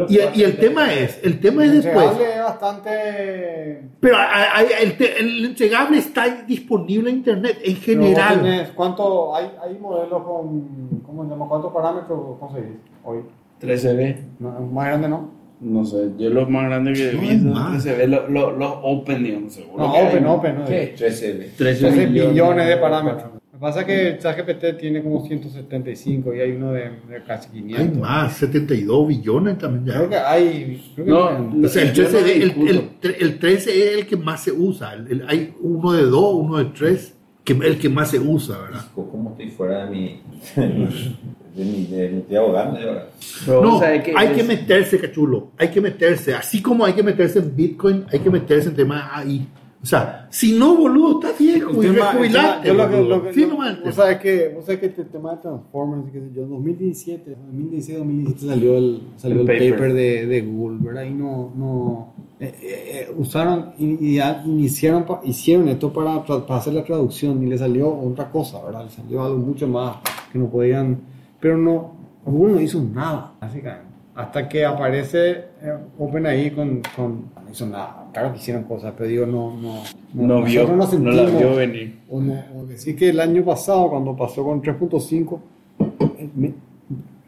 [0.10, 0.60] Y, el- y el hacer.
[0.60, 2.05] tema es, el tema es El después.
[2.07, 3.89] entregable es bastante.
[3.99, 8.41] Pero hay- hay- el, te- el entregable está disponible en internet en general.
[8.41, 11.01] tenés- ¿Cuánto hay, hay modelos con.
[11.05, 11.47] ¿Cómo se llama?
[11.47, 13.20] ¿Cuántos parámetros conseguís hoy?
[13.62, 14.18] 13B.
[14.39, 15.39] No, más grande no.
[15.62, 17.86] No sé, yo los más grandes que No vi hay son más.
[17.86, 19.88] 13B, los los- los Open, digamos, seguro.
[19.88, 20.07] No, que hay.
[20.07, 20.66] Open, Open, no.
[20.66, 20.95] ¿Qué?
[20.97, 20.99] 13B.
[20.99, 22.32] 13 13 billones.
[22.34, 23.32] billones de parámetros.
[23.34, 27.49] Lo que pasa es que ChatGPT tiene como 175 y hay uno de, de casi
[27.49, 27.80] 500.
[27.93, 29.93] Hay más, 72 billones también ya.
[29.97, 30.82] Creo que hay.
[30.95, 32.72] Creo que No, tienen- O sea, el, Yo no 13, el, discuto.
[32.72, 34.93] el- el 13 es el que más se usa.
[34.93, 38.57] El- el- hay uno de 2, uno de 3, que el que más se usa,
[38.60, 38.86] ¿verdad?
[38.95, 40.22] ¿Cómo estoy fuera de mi.
[41.56, 41.86] de mi.
[41.86, 43.06] de mi tío abogando, ¿verdad?
[43.46, 45.52] Pero, No, o sea, hay es- que meterse, cachulo.
[45.58, 46.34] Hay que meterse.
[46.34, 49.48] Así como hay que meterse en Bitcoin, hay que meterse en temas AI.
[49.82, 53.92] O sea, si no, boludo, estás viejo y que- que- Sí, vos tema.
[53.94, 58.46] sabes que, vos sabes que el tema de Transformers, qué sé yo, 2017, 2016, 2017
[58.46, 59.72] salió el, salió El el, paper.
[59.74, 61.04] paper, de, de Google, ¿verdad?
[61.06, 66.60] Y no, no, eh, eh, eh, usaron, y, y ya iniciaron, hicieron esto para, para
[66.60, 68.84] hacer la traducción y le salió otra cosa, ¿verdad?
[68.84, 69.96] Le salió algo mucho más
[70.32, 71.00] que no podían,
[71.40, 71.94] pero no,
[72.26, 73.88] Google no hizo nada, básicamente.
[74.16, 78.06] Hasta que aparece eh, OpenAI con, con, no hizo nada.
[78.11, 79.82] Claro que hicieron cosas, pero digo, no, no,
[80.14, 81.99] no vio, nosotros no la sentimos- vio venir.
[82.10, 85.40] o, no, o decir que el año pasado, cuando pasó con 3.5,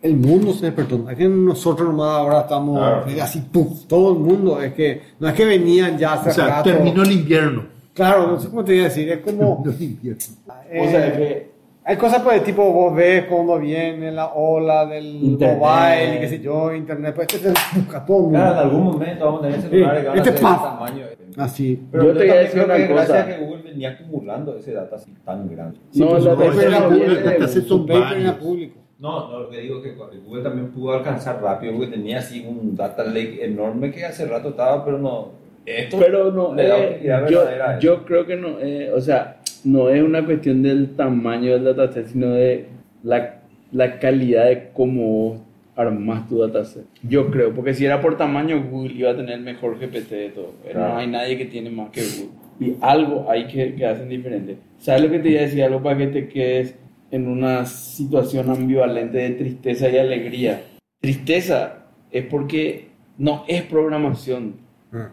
[0.01, 1.09] el, mundo se despertó.
[1.09, 3.05] Es que nosotros nomás ahora estamos Claro.
[3.23, 3.85] así, ¡puf!
[3.87, 4.61] todo el mundo.
[4.61, 6.69] Es que no es que venían ya hace O sea, rato.
[6.71, 7.63] terminó el invierno.
[7.93, 9.09] Claro, no sé cómo te voy a decir.
[9.09, 9.61] Es como.
[9.63, 10.23] Terminó el invierno.
[10.69, 11.50] eh, O sea, que
[11.83, 15.57] Hay cosas pues tipo vos ves cuando viene la ola del Internet.
[15.59, 18.37] mobile y qué sé yo, internet, pues este te busca todo el mundo.
[18.37, 21.05] Claro, en algún momento vamos a tener celulares que van a Este ser tamaño.
[21.37, 21.81] Así.
[21.91, 23.21] Pero Yo te voy a decir una que gracias cosa.
[23.21, 25.79] a que Google venía acumulando ese data así tan grande.
[25.95, 28.79] no, pues, no, te hace Su son paper era público.
[28.99, 32.45] No, no, lo que digo es que Google también pudo alcanzar rápido porque tenía así
[32.47, 35.40] un data lake enorme que hace rato estaba, pero no.
[35.65, 40.25] Esto Pero no, eh, yo, yo creo que no, eh, o sea, no es una
[40.25, 42.65] cuestión del tamaño del dataset, sino de
[43.03, 45.41] la, la calidad de cómo vos
[45.75, 46.85] armás tu dataset.
[47.07, 50.29] Yo creo, porque si era por tamaño, Google iba a tener el mejor GPT de
[50.29, 50.53] todo.
[50.69, 50.93] Claro.
[50.93, 52.41] No hay nadie que tiene más que Google.
[52.59, 54.57] Y algo hay que, que hacen diferente.
[54.79, 55.63] ¿Sabes lo que te iba a decir?
[55.63, 56.75] Algo para que te quedes
[57.11, 60.61] en una situación ambivalente de tristeza y alegría.
[60.99, 64.55] Tristeza es porque no es programación.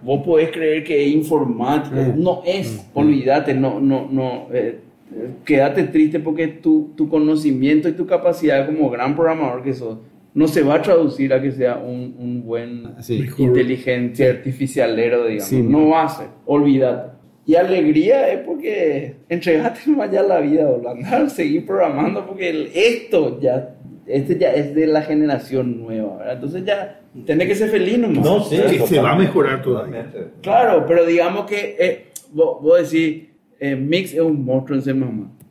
[0.03, 1.95] Vos podés creer que es informática.
[1.97, 2.23] Mm.
[2.23, 2.85] No es.
[2.95, 4.49] Olvídate, no, no, no.
[4.53, 4.81] eh,
[5.15, 9.99] eh, quédate triste porque tu, tu conocimiento y tu capacidad como gran programador que sos
[10.35, 13.25] no se va a traducir a que sea un, un buen Sí.
[13.39, 15.45] inteligencia artificialero, digamos.
[15.49, 16.27] Sí, no va a ser.
[16.47, 17.17] Olvídate.
[17.47, 20.91] Y alegría es porque entregaste más ya la vida, boludo.
[20.91, 23.75] Andar, seguir programando porque el- esto ya,
[24.09, 26.35] este ya es de la generación nueva, ¿verdad?
[26.35, 28.25] Entonces ya tenés que ser feliz nomás.
[28.25, 28.49] No.
[28.49, 30.05] Que se va a mejorar todavía.
[30.05, 30.33] Totalmente.
[30.43, 33.25] Claro, pero digamos que eh, vos, vos decís,
[33.61, 34.95] eh, Mix es un monstruo en C++.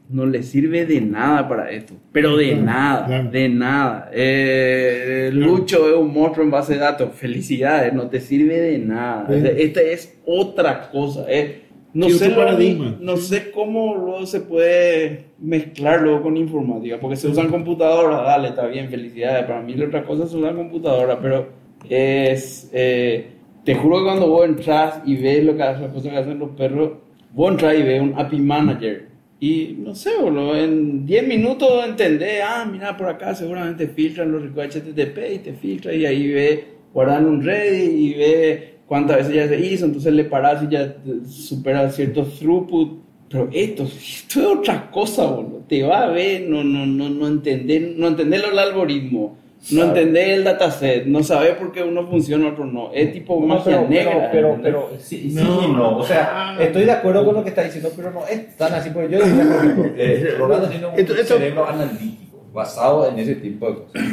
[0.09, 1.93] No le sirve de nada para esto.
[2.13, 3.29] Pero de Claro, nada, claro.
[3.29, 4.09] de nada.
[4.13, 7.09] Eh, Lucho es un monstruo en base de datos.
[7.13, 9.27] Felicidades, no te sirve de nada.
[9.29, 9.43] Sí.
[9.57, 11.25] Esta es otra cosa.
[11.27, 11.63] eh.
[11.97, 12.95] No, sé, paradigma.
[12.99, 16.99] no sé cómo luego se puede mezclar luego con informática.
[16.99, 19.45] Porque se usan computadoras, dale, está bien, felicidades.
[19.45, 21.47] Para mí la otra cosa se usan computadoras, pero
[21.89, 22.69] es...
[22.71, 23.31] eh,
[23.67, 26.51] te juro que cuando vos entras y ves lo que las cosas que hacen los
[26.51, 26.91] perros,
[27.33, 29.07] vos entras y ves un API Manager.
[29.41, 34.41] Y no sé, boludo, en 10 minutos entendés, ah, mira, por acá seguramente filtran los
[34.41, 36.63] requests HTTP y te filtra y ahí ve,
[36.93, 40.93] guardan un ready y ve cuántas veces ya se hizo, entonces le paras y ya
[40.95, 42.99] te supera cierto throughput.
[43.29, 45.61] Pero esto, esto es otra cosa, boludo.
[45.67, 49.35] Te va a ver, no, no, no, no entender, no entender el algoritmo,
[49.71, 49.99] no Sabe.
[49.99, 52.89] entender el dataset, no saber por qué uno funciona, otro no.
[52.93, 54.29] Es tipo No, magia pero, negra.
[54.31, 55.61] pero, pero, pero sí, sí No.
[55.67, 55.97] y no.
[55.97, 58.91] O sea, estoy de acuerdo con lo que está diciendo, pero no es tan así.
[58.91, 59.43] Porque yo diría,
[59.97, 64.03] eh, Rolando tiene un Esto- esto- cerebro analítico basado en ese tipo de cosas.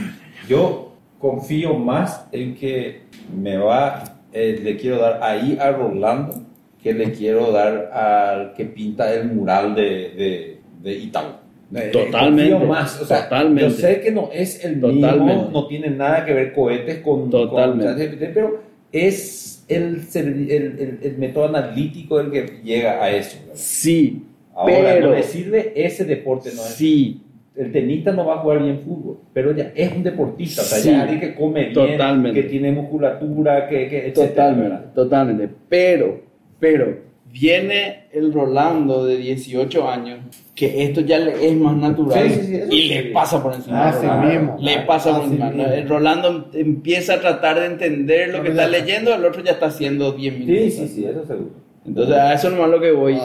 [0.49, 3.03] Yo confío más en que
[3.41, 4.03] me va,
[4.35, 6.35] eh, le quiero dar ahí a Rolando
[6.83, 11.29] que le quiero dar al que pinta el mural de, de, de Itaú.
[11.75, 13.01] Eh, Totalmente, confío más.
[13.01, 13.63] O sea, totalmente.
[13.63, 15.25] Yo sé que no es el Totalmente.
[15.35, 18.09] mismo, no tiene nada que ver cohetes con, Totalmente.
[18.19, 18.61] con pero
[18.93, 23.39] es el, el, el- el método analítico el que llega a eso.
[23.41, 23.55] ¿verdad?
[23.57, 24.23] Sí,
[24.55, 27.23] Ahora, pero no le sirve ese deporte, no sí,
[27.57, 30.79] el tenista no va a jugar bien fútbol, pero ya es un deportista, o sea,
[30.79, 32.43] Sí, ya es alguien que come bien, totalmente.
[32.43, 35.49] que tiene musculatura, que, que etcétera, totalmente, totalmente.
[35.69, 36.21] Pero,
[36.59, 36.99] pero,
[37.31, 40.21] viene el Rolando de 18 años,
[40.55, 42.89] que esto ya le es más natural Sí, sí, y sí.
[42.95, 43.89] le pasa por encima.
[43.89, 44.29] Así Rolando.
[44.29, 44.57] mismo.
[44.61, 45.51] Le pasa por Así encima.
[45.51, 45.65] mismo.
[45.73, 49.67] El Rolando empieza a tratar de entender lo que está leyendo, el otro ya está
[49.67, 50.57] haciendo 10 minutos.
[50.57, 51.64] Sí, sí, sí, eso seguro.
[51.87, 53.19] Entonces, a eso nomás lo que voy.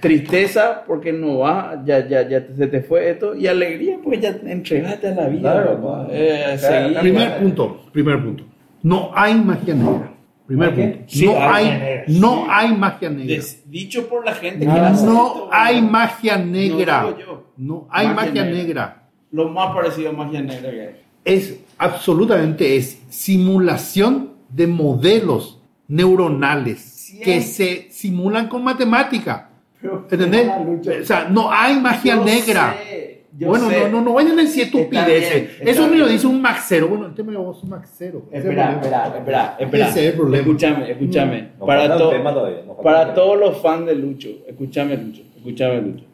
[0.00, 3.34] Tristeza porque no va, ya, ya, ya te- se te fue esto.
[3.34, 5.52] Y alegría porque ya entregaste a la vida.
[5.52, 6.08] Claro.
[6.10, 6.56] Eh.
[7.00, 8.44] Primer punto, primer punto.
[8.82, 10.12] No hay magia negra.
[10.46, 10.94] Primer ¿No hay qué?
[10.96, 11.12] punto.
[11.12, 12.04] Sí, no hay hay, magia negra.
[12.08, 13.34] no hay magia negra.
[13.36, 15.88] Des- dicho por la gente No, que hace No hay ¿no?
[15.90, 17.02] magia negra.
[17.02, 17.46] No digo yo.
[17.56, 18.56] No hay Magia magia negra.
[18.62, 19.02] negra.
[19.30, 20.94] Lo más parecido a magia negra que hay.
[21.24, 26.80] Es absolutamente es simulación de modelos neuronales
[27.20, 29.48] Que se simulan con matemática.
[30.10, 30.48] ¿Entendés?
[31.02, 32.76] O sea, no hay magia Yo negra.
[32.86, 33.80] sé, bueno, sé.
[33.80, 35.50] no, no, no vayan a decir estupideces.
[35.60, 36.86] Eso me lo dice un maxero.
[36.88, 38.22] Bueno, el tema de vos es un maxero.
[38.30, 39.88] Espera, espera, espera, espera.
[39.88, 40.42] Ese es el problema.
[40.46, 41.48] Escúchame, escúchame.
[41.58, 42.12] Nos para to-
[42.82, 46.04] para todos los fans de Lucho, escúchame Lucho, escúchame Lucho.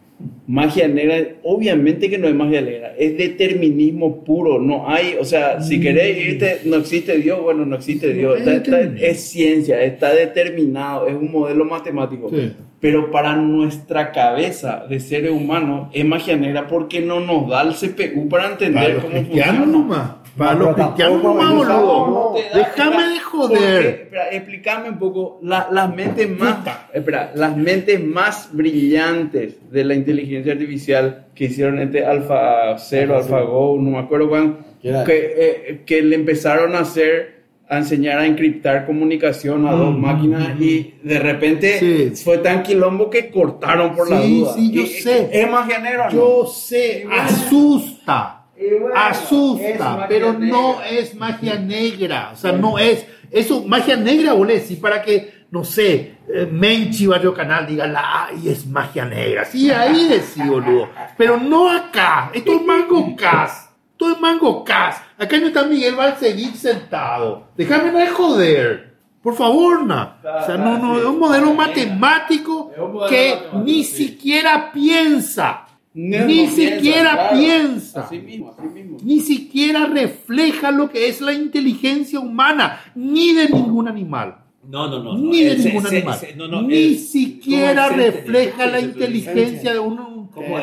[0.49, 5.61] Magia negra, obviamente que no es magia negra, es determinismo puro, no hay, o sea,
[5.61, 9.07] si querés irte, no existe Dios, bueno, no existe Dios, es Está- está- determinado.
[9.07, 12.31] es ciencia, está determinado, es un modelo matemático.
[12.31, 12.53] Sí.
[12.81, 17.75] Pero para nuestra cabeza de seres humanos es magia negra porque no nos da el
[17.75, 19.67] CPU para entender Para cómo funciona.
[19.67, 20.11] nomás.
[20.39, 21.65] Para No, los cristianos boludo.
[21.65, 23.87] No da- Déjame de joder.
[23.87, 26.59] espera, explícame un poco la- las mentes más
[26.95, 33.41] espera, las mentes más brillantes de la inteligencia artificial que hicieron este Alpha 0, Alpha
[33.43, 37.37] Go, no me acuerdo cuándo, que, eh, que le empezaron a hacer
[37.71, 42.25] a enseñar a encriptar comunicación a dos Mm, máquinas mm, y de repente Sí.
[42.25, 44.55] fue tan quilombo que cortaron por la Sí, duda.
[44.55, 45.29] sí, yo Y- sé.
[45.31, 46.07] Es magia negra.
[46.07, 46.13] ¿no?
[46.13, 48.38] Yo sé, asusta,
[48.81, 54.59] bueno, asusta, pero no es magia negra, o sea, no es, eso, magia negra, boludo,
[54.59, 59.45] sí, para que, no sé, eh, Menchi Barrio Canal diga, la ay, es magia negra,
[59.45, 65.01] sí, ahí decía, boludo, pero no acá, esto es Mango Cas, esto es Mango Cas,
[65.17, 68.89] acá no está Miguel Balcevich sentado, déjame de joder.
[69.23, 70.17] Por favor, na.
[70.23, 72.71] O sea, no, no, es un modelo matemático
[73.09, 75.67] que ni siquiera piensa.
[76.01, 77.39] No, Ni no siquiera claro.
[77.39, 78.01] piensa.
[78.03, 78.99] Así mismo, así mismo.
[79.03, 84.37] Ni siquiera refleja lo que es la inteligencia humana, ni de ningún animal.
[84.69, 85.19] No, no, no.
[85.19, 86.15] Ni de ningún animal.
[86.23, 89.73] ese- no, no, ni siquiera ¿cómo es refleja la inteligencia?
[89.73, 89.97] de un,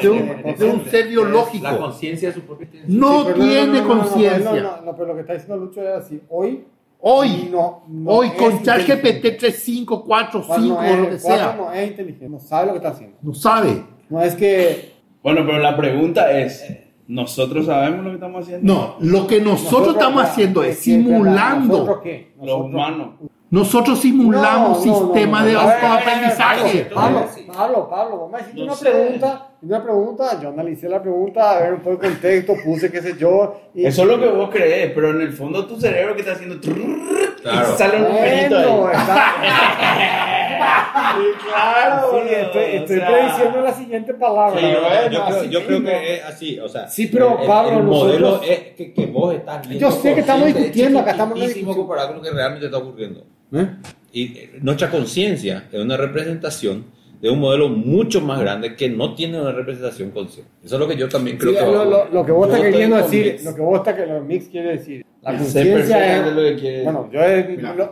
[0.01, 1.77] de un, de un ser La biológico.
[1.79, 2.99] conciencia de su propia inteligencia.
[2.99, 4.39] No tiene no, no, no, no, conciencia.
[4.39, 6.21] No, no, no, pero lo que está diciendo Lucho es así.
[6.29, 6.63] Hoy.
[7.01, 9.31] Hoy, no, no hoy con ChatGPT inteligente.
[9.31, 12.39] 3, 5, 4, Cuatro 5 no es- o lo que sea, No es inteligente, no
[12.39, 13.17] sabe lo que está haciendo.
[13.21, 13.83] no sabe.
[14.09, 14.94] No es que.
[15.25, 16.63] Bueno, pero la pregunta es,
[17.07, 18.71] ¿nosotros sabemos lo que estamos haciendo?
[18.71, 21.79] No, lo que nosotros, estamos haciendo es simulando.
[21.79, 22.33] ¿Nosotros qué?
[22.37, 23.07] Los Nosotros- humanos.
[23.49, 26.89] Nosotros simulamos No, no, no, sistema no, de autoaprendizaje.
[26.93, 27.25] Pablo,
[27.55, 28.91] Pablo, Pablo, vamos a decirte No una sé.
[28.91, 33.01] pregunta, una pregunta, yo analicé la pregunta, a ver un poco el contexto, puse qué
[33.01, 33.61] sé yo.
[33.73, 36.33] Y, Eso es lo que vos crees, pero en el fondo tu cerebro que está
[36.33, 36.59] haciendo...
[36.59, 37.67] trrrr, Claro.
[37.73, 38.95] Y sale un Bueno, ahí.
[38.95, 40.34] está- Sí,
[41.47, 42.07] claro.
[42.09, 44.59] Sí, boludo, estoy, o estoy sea, prediciendo la siguiente palabra.
[44.59, 47.77] Sí, yo, yo creo, yo creo que es así, o sea, Sí, pero, el, Pablo,
[47.79, 51.11] el modelo nosotros- es que, que vos estás Yo sé que estamos discutiendo, es acá
[51.11, 51.73] estamos discusión.
[51.75, 53.23] comparado con lo que realmente está ocurriendo.
[53.53, 53.67] ¿Eh?
[54.11, 56.85] Y eh, nuestra conciencia es una representación
[57.21, 60.51] de un modelo mucho más grande que no tiene una representación consciente.
[60.63, 62.59] Eso es lo que yo también creo Sí, que lo, lo- lo que vos estás
[62.59, 63.45] estoy queriendo decir, Mix.
[63.45, 65.05] lo que vos estás que lo Mix quiere decir.
[65.21, 66.33] La conciencia es.
[66.33, 67.25] lo que quiere Bueno, yo lo-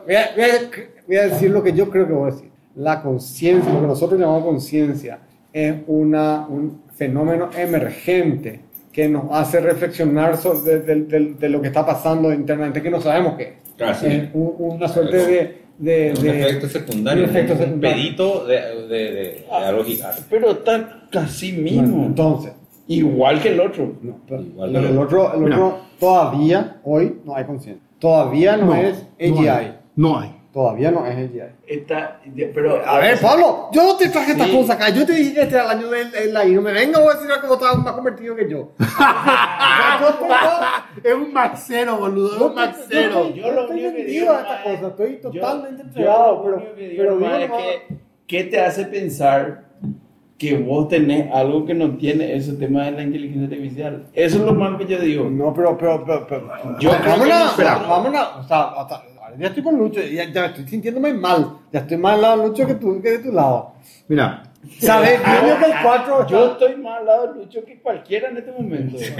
[0.05, 0.69] voy, a, voy a-
[1.07, 2.49] voy a decir lo que yo creo que voy a decir.
[2.75, 5.19] La conciencia, lo que nosotros llamamos conciencia,
[5.51, 11.61] es una, un fenómeno emergente que nos hace reflexionar sobre de, de- de- de lo
[11.61, 13.97] que está pasando internamente, que no sabemos qué es.
[13.97, 14.05] Sí.
[14.07, 17.95] Es un- una suerte de, de, Es un efecto secundario, un efecto un secundario.
[17.97, 20.21] pedito de, de, de, de algo gigante.
[20.29, 22.05] Pero está casi Bueno, mismo.
[22.05, 22.53] entonces,
[22.85, 23.93] Igual que el otro.
[24.01, 27.81] No, pero, Igual que el lo- otro, el otro todavía, hoy, no hay conciencia.
[27.97, 29.47] Todavía no, es no AGI.
[29.47, 29.77] hay.
[29.95, 30.35] No hay.
[30.53, 31.41] Todavía no es AGI.
[31.65, 32.19] Está,
[32.53, 34.51] pero, A ver, Pablo, yo no te traje esta Sí.
[34.55, 34.89] cosa acá.
[34.89, 36.51] Yo te dije que este era el año del, del ahí.
[36.53, 38.71] No me venga a decir que vos estabas más convertido que yo.
[41.03, 42.35] Es un maxero, boludo.
[42.35, 43.29] Es un maxero.
[43.29, 44.87] yo Yo lo estoy vendido a esta cosa.
[44.87, 46.43] Estoy totalmente entregado.
[46.43, 47.97] Pero, pero que,
[48.27, 49.65] ¿qué te hace pensar
[50.37, 54.05] que vos tenés algo que no tiene ese tema de la inteligencia artificial?
[54.13, 55.29] Eso es lo mal que yo digo.
[55.29, 57.57] No, pero, pero, pero, pero- Yo creo que vámonos,
[57.87, 59.03] vámonos, o sea, hasta-
[59.39, 62.47] ya estoy con Lucho, ya, ya estoy sintiéndome mal, ya estoy más al lado de
[62.47, 63.73] Lucho que tú, que de tu lado.
[64.07, 64.43] Mira,
[64.79, 65.19] ¿Sabes?
[65.43, 68.51] Viendo que el 4 Yo estoy más al lado de Lucho que cualquiera en este
[68.51, 68.97] momento.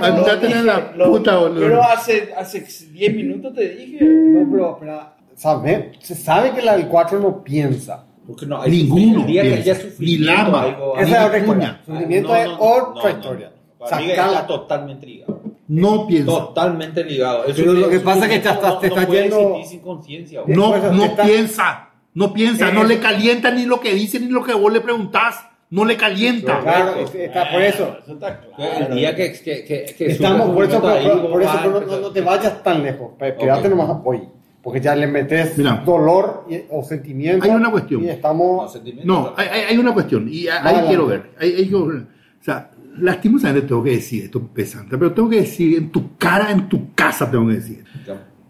[0.00, 1.60] andate en la Lo- puta, boludo.
[1.60, 4.04] Pero hace, hace 10 minutos te dije.
[4.04, 5.00] No, pero, pero
[5.34, 5.92] ¿sabe?
[6.00, 8.04] se sabe que la del 4 no piensa.
[8.26, 9.70] Porque no, Ninguno el día que piensa.
[9.72, 10.62] haya Ni lama.
[10.64, 11.44] algo- Esa es otra historia.
[11.46, 11.80] cuña.
[11.86, 13.10] Sufrimiento No, es otra no, no.
[13.10, 13.52] historia.
[13.78, 14.08] Para mí
[14.48, 15.35] totalmente ligado.
[15.68, 16.30] No piensa.
[16.30, 17.44] Totalmente ligado.
[17.44, 19.22] Eso Pero lo que pasa es que te no- estás- no- te no estás puede
[19.22, 20.42] yendo- sin conciencia.
[20.46, 21.88] No, Pues, no está- piensa.
[22.14, 22.68] No piensa.
[22.68, 25.46] Eh, No eso- le calienta ni lo que dice ni lo que vos le preguntás.
[25.68, 26.60] No le calienta.
[26.60, 27.96] Claro, es- está por eso.
[28.02, 28.86] Eso está claro.
[28.88, 31.70] El día que, que, que, que Estamos por eso, por, sufrimiento por- por ahí, eso
[31.70, 33.10] no, no- no te vayas tan lejos.
[33.18, 33.74] pe- Quédate Ok.
[33.74, 34.22] nomás hoy.
[34.62, 35.82] Porque ya le metes Mira.
[35.84, 37.44] dolor y- o sentimiento.
[37.44, 38.02] Hay una cuestión.
[38.02, 38.72] Y No, estamos.
[38.72, 40.28] sentimiento, No, hay, hay- una cuestión.
[40.30, 41.30] Y a- ahí quiero ver.
[41.40, 41.96] Ahí- ahí quiero ver.
[42.40, 46.16] O sea, lastimosamente tengo que decir esto es pesante, pero tengo que decir en tu
[46.16, 47.84] cara, en tu casa, tengo que decir.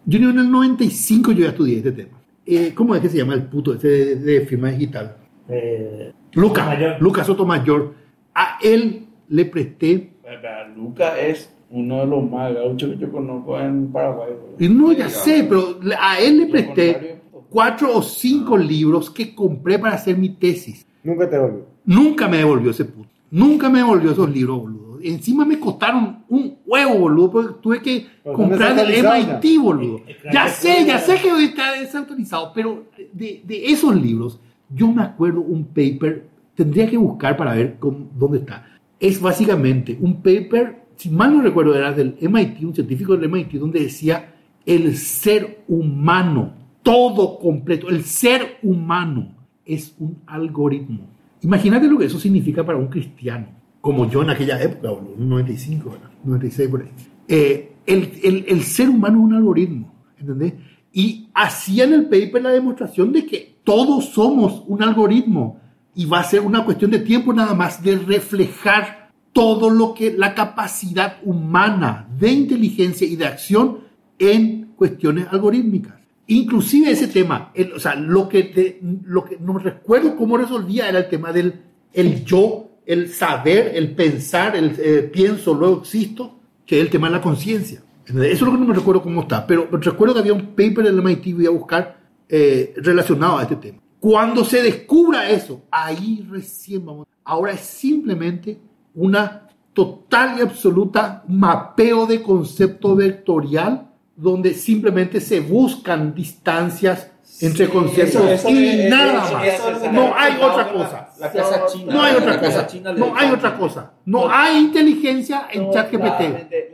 [0.05, 2.19] Yo en el 95 yo ya estudié este tema.
[2.45, 5.17] Eh, ¿Cómo es que se llama el puto este de, de firma digital?
[5.49, 7.03] Eh, Lucas, Sotomayor.
[7.03, 7.95] Lucas Sotomayor.
[8.35, 13.59] A él le presté, Pero Luca es uno de los más gauchos que yo conozco
[13.59, 14.31] en Paraguay.
[14.59, 19.79] y no, ya sé, pero a él le presté cuatro o cinco libros que compré
[19.79, 20.87] para hacer mi tesis.
[21.03, 21.67] Nunca te volvió.
[21.85, 23.09] Nunca me devolvió ese puto.
[23.31, 24.99] Nunca me devolvió esos libros, boludo.
[25.03, 29.05] Encima me costaron un huevo, boludo, porque tuve que Pero comprar están del
[29.43, 29.97] MIT, boludo.
[29.99, 33.95] Eh, eh, Ya claro, sé, ya sé que hoy está desautorizado, pero de, de esos
[33.95, 34.41] libros,
[34.71, 38.67] yo me acuerdo un paper, tendría que buscar para ver cómo- dónde está.
[38.99, 43.59] Es básicamente un paper, si mal no recuerdo, era del MIT, un científico del MIT,
[43.59, 44.35] donde decía
[44.65, 49.35] el ser humano, todo completo, el ser humano
[49.65, 51.01] es un algoritmo.
[51.43, 53.47] Imagínate lo que eso significa para un cristiano,
[53.81, 56.11] como yo en aquella época, boludo, en 95, ¿verdad?
[56.25, 56.89] 96 por ahí.
[57.29, 60.55] Eh, el, el- ser humano es un algoritmo, ¿entendés?
[60.93, 65.61] Y hacía en el paper la demostración de que todos somos un algoritmo
[65.95, 70.13] y va a ser una cuestión de tiempo nada más de reflejar todo lo que
[70.17, 73.79] la capacidad humana de inteligencia y de acción
[74.19, 75.95] en cuestiones algorítmicas.
[76.29, 80.89] Inclusive ese tema, el- o sea, lo que, te- lo que no recuerdo cómo resolvía
[80.89, 81.63] era el tema del
[81.93, 87.09] el yo, el saber, el pensar, el eh, pienso, luego existo, que es el tema
[87.09, 87.83] de la conciencia.
[88.07, 90.85] Eso es lo que no me recuerdo cómo está, pero recuerdo que había un paper
[90.85, 91.99] del MIT, voy a buscar,
[92.29, 93.79] eh, relacionado a este tema.
[93.99, 97.07] Cuando se descubra eso, ahí recién vamos.
[97.25, 98.59] Ahora es simplemente
[98.95, 108.27] una total y absoluta mapeo de concepto vectorial donde simplemente se buscan distancias entre eso-
[108.29, 109.45] eso y es- nada más.
[109.47, 111.09] eso no hay otra cosa.
[111.21, 111.93] La casa china.
[111.95, 112.69] No hay otra cosa.
[112.97, 113.93] No hay otra cosa.
[114.07, 116.21] No hay inteligencia en No, ChatGPT.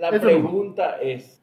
[0.00, 0.20] La, la Eso no.
[0.20, 1.40] pregunta es.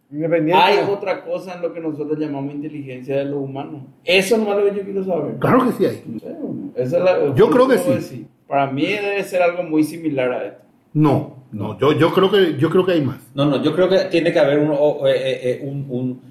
[0.56, 3.86] ¿hay otra cosa en lo que nosotros llamamos inteligencia de lo humano?
[4.06, 5.36] Eso no es lo que yo quiero saber.
[5.38, 6.04] Claro que sí hay.
[6.08, 6.28] No sé,
[6.76, 7.90] esa es la- Yo creo que sí.
[7.92, 8.28] decir.
[8.48, 10.62] Para mí debe ser algo muy similar a esto.
[10.94, 13.18] No, no, yo, yo creo que yo creo que hay más.
[13.34, 16.30] No, no, yo creo que tiene que haber un, eh, eh, eh, un- un-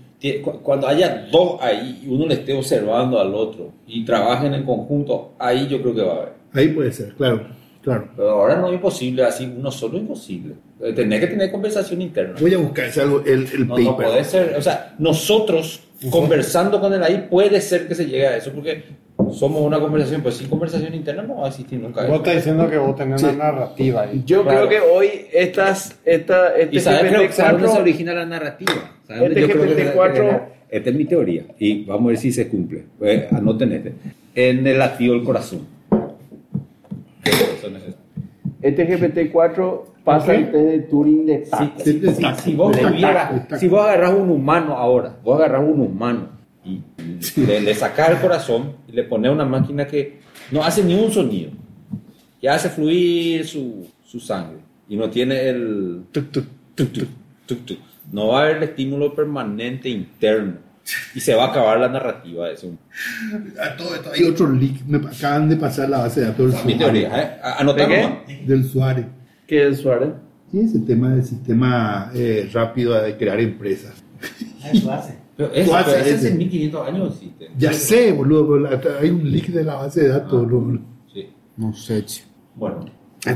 [0.63, 5.33] cuando haya dos ahí y uno le esté observando al otro y trabajen en conjunto,
[5.39, 6.33] ahí yo creo que va a haber.
[6.55, 7.43] Ahí puede ser, claro,
[7.83, 8.09] claro.
[8.17, 10.55] Pero ahora no es imposible, así uno solo es imposible.
[10.95, 12.35] Tenés que tener conversación interna.
[12.41, 14.07] Voy a buscar ese algo, el, el No, no paper.
[14.09, 18.37] puede ser, o sea, nosotros conversando con él ahí puede ser que se llegue a
[18.37, 18.85] eso, porque
[19.33, 22.07] somos una conversación, pues sin conversación interna no va a existir nunca.
[22.07, 24.23] Vos estás diciendo que vos tenés una narrativa ahí.
[24.27, 24.67] Yo Claro.
[24.67, 28.27] creo que hoy estas, esta, este ¿Y sabes creo- sabes dónde se GPT-4 origina la
[28.27, 28.73] narrativa?
[29.07, 32.09] ¿Sabes Este dónde yo creo que- GPT-4 que- Esta es mi teoría y vamos a
[32.09, 32.85] ver si se cumple.
[32.99, 33.93] Pues, anoten este.
[34.35, 35.61] En el latido del corazón.
[37.25, 37.99] ¿Qué corazón es este?
[38.61, 41.85] este GPT-4 pasa el test de Turing de Si, tacto.
[41.85, 46.29] si- si- si vos tuvieras- si vos agarras un humano ahora, vos agarras un humano
[46.69, 46.83] y
[47.41, 50.21] le, le sacas el corazón y le pones una máquina que
[50.51, 51.51] no hace ni un sonido,
[52.41, 54.59] que hace fluir su, su sangre
[54.89, 56.47] y no tiene el tuk, tuk,
[57.47, 57.79] tuk.
[58.13, 60.69] no va a haber el estímulo permanente interno
[61.15, 62.75] y se va a acabar la narrativa de eso.
[63.63, 64.85] A todo esto, hay otro leak.
[64.87, 66.79] Me acaban de pasar la base de datos del Mi Suárez.
[66.79, 67.39] teoría, ¿eh?
[68.47, 69.07] Del Suárez.
[69.47, 70.11] ¿Qué es Suárez?
[70.51, 73.93] Sí, ese tema del sistema eh, rápido de crear empresas.
[74.73, 75.18] Eso hace.
[75.39, 76.27] Pero eso, haces pero ese ese.
[76.29, 77.49] hace 1500 años existe.
[77.57, 80.43] Ya sé, boludo, pero hay un leak de la base de datos.
[80.51, 80.81] boludo.
[81.15, 81.33] Sí.
[81.57, 82.25] No sé, che.
[82.57, 82.81] Bueno,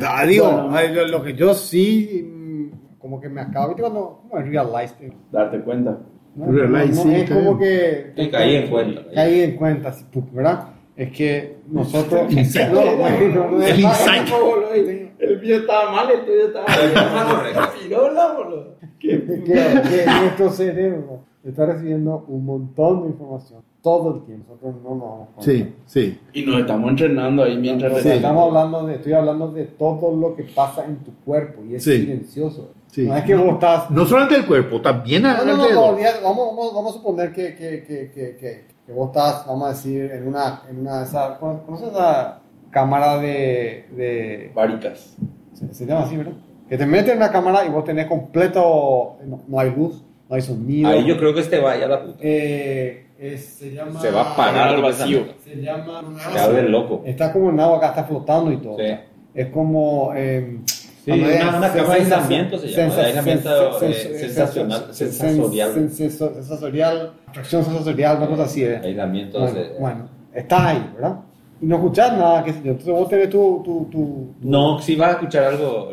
[0.04, 0.94] Ah, digo, Bueno.
[0.94, 5.60] lo, lo que yo sí, mm, como que me acabo, ¿viste cuando, como eh, Darte
[5.60, 5.98] cuenta.
[6.34, 6.46] ¿no?
[6.50, 7.70] Realize, No, sí, es está como bien.
[7.70, 8.12] que...
[8.16, 9.02] Que caí en cuenta.
[9.14, 9.94] Caí en cuenta,
[10.32, 10.68] ¿verdad?
[10.96, 12.32] Es que nosotros...
[12.32, 12.68] Insight.
[12.72, 14.28] No, bueno, no, El no, insight.
[15.18, 17.70] El mío estaba mal, el tuyo estaba mal.
[17.80, 18.76] Pirola, boludo.
[18.98, 24.54] que, que- que nuestro cerebro está recibiendo un montón de información todo el tiempo.
[24.62, 25.42] Nosotros no nos damos cuenta.
[25.52, 26.20] Sí, sí.
[26.32, 28.08] Y nos estamos entrenando ahí mientras Sí.
[28.10, 31.82] estamos hablando de, estoy hablando de todo lo que pasa en tu cuerpo y es
[31.84, 31.98] Sí.
[32.02, 32.70] silencioso.
[32.86, 33.06] Sí.
[33.06, 33.90] No es que vos estás...
[33.90, 37.82] No solamente el cuerpo, también No, no, no, vamos, vamos, vamos a suponer que, que,
[37.82, 41.38] que, que, que, que vos estás, vamos a decir, en una, en una de esas,
[41.38, 42.38] ¿conoces esa
[42.70, 45.16] cámara de, de Varicas.
[45.54, 46.34] se, se llama así, ¿verdad?
[46.68, 50.04] Que te meten en la cámara y vos tenés completo, no, no hay luz,
[50.34, 50.88] hay sonido.
[50.90, 52.18] ahí yo creo que este vaya a la puta.
[52.20, 54.00] Eh, es- se llama...
[54.00, 55.24] Se va a parar al el vacío.
[55.44, 56.02] Se llama...
[56.32, 57.02] Se abre loco.
[57.04, 58.76] Está como en agua acá, está flotando y todo.
[58.78, 58.84] Sí.
[59.34, 60.12] Es como...
[60.14, 60.60] Eh,
[61.04, 65.74] Sí, una, una cama de aislamiento se llama, sensa- aislamiento sen- sen- sensacional, sen- sensorial.
[65.74, 68.62] sen- senso- Sensorial, atracción sensorial, una cosa así.
[68.62, 68.80] ¿eh?
[68.84, 69.40] Aislamiento.
[69.80, 71.16] Bueno, estás ahí, ¿verdad?
[71.60, 72.70] Y no escuchás nada, qué sé yo.
[72.70, 75.88] Entonces vos tenés tu, tu, tu, No, si vas a escuchar algo.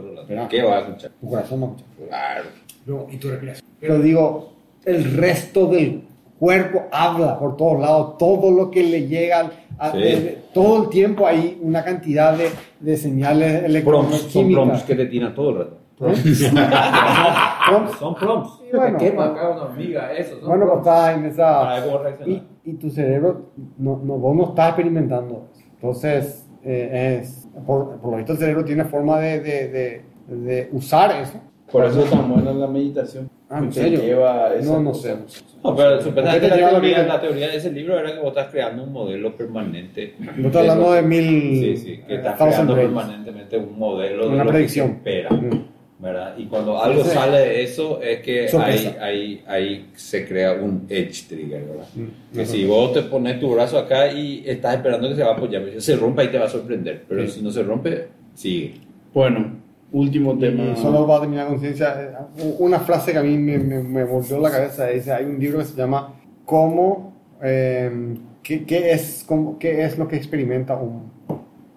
[0.47, 1.11] ¿qué vas a escuchar?
[1.19, 1.85] tu corazón no escucha.
[2.07, 2.43] Claro.
[2.85, 3.68] No, y tu respiración.
[3.79, 4.49] Pero digo,
[4.85, 6.03] el resto del
[6.39, 9.97] cuerpo habla por todos lados, todo lo que le llega, a- Sí.
[9.99, 12.49] de- de- todo el tiempo hay una cantidad de,
[12.79, 15.77] de señales Prompts, son prompts que te tiran todo el rato.
[15.97, 16.23] Prompts.
[17.99, 18.51] Son prompts.
[18.73, 19.31] Bueno, ¿Qué bueno.
[19.31, 20.13] acá una hormiga?
[20.13, 20.39] Eso.
[20.39, 20.87] Son Bueno, pues prompts.
[20.87, 21.97] está en esa...
[21.99, 22.31] Reacciona.
[22.31, 23.41] Y, y tu cerebro,
[23.77, 25.45] no, no, vos no estás experimentando.
[25.75, 30.01] Entonces, eh, es, por, por lo visto, el cerebro tiene forma de, de, de,
[30.35, 31.39] de usar eso.
[31.71, 33.29] Por eso es tan buena la meditación.
[33.49, 33.99] Ah, ¿en serio?
[34.01, 35.15] lleva esa No, no sé.
[35.15, 35.41] no sé.
[35.63, 37.07] No, pero ¿Por supuestamente la la teoría, vida?
[37.07, 40.13] la teoría de ese libro era que vos estás creando un modelo permanente.
[40.37, 41.21] Yo estoy hablando de mil...
[41.59, 44.99] Sí, sí, que estás estamos en creando permanentemente un modelo de Una lo predicción.
[45.03, 45.29] que se espera.
[45.35, 45.65] Mm.
[46.01, 46.33] ¿verdad?
[46.37, 47.09] Y cuando algo Sí.
[47.09, 51.87] sale de eso es que ahí, ahí, ahí se crea un edge trigger, ¿verdad?
[51.93, 52.33] Mm.
[52.35, 52.51] Que Ajá.
[52.51, 55.63] si vos te pones tu brazo acá y estás esperando que se va a apoyar,
[55.77, 57.31] se rompe y te va a sorprender, pero Sí.
[57.39, 58.75] si no se rompe, sigue.
[59.13, 59.57] Bueno,
[59.91, 60.63] Último tema.
[60.65, 64.03] Y solo para terminar con ciencia, eh, una frase que a mí me, me, me
[64.03, 66.13] volvió la cabeza, dice, hay un libro que se llama
[66.45, 71.11] ¿Cómo, eh, qué, qué es, cómo, qué es lo que experimenta un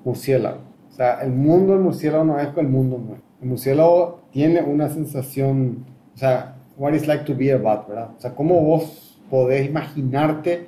[0.04, 0.58] murciélago?
[0.90, 3.28] O sea, el mundo del murciélago no es el mundo nuestro.
[3.40, 8.10] El murciélago tiene una sensación, o sea, what is like to be a bat, ¿verdad?
[8.16, 10.66] O sea, ¿cómo vos podés imaginarte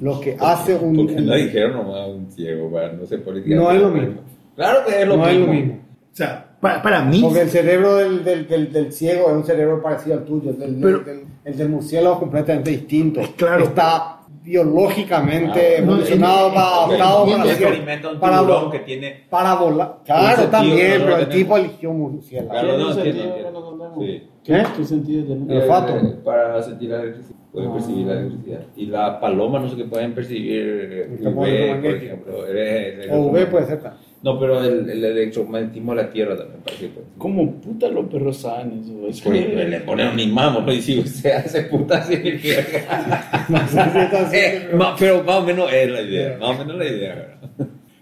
[0.00, 0.96] lo que hace un...
[0.96, 3.54] Porque no dijeron nomás a un ciego, para no se política.
[3.54, 4.20] No es lo mismo.
[4.54, 5.40] Claro que es lo no mismo.
[5.40, 5.74] es lo mismo.
[5.74, 9.44] O sea, para, para mí, Porque el cerebro del, del, del, del ciego es un
[9.44, 13.20] cerebro parecido al tuyo, el del, Pero- del- el del murciélago es completamente distinto.
[13.36, 13.64] Claro.
[13.64, 17.50] Está biológicamente evolucionado, no, para, adaptado entiendo, para,
[18.70, 19.24] que tiene.
[19.54, 19.98] volar.
[20.04, 22.50] Claro, también, pero el tipo eligió un murciélago.
[26.24, 27.36] Para sentir la electricidad.
[27.56, 28.60] Pueden percibir la electricidad.
[28.76, 32.04] Y las palomas no sé qué pueden percibir El UV, por electromagnético.
[32.04, 32.46] ejemplo.
[32.46, 33.80] El- O V puede ser.
[33.80, 34.02] también.
[34.22, 36.90] No, pero el, el electromagnetismo de la Tierra también parece.
[37.16, 39.30] ¿Cómo puta los perros saben eso?
[39.32, 40.70] Le ponen un imán, ¿no?
[40.72, 42.14] Y si se hace puta así,
[44.32, 44.68] Eh,
[44.98, 47.38] pero- más o menos es la idea, más o menos la idea.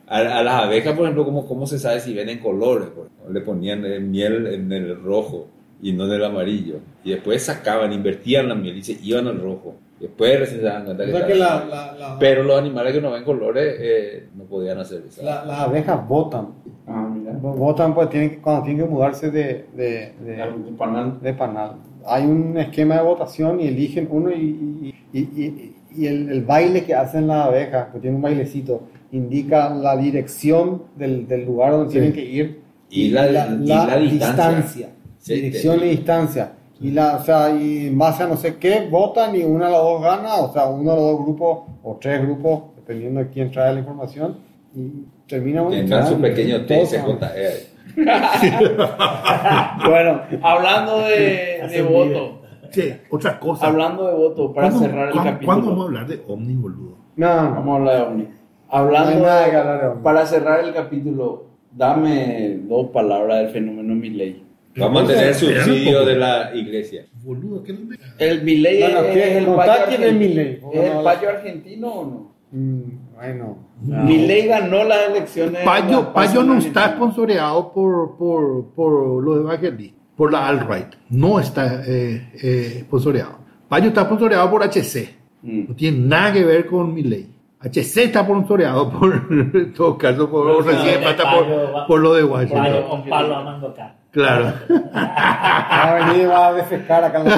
[0.07, 2.89] A, a las abejas, por ejemplo, ¿cómo, ¿cómo se sabe si ven en colores?
[3.31, 5.49] Le ponían miel en el rojo
[5.83, 6.77] y no en el amarillo.
[7.05, 9.75] Y después sacaban, invertían la miel y se iban al rojo.
[10.01, 13.01] Después recién se daban cuenta O sea que la- la- la- Pero los animales que
[13.01, 15.23] no ven colores eh, no podían hacer eso.
[15.23, 16.49] la- las abejas votan.
[16.87, 17.33] Ah, mira.
[17.41, 21.21] Votan pues, tienen que, cuando tienen que mudarse de, de, de- de panal.
[21.23, 21.77] de panal.
[22.07, 26.43] Hay un esquema de votación y eligen uno y, y, y- y- y el, el
[26.45, 28.83] baile que hacen las abejas, que tiene un bailecito,
[29.13, 32.61] indica la dirección del, del lugar donde tienen que ir
[32.91, 34.89] Y la- y la distancia.
[35.25, 36.53] Sí, dirección y distancia.
[36.81, 39.71] Y, la, o sea, y en base a no sé qué, votan y uno de
[39.71, 43.31] los dos gana, o sea, uno de los dos grupos o tres grupos, dependiendo de
[43.31, 44.37] quién trae la información,
[44.75, 47.19] y termina bueno, Tendrán su pequeño Todos ganan.
[47.19, 47.75] TSJ.
[49.89, 52.41] Bueno, hablando de, de voto,
[52.71, 53.67] che, otra cosa.
[53.69, 55.47] hablando de voto, para ¿Cuándo- cerrar el capítulo.
[55.47, 56.97] ¿Cuándo vamos a hablar de Omni, boludo?
[57.17, 58.23] No, no, Vamos a hablar de Omni.
[58.25, 58.31] no
[58.69, 60.03] Hablando hay nada que de- de hombre.
[60.03, 64.44] para cerrar el capítulo, dame dos palabras del fenómeno Milley.
[64.77, 67.07] Vamos a tener Espera un subsidio de la iglesia.
[67.23, 67.97] Boludo, ¿qué no me...
[68.19, 69.39] El Milley No, no, es, ¿qué?
[69.39, 70.13] el payo quién es.
[70.15, 70.53] Milei.
[70.55, 72.35] ¿Es No, el payo argentino o no?
[72.51, 73.59] Mm, bueno.
[73.83, 75.63] Milei ganó las elecciones.
[75.65, 80.89] Payo, Payo no está sponsoreado por, por, por los evangelistas, por la alt-right.
[81.11, 83.39] No está eh, eh, sponsoreado.
[83.69, 85.09] Payo está sponsoreado por HC.
[85.43, 85.65] Mm.
[85.69, 87.31] No tiene nada que ver con mi ley.
[87.61, 91.87] HC está sponsoreado por, en todo caso, por No, recién de pata Payo por, va-
[91.87, 92.89] por lo de Payo Washington.
[92.89, 94.04] con palo a mangocar.
[94.15, 94.55] Claro.
[94.95, 97.37] Va a venir y va a defecar acá en la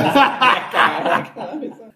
[1.58, 1.92] mesa.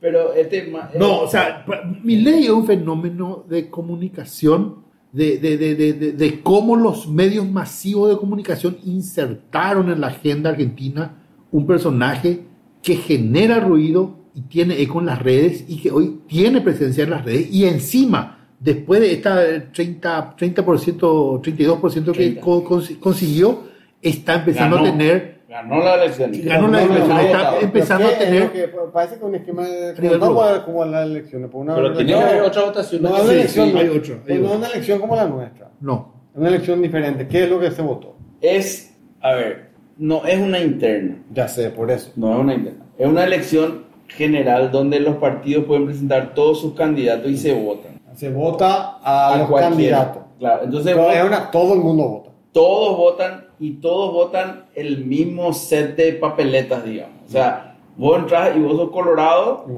[0.00, 0.68] Pero este.
[0.70, 1.64] ma- No, o sea,
[2.02, 7.08] mi ley es un fenómeno de comunicación, de, de, de, de, de- de cómo los
[7.08, 12.44] medios masivos de comunicación insertaron en la agenda argentina un personaje
[12.82, 17.10] que genera ruido y tiene eco en las redes y que hoy tiene presencia en
[17.10, 19.36] las redes y encima, después de esta
[19.72, 22.40] 30%, 30% 32% que 30.
[22.42, 24.88] co- cons- consiguió, está empezando Ganó.
[24.88, 25.36] a tener...
[25.48, 26.32] Ganó la elección.
[26.44, 28.52] Ganó la elección, no, está no, empezando a ¿qué es tener...
[28.52, 30.18] que- parece que un esquema de.
[30.18, 31.48] No como las elecciones.
[31.50, 33.02] por una- Pero tiene que no, haber otra votación.
[33.02, 33.76] No es Sí, elección.
[33.76, 33.92] hay no.
[33.92, 35.70] otro, hay No es una elección como la nuestra.
[35.80, 37.28] No, Es una elección diferente.
[37.28, 38.16] ¿Qué es lo que se votó?
[38.40, 38.92] Es.
[39.20, 41.22] A ver, no es una interna.
[41.32, 42.10] Ya sé, por eso.
[42.16, 42.84] No es una interna.
[42.98, 48.00] Es una elección general donde los partidos pueden presentar todos sus candidatos y se votan.
[48.14, 49.70] Se vota a, los cualquiera.
[49.70, 50.22] candidatos.
[50.40, 52.30] Claro, entonces es una- todo el mundo vota.
[52.52, 57.16] todos votan y todos votan el mismo set de papeletas, digamos.
[57.26, 59.72] O sea, vos entras y vos sos colorado Y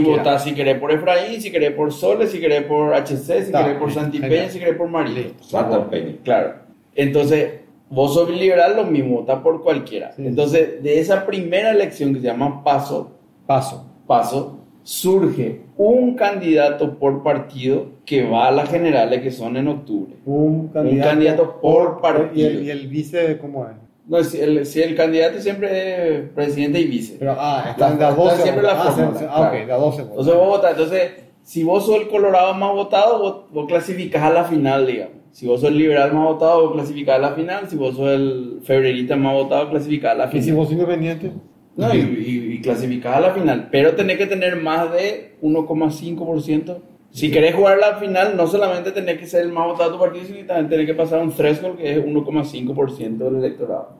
[0.00, 3.52] votás y si querés por Efraín, si querés por Soles, si querés por HC, si
[3.52, 4.50] querés por bien, Santipeña, genial.
[4.50, 5.42] si querés por Marito.
[5.42, 6.14] Santa Peña.
[6.22, 6.54] Claro.
[6.94, 10.12] Entonces, vos sos liberal, lo mismo, votás por cualquiera.
[10.12, 10.26] Sí.
[10.26, 13.12] Entonces, de esa primera elección que se llama paso,
[13.46, 13.84] Paso.
[14.06, 20.14] paso, surge un candidato por partido que va a las generales que son en octubre.
[20.26, 22.32] Un candidato, candidato por partido.
[22.34, 23.72] Y el, y el vice, ¿cómo es?
[24.06, 27.16] No, si el, si el candidato siempre es presidente y vice.
[27.18, 28.76] Pero, ah, están de La- a 12 siempre votos.
[28.78, 29.46] la Ah, fórmula, ah, claro.
[29.62, 30.10] ok, de a 12 votos.
[30.10, 30.70] Entonces vos votás.
[30.72, 31.10] Entonces,
[31.42, 35.14] si vos sos el colorado más votado, vos, vos clasificás a la final, digamos.
[35.32, 37.68] Si vos sos el liberal más votado, vos clasificás a la final.
[37.68, 40.56] Si vos sos el febrerista más votado, clasificás a la ¿Y si final.
[40.56, 41.32] vos sos independiente?
[41.76, 43.68] No, y, y, y clasificás a la final.
[43.72, 46.76] Pero tenés que tener más de 1,5%.
[47.14, 50.02] Si querés jugar la final, no solamente tenés que ser el más votado de tu
[50.02, 53.90] partido, sino también tenés que pasar un threshold que es 1,5% del electorado.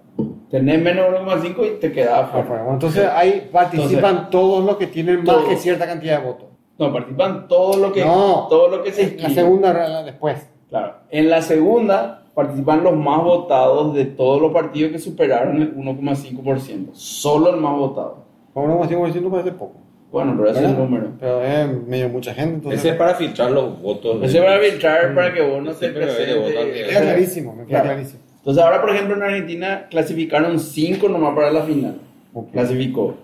[0.51, 2.67] Tenés menos de 1,5 y te quedás afuera.
[2.69, 5.45] Entonces ahí participan todos los que tienen más Todos.
[5.49, 6.49] que cierta cantidad de votos.
[6.77, 8.49] No, participan todo lo que, No.
[8.51, 10.51] todo lo que se La segunda después.
[10.69, 10.95] Claro.
[11.11, 16.91] En la segunda participan los más votados de todos los partidos que superaron el 1,5%.
[16.95, 18.25] Solo el más votado.
[18.57, 19.84] Ahora más 5% parece poco.
[20.15, 21.09] Bueno, pero ese es el número.
[21.19, 22.79] Pero es medio mucha gente, entonces.
[22.79, 24.23] Ese es para filtrar los votos.
[24.23, 26.85] Ese va a arbitrar para que vos no se presente.
[26.89, 27.85] Queda clarísimo, me queda Claro.
[27.97, 28.21] clarísimo.
[28.39, 31.97] Entonces ahora, por ejemplo, en Argentina clasificaron 5 nomás para la final.
[32.53, 33.15] Clasificó.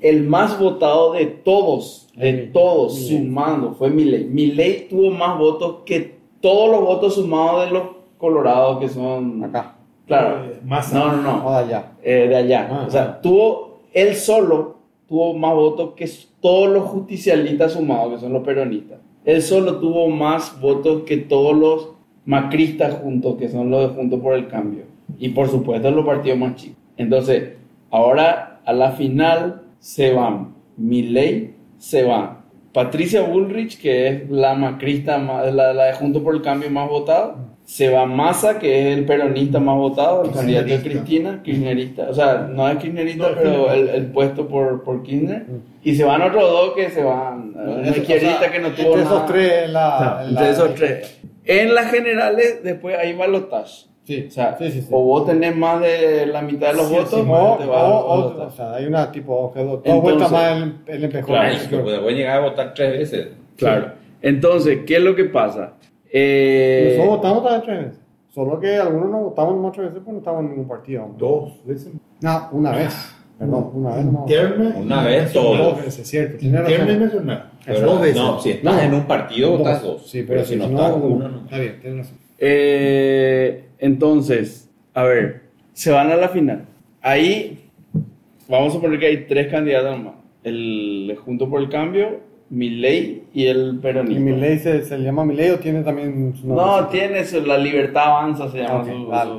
[0.00, 4.24] El más votado de todos, de todos, sumando, fue Milei.
[4.24, 7.82] Milei tuvo más votos que todos los votos sumados de los
[8.16, 9.44] colorados que son...
[9.44, 9.74] Acá.
[10.06, 10.44] Claro.
[10.46, 11.46] Eh, más No, no, no.
[11.46, 11.92] O de allá.
[12.02, 12.68] eh, de allá.
[12.70, 14.77] Ah, o sea, tuvo, él solo
[15.08, 16.08] tuvo más votos que
[16.40, 18.98] todos los justicialistas sumados, que son los peronistas.
[19.24, 21.90] Él solo tuvo más votos que todos los
[22.24, 24.84] macristas juntos, que son los de Juntos por el Cambio.
[25.18, 26.76] Y por supuesto los partidos más chicos.
[26.96, 27.54] Entonces,
[27.90, 32.37] ahora a la final se van Milei, se van
[32.72, 37.36] Patricia Bullrich, que es la macrista, la, la de Juntos por el Cambio más votada.
[37.64, 41.02] Se va Massa, que es el peronista más votado, el candidato de Kirchnerista.
[41.04, 42.06] Cristina, kirchnerista.
[42.08, 45.44] O sea, no es kirchnerista, No, pero el, el puesto por, por Kirchner.
[45.84, 47.52] Y se van otros dos que se van.
[47.54, 49.16] Una Eso, izquierdista o sea, que no tuvo entre nada.
[49.16, 49.96] esos tres en la.
[49.98, 51.20] Claro, en la- entre esos tres.
[51.44, 53.84] En las generales, después hay balotaje.
[54.08, 54.88] Sí, O sea, sí, sí, sí.
[54.90, 57.66] o vos tenés más de la mitad de los Sí, votos, sí, O, o te
[57.66, 61.34] vas o- al o- sea, hay una tipo que dos vueltas más el, el empejón.
[61.34, 63.28] Claro, Es que puede llegar a votar tres veces.
[63.58, 63.92] Claro.
[64.22, 65.74] Entonces, ¿qué es lo que pasa?
[66.10, 68.00] Eh, Nosotros votamos también tres veces.
[68.34, 71.10] Solo que algunos no votamos más tres veces porque no estábamos en ningún partido.
[71.18, 71.92] Dos veces.
[72.22, 73.14] No, una vez.
[73.38, 74.20] Perdón, una vez no.
[74.26, 75.32] Interna Una vez nacional.
[75.58, 75.64] todo.
[75.70, 76.38] Dos veces, cierto.
[76.38, 77.04] Tiene Interna y razón.
[77.04, 77.50] nacional.
[77.66, 78.16] Pero dos veces.
[78.16, 80.10] No, si estás en un partido, votas dos.
[80.10, 81.38] Sí, pero, si no estás, uno no.
[81.44, 82.18] Está bien, tienes razón.
[82.38, 85.42] Eh, entonces, a ver,
[85.72, 86.64] se van a la final.
[87.02, 87.58] Ahí
[88.48, 90.14] vamos a suponer que hay tres candidatos más.
[90.44, 94.24] El Junto por el Cambio, Milei y el ¿Y peronismo.
[94.24, 96.64] Milei se, se le llama Milei o tiene también su nombre?
[96.64, 99.32] No, tiene su- la libertad avanza, se llama su- vale.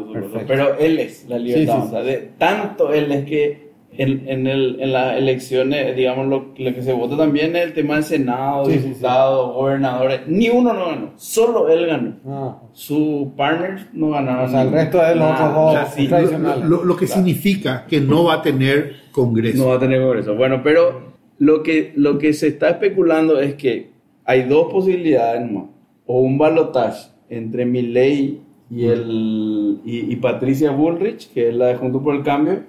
[0.47, 2.01] Pero él es la libertad Sí, sí, avanza.
[2.03, 3.68] De, tanto él es que
[4.01, 7.73] en, en, el, en las elecciones, digamos, lo, lo que se vota también es el
[7.73, 8.87] tema del Senado, Sí, sí, sí.
[8.87, 10.21] diputados, gobernadores.
[10.27, 12.13] Ni uno no ganó, solo él ganó.
[12.25, 14.45] Ah, Su partner no ganaron.
[14.45, 16.65] O sea, el resto de los otros dos O sea, sí, tra- tradicionales.
[16.69, 17.21] Lo, lo que Claro.
[17.21, 19.63] significa que no va a tener congreso.
[19.63, 20.35] no va a tener congreso.
[20.35, 23.89] Bueno, pero lo que, lo que se está especulando es que
[24.25, 25.69] hay dos posibilidades nomás.
[26.05, 28.39] O un balotaje entre Milley
[28.71, 32.61] y, el, y, y Patricia Bullrich, que es la de Juntos por el Cambio,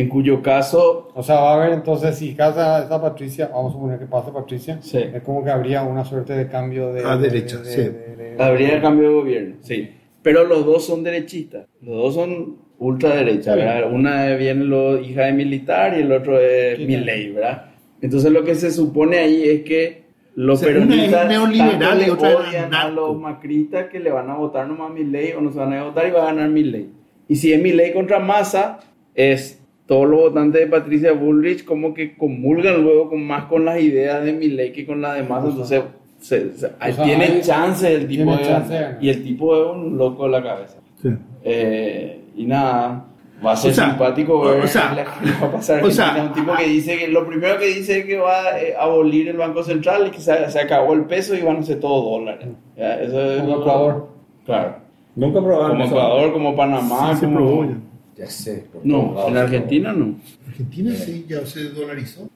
[0.00, 3.74] en cuyo caso O sea, va a haber entonces, si casa esa Patricia, vamos a
[3.74, 4.98] suponer que pasa Patricia, Sí.
[4.98, 7.04] es como que habría una suerte de cambio de...
[7.04, 7.80] A derecha, de- sí.
[7.80, 9.54] de- de- de- habría el cambio de gobierno.
[9.62, 9.90] Sí.
[10.22, 11.66] Pero los dos son derechistas.
[11.80, 13.54] Los dos son ultraderecha.
[13.54, 13.92] ¿verdad?
[13.92, 17.64] Una viene lo, hija de militar y el otro es Sí, Milley, ¿verdad?
[18.00, 20.02] Entonces lo que se supone ahí es que
[20.36, 24.68] los O sea, peronistas neoliberal le odian a los macristas que le van a votar
[24.68, 26.88] nomás a Milley o no se van a votar y va a ganar Milley.
[27.26, 28.78] Y si es Milley contra Massa,
[29.16, 29.57] es
[29.88, 34.22] todos los votantes de Patricia Bullrich como que comulgan luego con más con las ideas
[34.24, 35.82] de Milley que con las de Massa, entonces
[36.20, 39.22] se- se- ahí sea, tiene hay- chance el tipo tiene de chance de y el
[39.24, 40.76] tipo es un loco de la cabeza.
[41.02, 41.08] Sí.
[41.42, 43.04] Eh, y nada,
[43.44, 45.82] va a ser O sea, simpático ver o sea, la que le va a pasar.
[45.84, 48.60] o sea, un tipo que dice que lo primero que dice es que va a
[48.60, 51.62] eh, abolir el Banco Central y que se, se acabó el peso y van a
[51.62, 52.46] ser todos dólares.
[52.76, 54.08] Ya, eso es Como Ecuador.
[54.44, 54.74] Claro.
[55.16, 55.84] Nunca probaron Como.
[55.86, 57.14] Ecuador, como Panamá.
[57.14, 57.76] Sí, se como- probó ya.
[58.18, 58.64] Ya sé.
[58.72, 60.16] por No, en Argentina no.
[60.48, 62.28] Argentina sí, ya se dolarizó.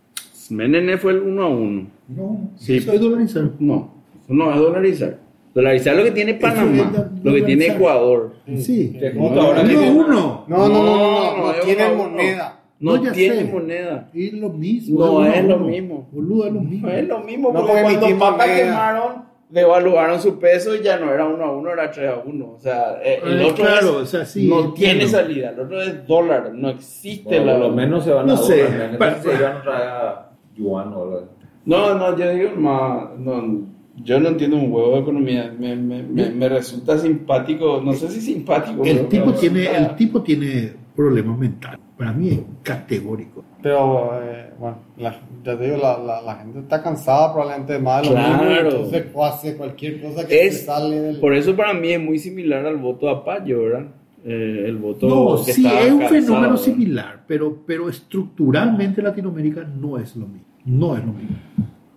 [0.50, 1.86] Menem fue el uno a uno.
[2.08, 2.76] No, Sí.
[2.76, 3.50] eso es dolarizar.
[3.58, 5.18] No, eso no es dolarizar.
[5.54, 7.66] Dolarizar lo que tiene Panamá, lo que tiene.
[7.66, 8.34] Ecuador.
[8.56, 8.96] Sí.
[9.16, 10.44] Uno a uno.
[10.48, 11.52] No, no, no, no, no,
[11.92, 11.94] uno.
[12.10, 12.60] moneda.
[12.80, 13.44] No, tiene sé.
[13.44, 14.08] moneda.
[14.14, 14.98] Es lo mismo.
[15.00, 16.08] No es lo mismo.
[16.10, 16.88] Boludo, es lo mismo.
[16.88, 18.56] No es lo mismo, No porque cuando moneda.
[18.56, 19.12] quemaron,
[19.52, 22.54] devaluaron su peso y ya no era uno a uno, era tres a uno.
[22.56, 24.74] O sea, eh, el Eh, otro claro, es- o sea, sí, no entiendo.
[24.98, 27.52] tiene salida, el otro es dólar, no existe Bueno, la...
[27.58, 28.98] por lo menos se van No a sé, dólar, ¿no?
[28.98, 31.28] pa- Entonces se van a traer a yuan o algo.
[31.66, 33.60] No, no, yo digo, ma- no,
[34.02, 38.08] yo no entiendo un huevo de economía, me, me, me, me resulta simpático, no sé
[38.08, 38.82] si simpático.
[38.84, 41.80] El tipo, tiene, el tipo tiene problemas mentales.
[41.96, 43.44] Para mí es categórico.
[43.62, 45.12] Pero, eh, bueno, la,
[45.44, 48.44] ya te digo, la, la, la gente está cansada probablemente más de lo Claro.
[48.44, 48.68] mismo.
[48.70, 51.20] Entonces, hace cualquier cosa que Es- sale del...
[51.20, 53.86] Por eso para mí es muy similar al voto a Payo, ¿verdad?
[54.24, 56.56] Eh, el voto No, que sí, es un cansado, fenómeno ¿verdad?
[56.64, 60.46] similar, pero, pero estructuralmente Latinoamérica no es lo mismo.
[60.64, 61.36] No es lo mismo.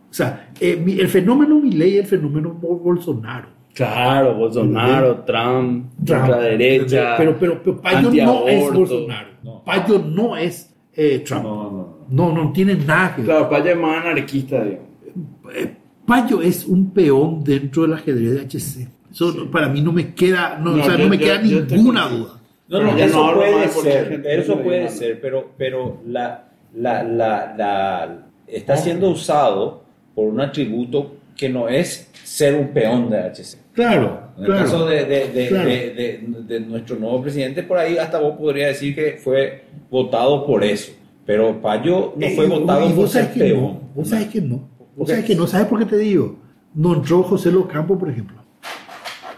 [0.09, 3.49] O sea, eh, mi- el fenómeno Milei es el fenómeno Bo- Bolsonaro.
[3.75, 7.15] Claro, Bolsonaro, Trump, Trump, ultraderecha.
[7.17, 8.73] Pero, pero, pero Payo no es.
[8.73, 9.27] Bolsonaro.
[9.43, 9.63] No.
[9.65, 11.43] Payo no es eh, Trump.
[11.43, 11.95] No, no.
[12.09, 13.25] No, no tiene nada que ver.
[13.31, 14.87] Claro, Payo es más anarquista, digamos.
[15.53, 15.75] Eh,
[16.07, 18.87] Payo es un peón dentro del ajedrez de HC.
[19.11, 21.41] Eso para mí no me queda, no, No, o sea, yo- no me yo- queda
[21.43, 22.31] yo ninguna duda.
[22.67, 26.45] No, no, eso puede ser, eso puede ser, pero, pero la,
[26.75, 29.83] la, la, la- está siendo usado
[30.15, 33.57] por un atributo que no es ser un peón de HC.
[33.73, 34.63] Claro, En el claro.
[34.63, 36.65] caso de, de, de, Claro.
[36.67, 40.91] nuestro nuevo presidente, por ahí hasta vos podrías decir que fue votado por eso.
[41.25, 43.61] Pero Payo no fue Eh, votado y por ser peón.
[43.61, 44.69] no, vos sabes que no.
[44.77, 45.11] ¿Por Vos qué?
[45.13, 46.37] sabes que no, ¿sabes por qué te digo?
[46.73, 48.37] No entró José Locampo, por ejemplo.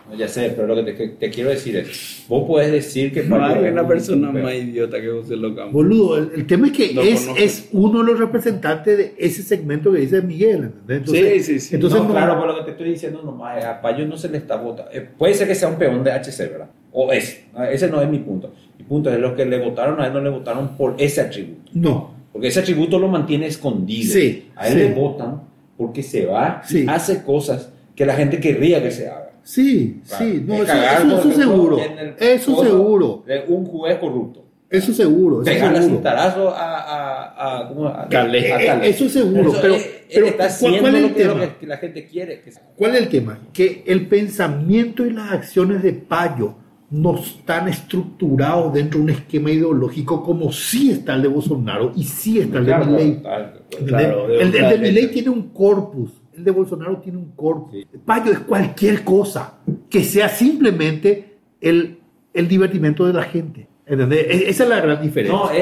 [0.10, 3.38] No, Ya sé, pero lo que te, quiero decir es, vos puedes decir que No
[3.38, 5.74] Payo hay una persona más idiota que José Locampo.
[5.74, 6.96] Boludo, el, el tema es que
[7.38, 10.72] es, uno de los representantes de ese segmento que dice Miguel.
[10.88, 10.98] ¿entendés?
[11.00, 11.76] Entonces, Sí, sí, sí.
[11.76, 14.30] Entonces, no, no- claro, pero lo que te estoy diciendo nomás, a Payo no se
[14.30, 14.92] le está votando.
[14.94, 16.70] Eh, puede ser que sea un peón de HC, ¿verdad?
[16.92, 17.42] O es.
[17.72, 18.54] Ese no es mi punto.
[18.78, 21.72] Mi punto es los que le votaron a él no le votaron por ese atributo.
[21.74, 22.18] no.
[22.32, 24.14] Porque ese atributo lo mantiene escondido.
[24.14, 24.80] Sí, a él sí.
[24.80, 25.42] le votan
[25.76, 26.84] porque se va Sí.
[26.84, 29.27] y hace cosas que la gente querría que se haga.
[29.48, 30.26] Sí, Claro.
[30.26, 31.78] sí, no, Es eso, eso- seguro.
[32.20, 33.24] Eso coso seguro.
[33.26, 34.44] de un juez corrupto.
[34.70, 35.38] Eso seguro.
[35.42, 36.10] Eso Pegarle seguro.
[36.10, 37.88] a, a, a, ¿cómo?
[37.88, 38.52] a Calé.
[38.52, 38.90] a Eh, Calé.
[38.90, 41.58] eso seguro, Eso pero- es- él pero está ¿cuál- es el lo que, lo tema?
[41.58, 42.42] que la gente quiere.
[42.42, 43.40] que se- ¿Cuál es el tema?
[43.54, 46.56] Que el pensamiento y las acciones de Payo
[46.90, 52.04] no están estructurados dentro de un esquema ideológico como sí está el de Bolsonaro y
[52.06, 53.22] sí está el de Claro, Milei.
[53.22, 53.88] claro, ¿Entendés?
[53.88, 55.14] Claro, el, de- el de Milei derecha.
[55.14, 57.76] tiene un corpus, el de Bolsonaro tiene un corpus.
[58.06, 59.56] Payo es cualquier cosa
[59.90, 61.98] que sea simplemente el,
[62.34, 63.68] el divertimento de la gente.
[63.90, 64.26] ¿Entendés?
[64.30, 65.38] E- Esa es la gran diferencia.
[65.38, 65.60] No, es,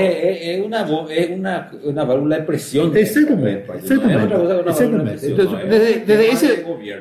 [0.57, 0.81] es- una,
[1.11, 2.95] es una, una válvula de presión.
[2.95, 3.65] Exactamente,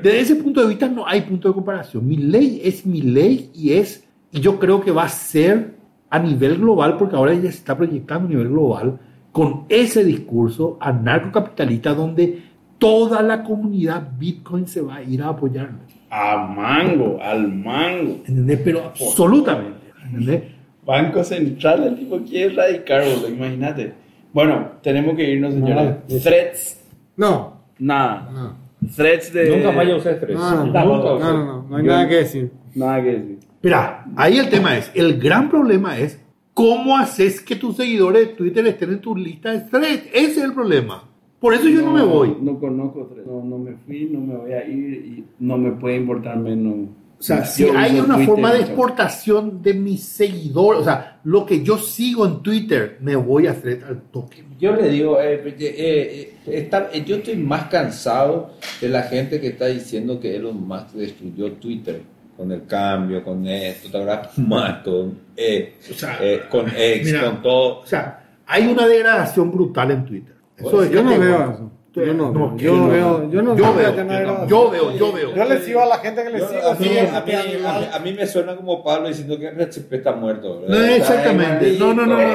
[0.02, 2.06] desde ese punto de vista no hay punto de comparación.
[2.06, 4.03] Mi ley es mi ley y es,
[4.34, 5.74] y yo creo que va a ser
[6.10, 8.98] a nivel global, porque ahora ya se está proyectando a nivel global,
[9.32, 12.42] con ese discurso anarcocapitalista donde
[12.78, 15.78] toda la comunidad Bitcoin se va a ir a apoyarlo.
[16.10, 18.16] A mango, al mango.
[18.26, 18.60] ¿Entendés?
[18.62, 19.78] Pero absolutamente.
[20.04, 20.42] ¿entendés?
[20.84, 23.94] Banco Central, el tipo quiere erradicar, imagínate.
[24.32, 26.22] Bueno, tenemos que irnos, señores.
[26.22, 26.84] Threads,
[27.16, 28.28] No, nada.
[28.32, 28.88] no.
[28.94, 29.56] Threads de.
[29.56, 30.36] Nunca falla usar tres.
[30.36, 32.52] No, no, no, no, no, no, no hay Yo- nada que decir.
[32.74, 33.38] Nada que decir.
[33.64, 36.20] Mira, ahí el tema es, el gran problema es
[36.52, 40.00] cómo haces que tus seguidores de Twitter estén en tu lista de thread.
[40.12, 41.08] Ese es el problema.
[41.40, 42.36] Por eso yo no, me voy.
[42.40, 43.26] No conozco Threads.
[43.26, 46.88] No, no me fui, no me voy a ir y no me puede importar menos.
[47.18, 51.46] O sea, si hay una Twitter, forma de exportación de mis seguidores, o sea, lo
[51.46, 54.44] que yo sigo en Twitter, me voy a hacer al toque.
[54.60, 58.50] Yo le digo, eh, eh, eh, está- eh, yo estoy más cansado
[58.80, 62.02] de la gente que está diciendo que Elon Musk destruyó Twitter
[62.36, 64.38] con el cambio, con esto, ¿te acuerdas?
[64.38, 67.80] Más con, eh, O sea, eh, con X, mira, con todo.
[67.80, 70.34] O sea, hay una degradación brutal en Twitter.
[70.56, 71.70] Eso Pues, es Yo no veo eso.
[71.94, 72.56] Yo no, No, veo.
[72.56, 72.88] que yo no.
[72.88, 74.46] veo, yo no Yo veo que yo no.
[74.48, 75.34] yo veo, yo veo.
[75.34, 76.68] Yo le sigo a la gente que le sigo.
[76.68, 79.92] a, mí, a, mí, a, mí, a mí me suena como Pablo diciendo que RHP
[79.92, 80.64] está muerto.
[80.66, 81.76] No, exactamente.
[81.78, 82.26] No, no, no, no,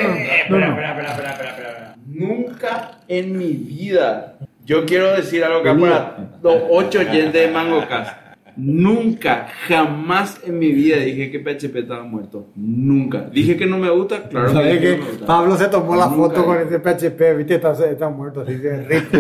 [0.50, 0.60] no.
[0.60, 1.96] no, no.
[2.08, 4.36] Nunca en mi vida.
[4.66, 8.29] Yo quiero decir algo acá para los ocho oyentes de MangoCast.
[8.62, 12.48] Nunca, jamás en mi vida dije que PHP estaba muerto.
[12.56, 13.30] Nunca.
[13.32, 15.26] Dije que no me gusta, claro que, ¿Sabes dije que no me gusta.
[15.26, 18.70] Pablo se tomó la Nunca foto con ese PHP, viste, está, está muerto, así que
[18.84, 19.08] rico.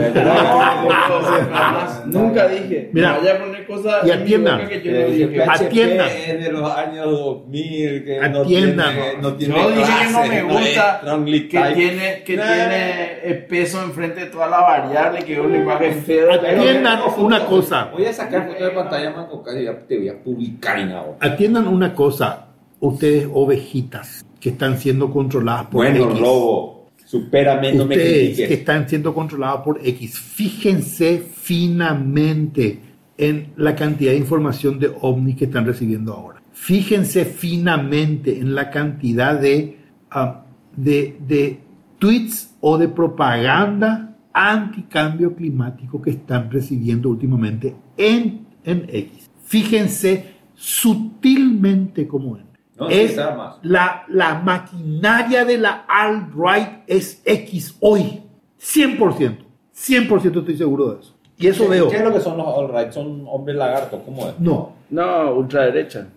[1.54, 2.90] Jamás, nunca dije.
[2.94, 4.68] Mira, no vaya a poner cosas y atiendan.
[4.68, 5.28] que yo Que no el dije.
[5.42, 6.08] PHP Atiendan.
[6.10, 8.94] es de los años 2000, que no Atiendan.
[8.96, 11.76] tiene, no tiene Yo dije que no me es gusta, strongly que typed.
[11.76, 12.44] tiene, que Nah.
[12.46, 16.32] tiene eh, peso enfrente de todas las variables, que es un lenguaje feo.
[16.34, 17.90] Atiendan una cosa.
[17.92, 21.18] Voy a sacar foto de pantalla Mango Y ya te voy a publicar en ahora.
[21.22, 22.48] Atiendan una cosa,
[22.80, 26.20] ustedes ovejitas que están siendo controladas por Bueno, X.
[26.22, 28.52] lobo, supérame, no me ustedes que critiques.
[28.52, 32.80] están siendo controlados por X, fíjense finamente
[33.18, 36.42] en la cantidad de información de ovni que están recibiendo ahora.
[36.54, 39.78] Fíjense finamente en la cantidad de,
[40.12, 40.46] ah,
[40.76, 41.60] de, de
[42.00, 49.30] tweets o de propaganda anticambio climático que están recibiendo últimamente en, en X.
[49.46, 52.44] Fíjense sutilmente cómo es.
[52.78, 53.58] No, es más.
[53.62, 58.22] la, la maquinaria de la alt-right es X hoy.
[58.60, 59.38] 100%.
[59.76, 61.14] 100% estoy seguro de eso.
[61.38, 61.90] Y eso ¿Qué- veo.
[61.90, 62.92] ¿Qué es lo que son los all right?
[62.92, 64.02] ¿Son hombres lagartos?
[64.06, 64.40] ¿Cómo es?
[64.40, 64.74] No.
[64.90, 66.08] No, ultraderecha.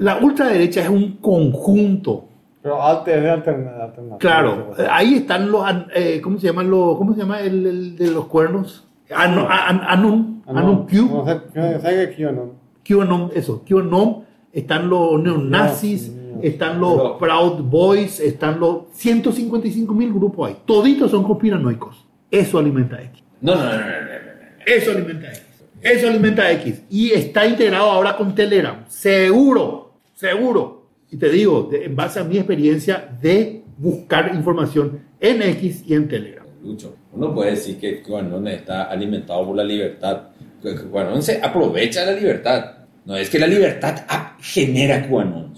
[0.00, 2.24] La ultraderecha es un conjunto.
[2.62, 3.82] Pero alternar.
[4.18, 4.72] Claro.
[4.90, 5.64] Ahí están los.
[5.94, 6.96] eh, ¿Cómo se llaman los.
[6.96, 8.86] ¿Cómo se llama el, el de los cuernos?
[9.14, 10.42] Anu- an- Anun.
[10.46, 10.96] Anun Q.
[11.06, 12.62] No sé, no sé qué Q, no.
[12.84, 16.12] QAnon, eso, QAnon, están los neonazis,
[16.42, 20.56] están los Proud Boys, están los 155 mil grupos ahí.
[20.66, 22.04] Toditos son conspiranoicos.
[22.30, 23.22] Eso alimenta X.
[23.40, 24.64] No, no, no, no, no, no.
[24.66, 25.42] Eso alimenta X.
[25.80, 26.82] Eso alimenta X.
[26.90, 28.84] Y está integrado ahora con Telegram.
[28.88, 30.86] Seguro, seguro.
[31.10, 35.94] Y te digo, de- en base a mi experiencia de buscar información en X y
[35.94, 36.46] en Telegram.
[36.64, 40.22] Lucho, uno puede decir que Cuanón está alimentado por la libertad.
[40.62, 42.64] Que Cuanón se aprovecha de la libertad.
[43.04, 43.96] No es que la libertad
[44.40, 45.52] genera Cuanón.
[45.52, 45.56] O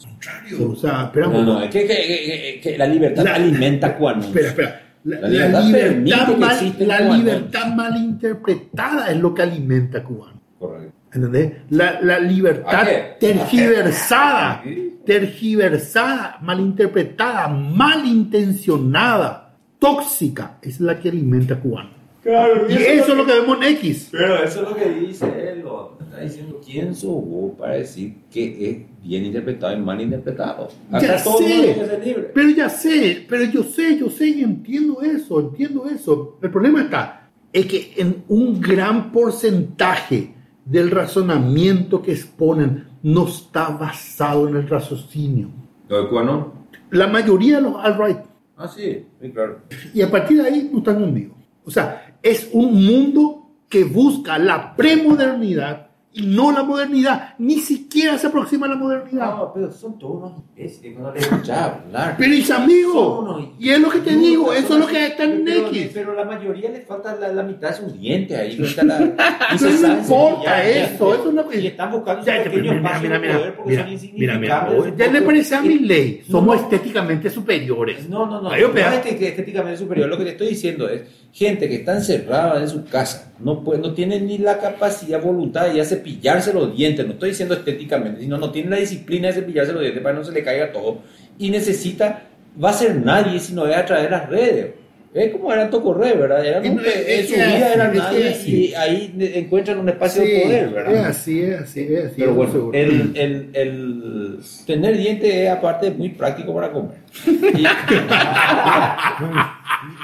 [0.77, 4.25] sea, No, no, es que, que- que- que la libertad La- alimenta Cuanón.
[4.25, 4.81] Espera, espera.
[5.05, 10.41] La, La libertad libertad, mal, la libertad malinterpretada es lo que alimenta cubano.
[10.59, 10.93] Correcto.
[11.13, 11.53] ¿Entendés?
[11.71, 12.87] La, la libertad
[13.21, 14.63] tergiversada,
[15.05, 19.44] tergiversada, malinterpretada, malintencionada,
[19.85, 21.91] tóxica, es la que alimenta a cubano.
[22.23, 24.09] Claro, Y eso es lo que vemos en X.
[24.11, 25.61] Pero eso es lo que dice él.
[25.63, 30.69] lo- Está diciendo, ¿quién sos vos para decir que es bien interpretado y mal interpretado?
[30.93, 32.31] Ya todo mundo sé, libre.
[32.33, 36.39] pero ya sé, pero yo sé, yo sé y entiendo eso, entiendo eso.
[36.41, 40.33] El problema está, es que en un gran porcentaje
[40.65, 45.49] del razonamiento que exponen no está basado en el raciocinio.
[45.89, 46.53] ¿Lo de Cuanón?
[46.91, 48.19] La mayoría de los alt-right,
[48.57, 49.63] Ah, sí, sí, claro.
[49.93, 51.37] y a partir de ahí no están conmigo.
[51.65, 55.84] O sea, es un mundo que busca la premodernidad
[56.17, 59.37] y no la modernidad, ni siquiera se aproxima a la modernidad.
[59.37, 62.15] No, pero son todos unos imbéciles, no les escuchaba hablar.
[62.17, 65.07] Pero es amigo, unos y es lo que te digo, eso son- es lo que
[65.07, 65.91] está en pero, X.
[65.93, 68.57] Pero la mayoría le falta la, la mitad de sus dientes ahí.
[68.59, 69.01] no está la-
[69.51, 72.63] y no saben importa eso, eso es lo que- Y están buscando Ya, su pequeño
[72.63, 74.41] mira, espacio mira, de mira, poder porque mira, son mira, insignificantes.
[74.41, 76.63] mira, son ya le parece a mi ley, No, somos no.
[76.63, 78.09] estéticamente superiores.
[78.09, 78.51] No, no, no.
[78.51, 80.09] Ahí, No es estéticamente superior.
[80.09, 83.81] Lo que te estoy diciendo es gente que está encerrada en su casa, no puede,
[83.81, 87.07] no tiene ni la capacidad, voluntad de ya cepillarse los dientes.
[87.07, 90.19] No estoy diciendo estéticamente, sino no tiene la disciplina de cepillarse los dientes para que
[90.21, 90.99] no se le caiga todo.
[91.39, 92.23] Y necesita,
[92.63, 94.67] va a ser nadie si no es a través de las redes.
[95.15, 96.45] Es como era Tocorre, ¿verdad?
[96.45, 100.23] Eran Es- un- es en su vida es que nadie y ahí encuentran un espacio
[100.25, 100.95] Sí, de poder, ¿verdad?
[100.95, 102.15] es así, es así, es así.
[102.19, 102.77] Pero bueno, seguro.
[102.79, 106.97] el, el, el tener dientes es aparte muy práctico para comer.
[107.57, 107.65] Y-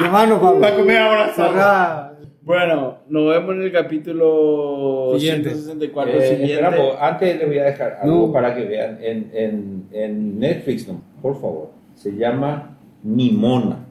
[0.04, 0.60] Hermano, Pablo.
[0.60, 2.09] Va a comer abrazado.
[2.42, 5.50] Bueno, nos vemos en el capítulo Siguiente.
[5.50, 6.66] 164 Eh, siguiente.
[6.98, 8.32] antes les voy a dejar algo No.
[8.32, 11.70] para que vean en, en, en Netflix, no, por favor.
[11.94, 13.84] Se llama Nimona.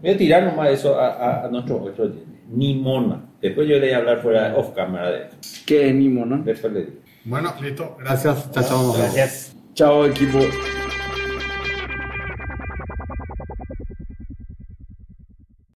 [0.00, 2.12] Voy a tirar nomás eso a, a, a nuestro nuestro.
[2.48, 3.24] Nimona.
[3.42, 5.36] Después yo le voy a hablar fuera off cámara de esto.
[5.66, 6.38] Que es Nimo, ¿no?
[6.38, 6.92] Después le digo.
[7.24, 7.96] Bueno, listo.
[7.98, 8.50] Gracias.
[8.52, 8.92] Chao, chao.
[8.94, 9.56] Gracias.
[9.74, 10.38] Chao, equipo.